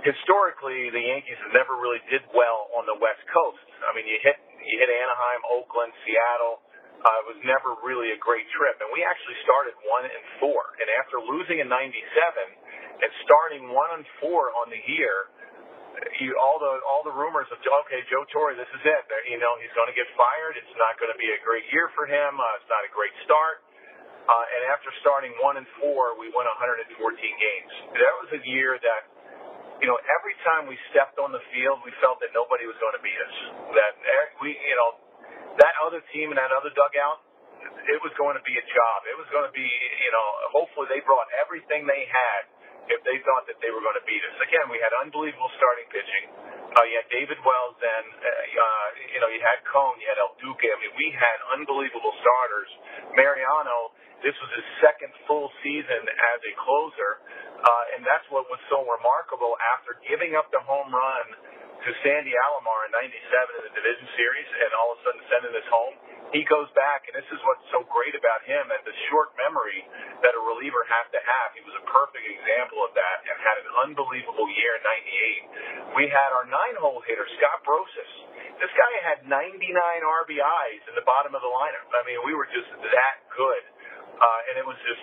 historically, 0.04 0.92
the 0.92 1.00
Yankees 1.00 1.40
never 1.56 1.76
really 1.80 2.04
did 2.12 2.24
well 2.36 2.68
on 2.76 2.84
the 2.84 2.96
West 3.00 3.24
Coast. 3.32 3.64
I 3.84 3.96
mean, 3.96 4.04
you 4.04 4.20
hit 4.20 4.36
you 4.60 4.76
hit 4.76 4.92
Anaheim, 4.92 5.40
Oakland, 5.56 5.92
Seattle. 6.04 6.60
Uh, 7.00 7.20
it 7.24 7.26
was 7.32 7.40
never 7.48 7.80
really 7.80 8.12
a 8.12 8.20
great 8.20 8.44
trip, 8.52 8.76
and 8.84 8.92
we 8.92 9.00
actually 9.00 9.36
started 9.48 9.72
one 9.88 10.04
and 10.04 10.24
four. 10.36 10.76
And 10.76 10.88
after 11.00 11.16
losing 11.16 11.64
in 11.64 11.68
'97 11.68 11.96
and 13.00 13.10
starting 13.24 13.72
one 13.72 13.96
and 13.96 14.04
four 14.20 14.52
on 14.60 14.68
the 14.68 14.80
year, 14.84 15.32
you, 16.20 16.36
all 16.36 16.60
the 16.60 16.72
all 16.84 17.00
the 17.00 17.16
rumors 17.16 17.48
of 17.48 17.58
okay, 17.60 18.04
Joe 18.12 18.28
Torre, 18.28 18.52
this 18.52 18.68
is 18.68 18.84
it. 18.84 19.02
You 19.32 19.40
know, 19.40 19.56
he's 19.64 19.72
going 19.72 19.88
to 19.88 19.96
get 19.96 20.08
fired. 20.12 20.60
It's 20.60 20.76
not 20.76 21.00
going 21.00 21.08
to 21.08 21.16
be 21.16 21.28
a 21.32 21.40
great 21.40 21.64
year 21.72 21.88
for 21.96 22.04
him. 22.04 22.36
Uh, 22.36 22.58
it's 22.60 22.68
not 22.68 22.84
a 22.84 22.92
great 22.92 23.16
start. 23.24 23.64
Uh, 24.28 24.54
and 24.54 24.62
after 24.70 24.92
starting 25.02 25.32
one 25.42 25.56
and 25.56 25.66
four, 25.80 26.14
we 26.20 26.30
won 26.30 26.46
114 26.46 26.86
games. 26.92 27.72
That 27.96 28.14
was 28.22 28.28
a 28.36 28.42
year 28.46 28.78
that, 28.78 29.02
you 29.82 29.90
know, 29.90 29.98
every 30.06 30.36
time 30.46 30.70
we 30.70 30.78
stepped 30.94 31.18
on 31.18 31.34
the 31.34 31.42
field, 31.50 31.82
we 31.82 31.90
felt 31.98 32.22
that 32.22 32.30
nobody 32.30 32.68
was 32.68 32.78
going 32.78 32.94
to 32.94 33.02
beat 33.02 33.16
us. 33.16 33.36
That 33.74 33.92
we, 34.38 34.54
you 34.54 34.76
know, 34.78 35.09
that 35.58 35.74
other 35.82 36.04
team 36.14 36.30
in 36.30 36.36
that 36.38 36.54
other 36.54 36.70
dugout, 36.76 37.24
it 37.90 37.98
was 38.04 38.12
going 38.14 38.36
to 38.36 38.44
be 38.44 38.54
a 38.54 38.66
job. 38.70 38.98
It 39.08 39.16
was 39.18 39.28
going 39.34 39.46
to 39.48 39.54
be, 39.54 39.66
you 39.66 40.12
know, 40.12 40.26
hopefully 40.54 40.86
they 40.92 41.00
brought 41.02 41.26
everything 41.40 41.88
they 41.88 42.06
had 42.06 42.42
if 42.90 43.00
they 43.06 43.22
thought 43.22 43.46
that 43.46 43.58
they 43.62 43.70
were 43.70 43.82
going 43.82 43.98
to 43.98 44.06
beat 44.06 44.22
us. 44.26 44.34
Again, 44.42 44.66
we 44.66 44.82
had 44.82 44.90
unbelievable 44.98 45.50
starting 45.58 45.86
pitching. 45.94 46.26
Uh, 46.74 46.86
you 46.86 46.98
had 46.98 47.08
David 47.10 47.38
Wells 47.42 47.78
then, 47.78 48.04
uh, 48.18 48.26
uh, 48.26 48.86
you 49.14 49.18
know, 49.22 49.30
you 49.30 49.42
had 49.42 49.62
Cone, 49.70 49.98
you 50.02 50.06
had 50.10 50.18
El 50.18 50.34
Duque. 50.42 50.66
I 50.66 50.76
mean, 50.78 50.94
we 50.98 51.10
had 51.14 51.38
unbelievable 51.54 52.14
starters. 52.22 52.70
Mariano, 53.14 53.94
this 54.22 54.34
was 54.38 54.50
his 54.54 54.66
second 54.82 55.10
full 55.26 55.50
season 55.62 56.02
as 56.06 56.38
a 56.46 56.52
closer, 56.62 57.22
uh, 57.58 57.94
and 57.96 58.06
that's 58.06 58.26
what 58.30 58.46
was 58.50 58.60
so 58.70 58.82
remarkable 58.86 59.54
after 59.78 59.98
giving 60.06 60.34
up 60.34 60.50
the 60.54 60.62
home 60.62 60.90
run 60.90 61.26
to 61.80 61.90
Sandy 62.04 62.36
Alomar 62.36 62.80
in 62.88 62.92
97 62.92 63.10
in 63.56 63.62
the 63.68 63.74
division 63.74 64.06
series 64.16 64.48
and 64.52 64.70
all 64.76 64.92
of 64.92 65.00
a 65.00 65.02
sudden 65.04 65.22
sending 65.32 65.54
us 65.56 65.68
home 65.72 65.96
he 66.30 66.46
goes 66.46 66.70
back, 66.78 67.10
and 67.10 67.14
this 67.18 67.26
is 67.26 67.42
what's 67.42 67.66
so 67.74 67.82
great 67.90 68.14
about 68.14 68.46
him 68.46 68.62
and 68.70 68.78
the 68.86 68.94
short 69.10 69.34
memory 69.34 69.82
that 70.22 70.30
a 70.30 70.42
reliever 70.46 70.86
has 70.86 71.06
to 71.10 71.18
have. 71.18 71.48
He 71.58 71.62
was 71.66 71.74
a 71.74 71.84
perfect 71.90 72.22
example 72.22 72.86
of 72.86 72.94
that 72.94 73.18
and 73.26 73.34
had 73.42 73.58
an 73.58 73.70
unbelievable 73.90 74.46
year 74.54 74.78
in 74.78 74.82
98. 75.90 75.98
We 75.98 76.06
had 76.06 76.30
our 76.30 76.46
nine 76.46 76.78
hole 76.78 77.02
hitter, 77.02 77.26
Scott 77.34 77.66
Brosius. 77.66 78.12
This 78.62 78.70
guy 78.78 78.94
had 79.02 79.26
99 79.26 79.74
RBIs 79.74 80.82
in 80.86 80.94
the 80.94 81.02
bottom 81.02 81.34
of 81.34 81.42
the 81.42 81.50
lineup. 81.50 81.90
I 81.98 82.06
mean, 82.06 82.22
we 82.22 82.38
were 82.38 82.46
just 82.46 82.70
that 82.78 83.16
good. 83.34 83.64
Uh, 84.14 84.40
and 84.52 84.54
it 84.62 84.66
was 84.68 84.78
just, 84.86 85.02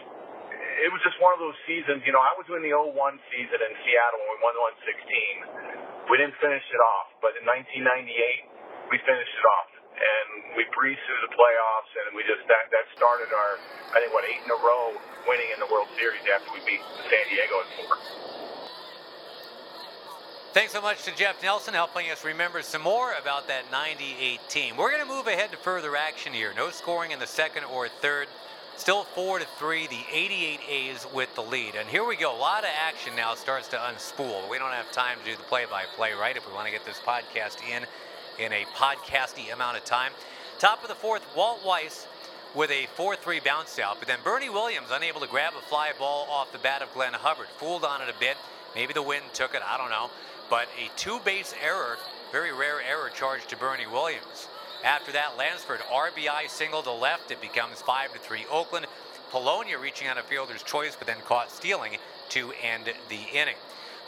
it 0.78 0.90
was 0.94 1.02
just 1.02 1.18
one 1.18 1.34
of 1.34 1.42
those 1.42 1.58
seasons. 1.66 2.06
You 2.06 2.14
know, 2.14 2.22
I 2.22 2.38
was 2.38 2.46
in 2.50 2.62
the 2.62 2.74
01 2.74 2.94
season 3.34 3.60
in 3.60 3.72
Seattle 3.82 4.20
when 4.22 4.30
we 4.38 4.40
won 4.46 4.54
the 4.54 4.64
116. 4.86 6.10
We 6.10 6.22
didn't 6.22 6.38
finish 6.38 6.64
it 6.64 6.82
off, 6.82 7.18
but 7.20 7.34
in 7.36 7.44
1998, 7.44 8.94
we 8.94 9.02
finished 9.04 9.36
it 9.36 9.48
off 9.48 9.78
and 9.98 10.54
we 10.54 10.64
breezed 10.78 11.02
through 11.10 11.22
the 11.26 11.34
playoffs, 11.34 11.92
and 12.06 12.14
we 12.14 12.22
just 12.30 12.46
that 12.46 12.70
that 12.70 12.86
started 12.94 13.34
our 13.34 13.58
I 13.94 14.02
think 14.02 14.14
what 14.14 14.26
eight 14.30 14.46
in 14.46 14.52
a 14.54 14.60
row 14.62 14.94
winning 15.26 15.50
in 15.54 15.60
the 15.60 15.70
World 15.74 15.90
Series 15.98 16.22
after 16.30 16.54
we 16.54 16.62
beat 16.70 16.82
San 17.10 17.26
Diego 17.34 17.66
in 17.66 17.68
four. 17.82 17.98
Thanks 20.54 20.74
so 20.74 20.82
much 20.82 21.04
to 21.06 21.16
Jeff 21.16 21.42
Nelson 21.44 21.74
helping 21.74 22.10
us 22.10 22.26
remember 22.26 22.62
some 22.62 22.82
more 22.82 23.14
about 23.22 23.48
that 23.48 23.70
98 23.72 24.40
team. 24.50 24.78
We're 24.78 24.90
going 24.90 25.06
to 25.06 25.08
move 25.08 25.28
ahead 25.28 25.52
to 25.52 25.58
further 25.58 25.96
action 25.96 26.34
here. 26.34 26.52
No 26.56 26.72
scoring 26.72 27.12
in 27.12 27.20
the 27.20 27.28
second 27.28 27.66
or 27.66 27.88
third. 27.90 28.28
Still 28.78 29.04
4 29.04 29.40
to 29.40 29.46
3, 29.58 29.88
the 29.88 30.00
88 30.14 30.60
A's 30.70 31.08
with 31.14 31.34
the 31.36 31.42
lead. 31.42 31.76
And 31.76 31.90
here 31.90 32.06
we 32.06 32.16
go. 32.16 32.34
A 32.34 32.38
lot 32.38 32.64
of 32.64 32.70
action 32.88 33.16
now 33.16 33.34
starts 33.34 33.68
to 33.70 33.76
unspool. 33.76 34.50
We 34.50 34.60
don't 34.60 34.72
have 34.72 34.92
time 34.92 35.18
to 35.20 35.26
do 35.26 35.36
the 35.36 35.44
play 35.44 35.66
by 35.70 35.84
play, 35.96 36.14
right? 36.14 36.38
If 36.38 36.48
we 36.48 36.54
want 36.54 36.68
to 36.68 36.72
get 36.72 36.86
this 36.86 37.00
podcast 37.00 37.58
in 37.68 37.86
in 38.40 38.54
a 38.54 38.66
podcasty 38.76 39.52
amount 39.52 39.78
of 39.78 39.84
time. 39.84 40.12
Top 40.60 40.84
of 40.84 40.90
the 40.90 40.96
fourth, 40.96 41.26
Walt 41.36 41.66
Weiss 41.66 42.08
with 42.56 42.70
a 42.70 42.88
4-3 42.96 43.44
bounce 43.44 43.80
out, 43.80 43.98
but 44.00 44.08
then 44.08 44.20
Bernie 44.24 44.50
Williams 44.50 44.88
unable 44.92 45.20
to 45.22 45.28
grab 45.28 45.54
a 45.58 45.62
fly 45.62 45.92
ball 45.98 46.28
off 46.30 46.52
the 46.52 46.60
bat 46.60 46.82
of 46.82 46.94
Glenn 46.94 47.14
Hubbard. 47.14 47.48
Fooled 47.58 47.84
on 47.84 48.02
it 48.02 48.10
a 48.10 48.20
bit. 48.20 48.38
Maybe 48.76 48.94
the 48.94 49.02
wind 49.02 49.26
took 49.34 49.56
it, 49.56 49.62
I 49.66 49.78
don't 49.78 49.90
know. 49.90 50.10
But 50.50 50.68
a 50.78 50.90
two-base 50.98 51.56
error, 51.64 51.98
very 52.32 52.54
rare 52.54 52.80
error 52.82 53.10
charged 53.10 53.50
to 53.50 53.58
Bernie 53.58 53.88
Williams. 53.88 54.48
After 54.84 55.12
that, 55.12 55.38
Lansford 55.38 55.80
RBI 55.82 56.50
single 56.50 56.84
to 56.84 56.92
left. 56.92 57.32
It 57.32 57.42
becomes 57.42 57.82
5 57.82 58.14
to 58.14 58.20
3 58.20 58.46
Oakland. 58.52 58.86
Polonia 59.32 59.78
reaching 59.78 60.08
on 60.08 60.18
a 60.18 60.24
fielder's 60.24 60.64
choice, 60.64 60.96
but 60.96 61.08
then 61.08 61.18
caught 61.26 61.52
stealing 61.52 61.98
to 62.30 62.54
end 62.64 62.86
the 63.10 63.20
inning. 63.34 63.56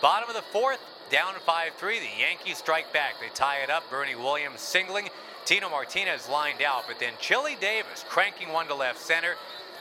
Bottom 0.01 0.29
of 0.29 0.35
the 0.35 0.41
fourth, 0.41 0.79
down 1.09 1.33
5 1.33 1.73
3. 1.73 1.99
The 1.99 2.19
Yankees 2.19 2.57
strike 2.57 2.93
back. 2.93 3.15
They 3.19 3.29
tie 3.33 3.57
it 3.57 3.69
up. 3.69 3.89
Bernie 3.89 4.15
Williams 4.15 4.61
singling. 4.61 5.09
Tino 5.45 5.69
Martinez 5.69 6.29
lined 6.29 6.61
out, 6.61 6.83
but 6.87 6.99
then 6.99 7.13
Chili 7.19 7.57
Davis 7.59 8.05
cranking 8.07 8.49
one 8.49 8.67
to 8.67 8.75
left 8.75 8.99
center 8.99 9.35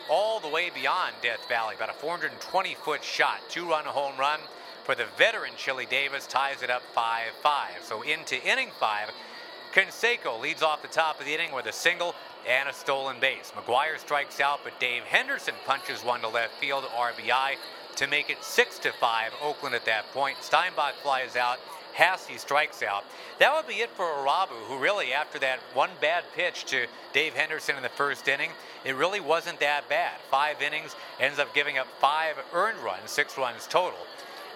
all 0.08 0.40
the 0.40 0.48
way 0.48 0.70
beyond 0.70 1.14
Death 1.22 1.46
Valley. 1.48 1.74
About 1.74 1.90
a 1.90 1.94
420 1.94 2.74
foot 2.74 3.04
shot. 3.04 3.40
Two 3.48 3.68
run 3.68 3.84
home 3.84 4.18
run 4.18 4.40
for 4.84 4.94
the 4.94 5.04
veteran 5.18 5.52
Chili 5.58 5.84
Davis 5.84 6.26
ties 6.26 6.62
it 6.62 6.70
up 6.70 6.82
5 6.94 7.32
5. 7.42 7.70
So 7.82 8.02
into 8.02 8.42
inning 8.42 8.70
five. 8.80 9.10
Canseco 9.78 10.40
leads 10.40 10.60
off 10.60 10.82
the 10.82 10.88
top 10.88 11.20
of 11.20 11.24
the 11.24 11.32
inning 11.32 11.52
with 11.52 11.66
a 11.66 11.72
single 11.72 12.12
and 12.48 12.68
a 12.68 12.72
stolen 12.72 13.20
base. 13.20 13.52
McGwire 13.54 13.96
strikes 13.96 14.40
out, 14.40 14.58
but 14.64 14.72
Dave 14.80 15.04
Henderson 15.04 15.54
punches 15.66 16.02
one 16.02 16.20
to 16.22 16.28
left 16.28 16.54
field, 16.54 16.82
RBI 16.86 17.54
to 17.94 18.06
make 18.08 18.28
it 18.28 18.42
6 18.42 18.78
to 18.80 18.90
5 18.90 19.32
Oakland 19.40 19.76
at 19.76 19.84
that 19.84 20.04
point. 20.12 20.36
Steinbach 20.40 20.94
flies 21.04 21.36
out. 21.36 21.58
Hassey 21.96 22.40
strikes 22.40 22.82
out. 22.82 23.04
That 23.38 23.54
would 23.54 23.68
be 23.68 23.80
it 23.80 23.90
for 23.90 24.04
Irabu, 24.04 24.66
who 24.66 24.78
really, 24.78 25.12
after 25.12 25.38
that 25.38 25.60
one 25.74 25.90
bad 26.00 26.24
pitch 26.34 26.64
to 26.66 26.86
Dave 27.12 27.34
Henderson 27.34 27.76
in 27.76 27.84
the 27.84 27.88
first 27.88 28.26
inning, 28.26 28.50
it 28.84 28.96
really 28.96 29.20
wasn't 29.20 29.60
that 29.60 29.88
bad. 29.88 30.16
Five 30.28 30.60
innings, 30.60 30.96
ends 31.20 31.38
up 31.38 31.54
giving 31.54 31.78
up 31.78 31.86
five 32.00 32.34
earned 32.52 32.78
runs, 32.80 33.12
six 33.12 33.38
runs 33.38 33.68
total. 33.68 34.00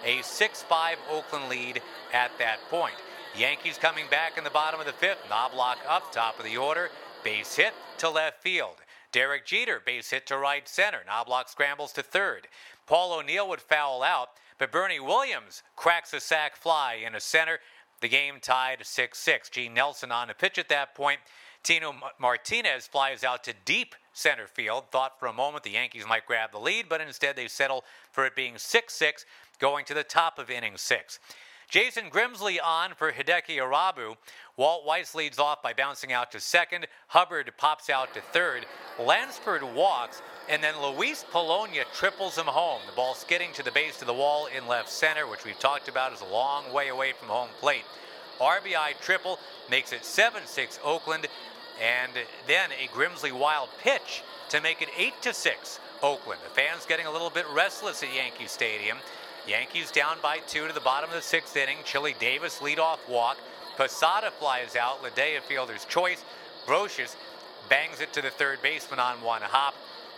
A 0.03 0.21
6 0.21 0.63
5 0.63 0.97
Oakland 1.09 1.47
lead 1.47 1.81
at 2.11 2.37
that 2.39 2.59
point. 2.69 2.95
Yankees 3.37 3.79
coming 3.79 4.05
back 4.11 4.37
in 4.37 4.43
the 4.43 4.49
bottom 4.51 4.79
of 4.79 4.85
the 4.85 4.93
fifth. 4.93 5.23
Knoblauch 5.27 5.77
up, 5.89 6.11
top 6.11 6.37
of 6.37 6.45
the 6.45 6.55
order. 6.55 6.89
Base 7.23 7.55
hit 7.55 7.73
to 7.97 8.09
left 8.09 8.43
field. 8.43 8.75
Derek 9.11 9.45
Jeter, 9.45 9.81
base 9.83 10.11
hit 10.11 10.27
to 10.27 10.37
right 10.37 10.67
center. 10.67 10.99
Knoblauch 11.09 11.49
scrambles 11.49 11.93
to 11.93 12.03
third. 12.03 12.47
Paul 12.85 13.13
O'Neill 13.13 13.49
would 13.49 13.61
foul 13.61 14.03
out, 14.03 14.29
but 14.59 14.71
Bernie 14.71 14.99
Williams 14.99 15.63
cracks 15.75 16.13
a 16.13 16.19
sac 16.19 16.55
fly 16.55 16.95
in 17.01 17.07
into 17.07 17.19
center. 17.19 17.59
The 18.01 18.07
game 18.07 18.35
tied 18.39 18.85
6 18.85 19.17
6. 19.17 19.49
Gene 19.49 19.73
Nelson 19.73 20.11
on 20.11 20.27
the 20.27 20.35
pitch 20.35 20.59
at 20.59 20.69
that 20.69 20.93
point. 20.93 21.19
Tino 21.63 21.95
Martinez 22.19 22.85
flies 22.85 23.23
out 23.23 23.43
to 23.45 23.53
deep 23.65 23.95
center 24.11 24.45
field. 24.45 24.91
Thought 24.91 25.19
for 25.19 25.27
a 25.27 25.33
moment 25.33 25.63
the 25.63 25.71
Yankees 25.71 26.05
might 26.07 26.27
grab 26.27 26.51
the 26.51 26.59
lead, 26.59 26.87
but 26.87 27.01
instead 27.01 27.35
they 27.35 27.47
settle 27.47 27.83
for 28.11 28.25
it 28.25 28.35
being 28.35 28.57
6 28.57 28.93
6 28.93 29.25
going 29.59 29.85
to 29.85 29.93
the 29.93 30.03
top 30.03 30.39
of 30.39 30.49
inning 30.49 30.75
six. 30.75 31.19
Jason 31.73 32.11
Grimsley 32.11 32.57
on 32.63 32.93
for 32.93 33.11
Hideki 33.11 33.57
Irabu. 33.57 34.15
Walt 34.57 34.85
Weiss 34.85 35.15
leads 35.15 35.39
off 35.39 35.63
by 35.63 35.73
bouncing 35.73 36.13
out 36.13 36.31
to 36.31 36.39
second. 36.39 36.85
Hubbard 37.07 37.51
pops 37.57 37.89
out 37.89 38.13
to 38.13 38.21
third. 38.21 38.67
Lansford 38.99 39.63
walks, 39.63 40.21
and 40.47 40.63
then 40.63 40.79
Luis 40.79 41.25
Polonia 41.31 41.83
triples 41.91 42.37
him 42.37 42.45
home. 42.45 42.81
The 42.85 42.95
ball 42.95 43.15
skidding 43.15 43.51
to 43.53 43.63
the 43.63 43.71
base 43.71 44.01
of 44.01 44.05
the 44.05 44.13
wall 44.13 44.47
in 44.55 44.67
left 44.67 44.87
center, 44.87 45.25
which 45.25 45.45
we've 45.45 45.57
talked 45.57 45.87
about 45.87 46.13
is 46.13 46.21
a 46.21 46.25
long 46.25 46.71
way 46.71 46.89
away 46.89 47.11
from 47.19 47.29
home 47.29 47.49
plate. 47.59 47.85
RBI 48.39 49.01
triple 49.01 49.39
makes 49.67 49.91
it 49.93 50.05
7 50.05 50.43
6 50.45 50.79
Oakland, 50.83 51.25
and 51.81 52.11
then 52.45 52.69
a 52.73 52.87
Grimsley 52.95 53.31
wild 53.31 53.69
pitch 53.81 54.21
to 54.49 54.61
make 54.61 54.83
it 54.83 54.89
8 54.95 55.13
6 55.33 55.79
Oakland. 56.03 56.39
The 56.43 56.53
fans 56.53 56.85
getting 56.85 57.07
a 57.07 57.11
little 57.11 57.31
bit 57.31 57.45
restless 57.51 58.03
at 58.03 58.13
Yankee 58.13 58.45
Stadium. 58.45 58.97
Yankees 59.47 59.91
down 59.91 60.17
by 60.21 60.37
two 60.39 60.67
to 60.67 60.73
the 60.73 60.79
bottom 60.79 61.09
of 61.09 61.15
the 61.15 61.21
sixth 61.21 61.57
inning. 61.57 61.77
Chili 61.83 62.15
Davis 62.17 62.59
leadoff 62.59 62.99
walk. 63.09 63.37
Posada 63.75 64.31
flies 64.31 64.75
out. 64.77 65.03
Ledee 65.03 65.41
fielder's 65.41 65.83
choice. 65.85 66.23
Brosius 66.65 67.17
bangs 67.69 67.99
it 67.99 68.13
to 68.13 68.21
the 68.21 68.29
third 68.29 68.61
baseman 68.61 68.99
on 68.99 69.21
one 69.21 69.41
hop, 69.41 69.73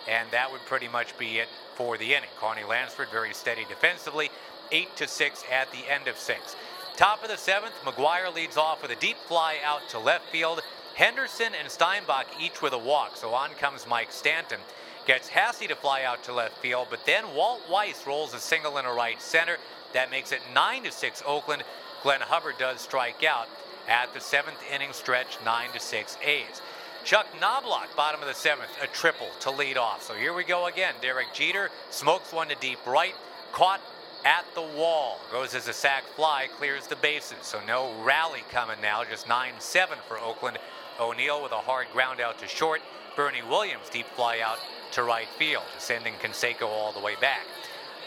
and 0.07 0.29
that 0.29 0.51
would 0.51 0.61
pretty 0.65 0.87
much 0.87 1.17
be 1.17 1.39
it 1.39 1.47
for 1.73 1.97
the 1.97 2.13
inning. 2.13 2.29
Carney 2.39 2.63
Lansford 2.63 3.07
very 3.11 3.33
steady 3.33 3.65
defensively. 3.67 4.29
Eight 4.71 4.95
to 4.97 5.07
six 5.07 5.43
at 5.51 5.71
the 5.71 5.91
end 5.91 6.07
of 6.07 6.17
six. 6.17 6.55
Top 6.95 7.23
of 7.23 7.29
the 7.29 7.37
seventh, 7.37 7.73
McGwire 7.83 8.33
leads 8.33 8.57
off 8.57 8.81
with 8.81 8.91
a 8.91 8.95
deep 8.95 9.17
fly 9.27 9.57
out 9.63 9.89
to 9.89 9.99
left 9.99 10.29
field. 10.29 10.61
Henderson 10.93 11.53
and 11.59 11.69
Steinbach 11.69 12.27
each 12.39 12.61
with 12.61 12.73
a 12.73 12.77
walk, 12.77 13.17
so 13.17 13.33
on 13.33 13.49
comes 13.55 13.87
Mike 13.87 14.11
Stanton 14.11 14.59
gets 15.05 15.29
Hassey 15.29 15.67
to 15.67 15.75
fly 15.75 16.03
out 16.03 16.23
to 16.23 16.33
left 16.33 16.57
field, 16.57 16.87
but 16.89 17.05
then 17.05 17.33
Walt 17.33 17.61
Weiss 17.69 18.05
rolls 18.05 18.33
a 18.33 18.39
single 18.39 18.77
in 18.77 18.85
a 18.85 18.93
right 18.93 19.21
center. 19.21 19.57
That 19.93 20.11
makes 20.11 20.31
it 20.31 20.41
9 20.53 20.83
to 20.83 20.91
6 20.91 21.23
Oakland. 21.25 21.63
Glenn 22.03 22.21
Hubbard 22.21 22.55
does 22.57 22.81
strike 22.81 23.23
out 23.23 23.47
at 23.87 24.13
the 24.13 24.19
seventh 24.19 24.59
inning 24.73 24.93
stretch, 24.93 25.37
9 25.43 25.71
to 25.73 25.79
6 25.79 26.17
A's. 26.23 26.61
Chuck 27.03 27.27
Knoblauch, 27.39 27.95
bottom 27.95 28.21
of 28.21 28.27
the 28.27 28.33
seventh, 28.33 28.71
a 28.81 28.87
triple 28.87 29.29
to 29.41 29.51
lead 29.51 29.77
off. 29.77 30.01
So 30.01 30.15
here 30.15 30.33
we 30.33 30.43
go 30.43 30.65
again. 30.65 30.95
Derek 31.01 31.33
Jeter 31.33 31.69
smokes 31.91 32.33
one 32.33 32.47
to 32.47 32.55
deep 32.55 32.83
right, 32.87 33.13
caught 33.51 33.79
at 34.25 34.43
the 34.55 34.61
wall. 34.61 35.19
Goes 35.31 35.53
as 35.53 35.67
a 35.67 35.73
sac 35.73 36.03
fly, 36.15 36.47
clears 36.57 36.87
the 36.87 36.95
bases. 36.95 37.37
So 37.43 37.59
no 37.67 37.93
rally 38.03 38.43
coming 38.51 38.81
now, 38.81 39.03
just 39.03 39.29
9 39.29 39.53
7 39.59 39.99
for 40.07 40.19
Oakland. 40.19 40.57
O'Neill 40.99 41.43
with 41.43 41.51
a 41.51 41.57
hard 41.57 41.87
ground 41.93 42.19
out 42.19 42.39
to 42.39 42.47
short. 42.47 42.81
Bernie 43.15 43.43
Williams 43.47 43.87
deep 43.91 44.07
fly 44.07 44.39
out 44.39 44.57
to 44.95 45.03
right 45.03 45.27
field, 45.37 45.65
sending 45.77 46.13
Canseco 46.15 46.67
all 46.67 46.93
the 46.93 46.99
way 46.99 47.15
back. 47.19 47.45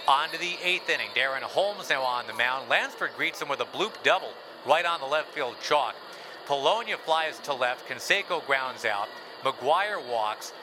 On 0.06 0.28
to 0.30 0.38
the 0.38 0.56
eighth 0.64 0.88
inning. 0.88 1.08
Darren 1.14 1.42
Holmes 1.42 1.90
now 1.90 2.02
on 2.02 2.26
the 2.26 2.32
mound. 2.32 2.68
Lansford 2.70 3.10
greets 3.14 3.42
him 3.42 3.48
with 3.48 3.60
a 3.60 3.66
bloop 3.66 3.92
double 4.02 4.32
right 4.66 4.86
on 4.86 4.98
the 5.00 5.06
left 5.06 5.28
field 5.28 5.54
chalk. 5.62 5.94
Polonia 6.46 6.96
flies 6.96 7.38
to 7.40 7.52
left. 7.52 7.86
Canseco 7.86 8.44
grounds 8.46 8.86
out. 8.86 9.08
McGwire 9.44 10.02
walks. 10.10 10.54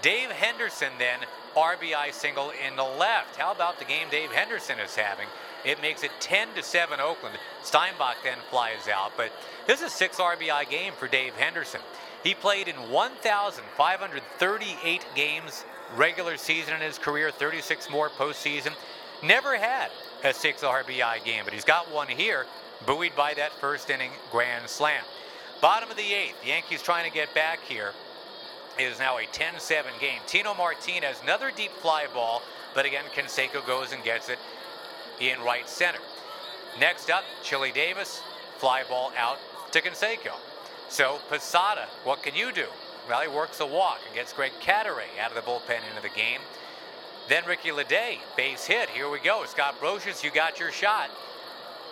Dave 0.00 0.30
Henderson 0.30 0.92
then 0.98 1.18
RBI 1.54 2.12
single 2.14 2.50
in 2.66 2.76
the 2.76 2.82
left. 2.82 3.36
How 3.36 3.52
about 3.52 3.78
the 3.78 3.84
game 3.84 4.08
Dave 4.10 4.32
Henderson 4.32 4.78
is 4.78 4.96
having? 4.96 5.26
It 5.66 5.82
makes 5.82 6.02
it 6.02 6.10
10 6.20 6.48
to 6.56 6.62
7 6.62 6.98
Oakland. 6.98 7.36
Steinbach 7.62 8.16
then 8.24 8.38
flies 8.50 8.88
out, 8.92 9.12
but 9.18 9.32
this 9.66 9.80
is 9.80 9.86
a 9.86 9.90
six 9.90 10.16
RBI 10.16 10.68
game 10.70 10.94
for 10.98 11.08
Dave 11.08 11.34
Henderson. 11.34 11.80
He 12.24 12.34
played 12.34 12.66
in 12.68 12.76
1,538 12.90 15.06
games 15.14 15.64
regular 15.94 16.38
season 16.38 16.74
in 16.74 16.80
his 16.80 16.98
career, 16.98 17.30
36 17.30 17.90
more 17.90 18.08
postseason. 18.08 18.72
Never 19.22 19.58
had 19.58 19.90
a 20.24 20.32
six 20.32 20.62
RBI 20.62 21.22
game, 21.24 21.44
but 21.44 21.52
he's 21.52 21.64
got 21.64 21.92
one 21.92 22.08
here, 22.08 22.46
buoyed 22.86 23.14
by 23.14 23.34
that 23.34 23.52
first 23.52 23.90
inning 23.90 24.12
grand 24.30 24.66
slam. 24.68 25.04
Bottom 25.60 25.90
of 25.90 25.98
the 25.98 26.14
eighth, 26.14 26.42
Yankees 26.44 26.82
trying 26.82 27.08
to 27.08 27.14
get 27.14 27.32
back 27.34 27.60
here. 27.60 27.92
It 28.78 28.84
is 28.84 28.98
now 28.98 29.18
a 29.18 29.26
10 29.26 29.60
7 29.60 29.92
game. 30.00 30.20
Tino 30.26 30.54
Martinez, 30.54 31.20
another 31.22 31.50
deep 31.54 31.72
fly 31.72 32.06
ball, 32.12 32.40
but 32.74 32.86
again, 32.86 33.04
Canseco 33.14 33.66
goes 33.66 33.92
and 33.92 34.02
gets 34.02 34.30
it 34.30 34.38
in 35.20 35.38
right 35.42 35.68
center. 35.68 36.00
Next 36.80 37.10
up, 37.10 37.24
Chili 37.42 37.70
Davis, 37.70 38.22
fly 38.58 38.82
ball 38.88 39.12
out 39.16 39.38
to 39.72 39.82
Canseco. 39.82 40.32
So 40.88 41.20
Posada, 41.28 41.86
what 42.04 42.22
can 42.22 42.34
you 42.34 42.52
do? 42.52 42.66
Well, 43.08 43.20
he 43.20 43.28
works 43.28 43.60
a 43.60 43.66
walk 43.66 44.00
and 44.06 44.14
gets 44.14 44.32
Greg 44.32 44.52
Cadaret 44.60 45.18
out 45.20 45.30
of 45.30 45.36
the 45.36 45.42
bullpen 45.42 45.80
into 45.90 46.02
the 46.02 46.14
game. 46.14 46.40
Then 47.28 47.44
Ricky 47.46 47.70
Ledee, 47.70 48.18
base 48.36 48.66
hit. 48.66 48.88
Here 48.90 49.10
we 49.10 49.18
go. 49.18 49.44
Scott 49.46 49.80
Brosius, 49.80 50.22
you 50.22 50.30
got 50.30 50.58
your 50.58 50.72
shot. 50.72 51.10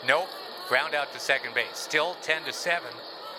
Nope. 0.07 0.29
Ground 0.69 0.95
out 0.95 1.13
to 1.13 1.21
second 1.21 1.55
base. 1.55 1.75
Still 1.75 2.17
10 2.23 2.45
to 2.45 2.53
7 2.53 2.83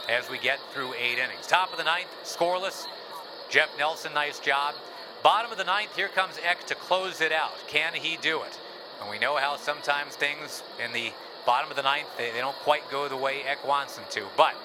as 0.10 0.30
we 0.30 0.38
get 0.38 0.60
through 0.74 0.94
eight 0.94 1.18
innings. 1.18 1.48
Top 1.48 1.72
of 1.72 1.78
the 1.78 1.84
ninth, 1.84 2.10
scoreless. 2.24 2.86
Jeff 3.50 3.70
Nelson, 3.78 4.14
nice 4.14 4.40
job. 4.40 4.76
Bottom 5.24 5.52
of 5.52 5.58
the 5.58 5.64
ninth, 5.64 5.96
here 5.96 6.10
comes 6.10 6.38
Eck 6.44 6.66
to 6.68 6.76
close 6.76 7.22
it 7.22 7.32
out. 7.32 7.54
Can 7.68 7.94
he 7.94 8.18
do 8.18 8.42
it? 8.44 8.60
And 9.00 9.10
we 9.10 9.20
know 9.20 9.38
how 9.38 9.56
sometimes 9.58 10.16
things 10.16 10.64
in 10.84 10.92
the 10.92 11.12
bottom 11.46 11.70
of 11.70 11.76
the 11.76 11.84
ninth, 11.84 12.08
they, 12.18 12.32
they 12.32 12.40
don't 12.40 12.56
quite 12.58 12.90
go 12.92 13.08
the 13.08 13.18
way 13.18 13.44
Eck 13.44 13.66
wants 13.66 13.96
them 13.96 14.06
to. 14.12 14.24
But 14.36 14.56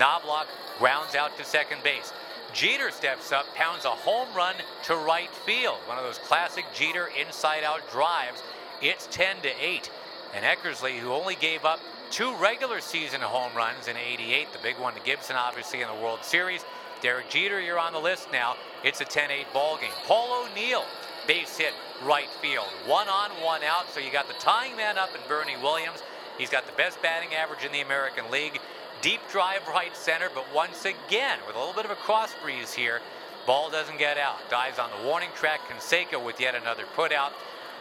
Knoblauch 0.00 0.46
grounds 0.78 1.14
out 1.14 1.36
to 1.36 1.44
second 1.44 1.82
base. 1.82 2.12
Jeter 2.54 2.90
steps 2.90 3.30
up, 3.32 3.46
pounds 3.54 3.84
a 3.84 3.90
home 3.90 4.28
run 4.34 4.56
to 4.84 4.96
right 4.96 5.30
field. 5.30 5.78
One 5.86 5.98
of 5.98 6.04
those 6.04 6.18
classic 6.18 6.64
Jeter 6.74 7.10
inside 7.20 7.62
out 7.62 7.88
drives. 7.92 8.42
It's 8.82 9.06
10 9.08 9.42
to 9.42 9.50
8. 9.60 9.90
And 10.34 10.44
Eckersley, 10.44 10.98
who 10.98 11.12
only 11.12 11.34
gave 11.36 11.64
up 11.64 11.80
two 12.10 12.34
regular 12.36 12.80
season 12.80 13.20
home 13.20 13.52
runs 13.54 13.88
in 13.88 13.96
88, 13.96 14.52
the 14.52 14.58
big 14.58 14.78
one 14.78 14.94
to 14.94 15.00
Gibson, 15.00 15.36
obviously, 15.36 15.82
in 15.82 15.88
the 15.88 16.02
World 16.02 16.24
Series. 16.24 16.64
Derek 17.02 17.28
Jeter, 17.28 17.60
you're 17.60 17.78
on 17.78 17.92
the 17.92 17.98
list 17.98 18.28
now. 18.32 18.56
It's 18.82 19.00
a 19.00 19.04
10 19.04 19.30
8 19.30 19.52
ball 19.52 19.76
game. 19.76 19.90
Paul 20.06 20.44
O'Neill, 20.44 20.84
base 21.26 21.56
hit 21.56 21.72
right 22.04 22.28
field. 22.40 22.66
One 22.86 23.08
on, 23.08 23.30
one 23.42 23.62
out. 23.62 23.90
So 23.92 24.00
you 24.00 24.10
got 24.10 24.28
the 24.28 24.34
tying 24.34 24.76
man 24.76 24.98
up 24.98 25.10
in 25.14 25.20
Bernie 25.28 25.56
Williams. 25.62 26.02
He's 26.38 26.50
got 26.50 26.66
the 26.66 26.72
best 26.72 27.00
batting 27.02 27.34
average 27.34 27.64
in 27.64 27.72
the 27.72 27.80
American 27.80 28.30
League. 28.30 28.60
Deep 29.02 29.20
drive 29.30 29.66
right 29.68 29.96
center, 29.96 30.28
but 30.34 30.44
once 30.54 30.84
again, 30.84 31.38
with 31.46 31.56
a 31.56 31.58
little 31.58 31.72
bit 31.72 31.86
of 31.86 31.90
a 31.90 31.94
cross 31.94 32.34
breeze 32.42 32.74
here, 32.74 33.00
ball 33.46 33.70
doesn't 33.70 33.98
get 33.98 34.18
out. 34.18 34.36
Dives 34.50 34.78
on 34.78 34.90
the 34.90 35.06
warning 35.06 35.30
track. 35.34 35.60
Canseco 35.70 36.22
with 36.22 36.38
yet 36.38 36.54
another 36.54 36.84
put 36.94 37.10
out. 37.10 37.32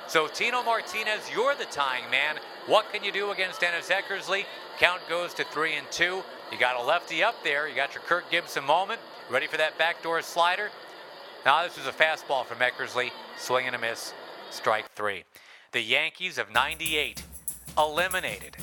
So 0.07 0.27
Tino 0.27 0.63
Martinez, 0.63 1.29
you're 1.33 1.55
the 1.55 1.65
tying 1.65 2.09
man. 2.09 2.37
What 2.67 2.91
can 2.93 3.03
you 3.03 3.11
do 3.11 3.31
against 3.31 3.59
Dennis 3.59 3.89
Eckersley? 3.89 4.45
Count 4.79 5.01
goes 5.09 5.33
to 5.33 5.43
three 5.43 5.75
and 5.75 5.85
two. 5.91 6.23
You 6.53 6.57
got 6.57 6.79
a 6.79 6.81
lefty 6.81 7.21
up 7.21 7.35
there. 7.43 7.67
You 7.67 7.75
got 7.75 7.93
your 7.93 8.03
Kirk 8.03 8.31
Gibson 8.31 8.63
moment. 8.63 9.01
Ready 9.29 9.47
for 9.47 9.57
that 9.57 9.77
backdoor 9.77 10.21
slider? 10.21 10.69
Now 11.45 11.63
this 11.63 11.77
is 11.77 11.85
a 11.85 11.91
fastball 11.91 12.45
from 12.45 12.59
Eckersley. 12.59 13.11
Swing 13.37 13.67
and 13.67 13.75
a 13.75 13.79
miss. 13.79 14.13
Strike 14.51 14.89
three. 14.95 15.25
The 15.73 15.81
Yankees 15.81 16.37
of 16.37 16.49
98 16.51 17.23
eliminated. 17.77 18.55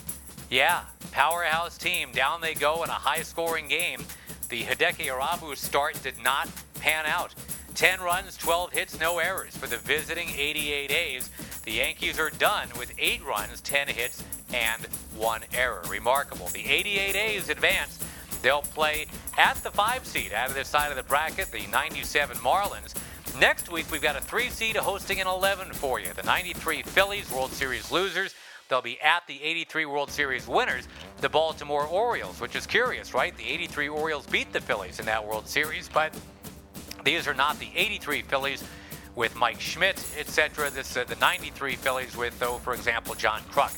Yeah, 0.48 0.82
powerhouse 1.10 1.76
team. 1.76 2.10
Down 2.12 2.40
they 2.40 2.54
go 2.54 2.84
in 2.84 2.90
a 2.90 2.92
high 2.92 3.22
scoring 3.22 3.66
game. 3.66 4.04
The 4.48 4.62
Hideki 4.62 5.06
Irabu 5.06 5.56
start 5.56 6.00
did 6.02 6.22
not 6.22 6.48
pan 6.80 7.04
out. 7.04 7.34
10 7.74 8.00
runs, 8.00 8.36
12 8.36 8.72
hits, 8.72 9.00
no 9.00 9.18
errors 9.18 9.56
for 9.56 9.66
the 9.66 9.76
visiting 9.76 10.28
88 10.30 10.90
A's. 10.90 11.30
The 11.64 11.72
Yankees 11.72 12.20
are 12.20 12.30
done 12.30 12.68
with 12.78 12.92
8 12.96 13.24
runs, 13.24 13.60
10 13.60 13.88
hits, 13.88 14.22
and 14.54 14.86
1 15.16 15.42
error. 15.52 15.82
Remarkable. 15.90 16.46
The 16.46 16.64
88 16.64 17.16
A's 17.16 17.48
advance. 17.48 17.98
They'll 18.40 18.62
play 18.62 19.08
at 19.36 19.56
the 19.56 19.72
5 19.72 20.06
seed 20.06 20.32
out 20.32 20.48
of 20.48 20.54
this 20.54 20.68
side 20.68 20.90
of 20.90 20.96
the 20.96 21.02
bracket, 21.02 21.50
the 21.50 21.66
97 21.66 22.36
Marlins. 22.36 22.94
Next 23.40 23.70
week, 23.70 23.90
we've 23.90 24.00
got 24.00 24.16
a 24.16 24.20
3 24.20 24.48
seed 24.48 24.76
hosting 24.76 25.20
an 25.20 25.26
11 25.26 25.72
for 25.72 25.98
you. 25.98 26.12
The 26.14 26.22
93 26.22 26.82
Phillies, 26.82 27.30
World 27.32 27.50
Series 27.50 27.90
losers, 27.90 28.34
they'll 28.68 28.82
be 28.82 29.00
at 29.00 29.26
the 29.26 29.42
83 29.42 29.86
World 29.86 30.10
Series 30.10 30.46
winners, 30.46 30.88
the 31.20 31.28
Baltimore 31.28 31.86
Orioles, 31.86 32.40
which 32.40 32.56
is 32.56 32.66
curious, 32.66 33.14
right? 33.14 33.36
The 33.36 33.48
83 33.48 33.88
Orioles 33.88 34.26
beat 34.26 34.52
the 34.52 34.60
Phillies 34.60 34.98
in 34.98 35.06
that 35.06 35.26
World 35.26 35.48
Series, 35.48 35.88
but 35.88 36.14
these 37.04 37.28
are 37.28 37.34
not 37.34 37.58
the 37.58 37.68
83 37.74 38.22
Phillies 38.22 38.64
with 39.14 39.34
Mike 39.34 39.60
Schmidt, 39.60 40.04
etc. 40.18 40.70
This 40.70 40.96
uh, 40.96 41.04
the 41.04 41.16
93 41.16 41.76
Phillies 41.76 42.16
with, 42.16 42.38
though, 42.38 42.58
for 42.58 42.74
example, 42.74 43.14
John 43.14 43.40
Kruk. 43.50 43.74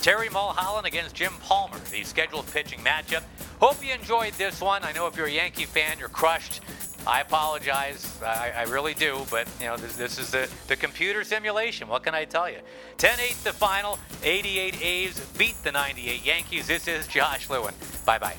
Terry 0.00 0.28
Mulholland 0.28 0.86
against 0.86 1.14
Jim 1.14 1.32
Palmer, 1.42 1.78
the 1.90 2.04
scheduled 2.04 2.46
pitching 2.52 2.78
matchup. 2.80 3.22
Hope 3.60 3.84
you 3.84 3.92
enjoyed 3.92 4.34
this 4.34 4.60
one. 4.60 4.84
I 4.84 4.92
know 4.92 5.06
if 5.06 5.16
you're 5.16 5.26
a 5.26 5.30
Yankee 5.30 5.64
fan, 5.64 5.98
you're 5.98 6.08
crushed. 6.08 6.60
I 7.06 7.20
apologize. 7.20 8.20
I, 8.22 8.52
I 8.56 8.62
really 8.64 8.94
do, 8.94 9.24
but 9.30 9.46
you 9.60 9.66
know 9.66 9.76
this, 9.76 9.96
this 9.96 10.18
is 10.18 10.30
the, 10.30 10.48
the 10.66 10.76
computer 10.76 11.22
simulation. 11.22 11.88
What 11.88 12.02
can 12.02 12.14
I 12.14 12.24
tell 12.24 12.50
you? 12.50 12.58
10-8 12.98 13.42
the 13.44 13.52
final. 13.52 13.98
88 14.22 14.82
A's 14.82 15.20
beat 15.38 15.54
the 15.62 15.72
98 15.72 16.24
Yankees. 16.24 16.66
This 16.66 16.88
is 16.88 17.06
Josh 17.06 17.48
Lewin. 17.48 17.74
Bye 18.04 18.18
bye. 18.18 18.36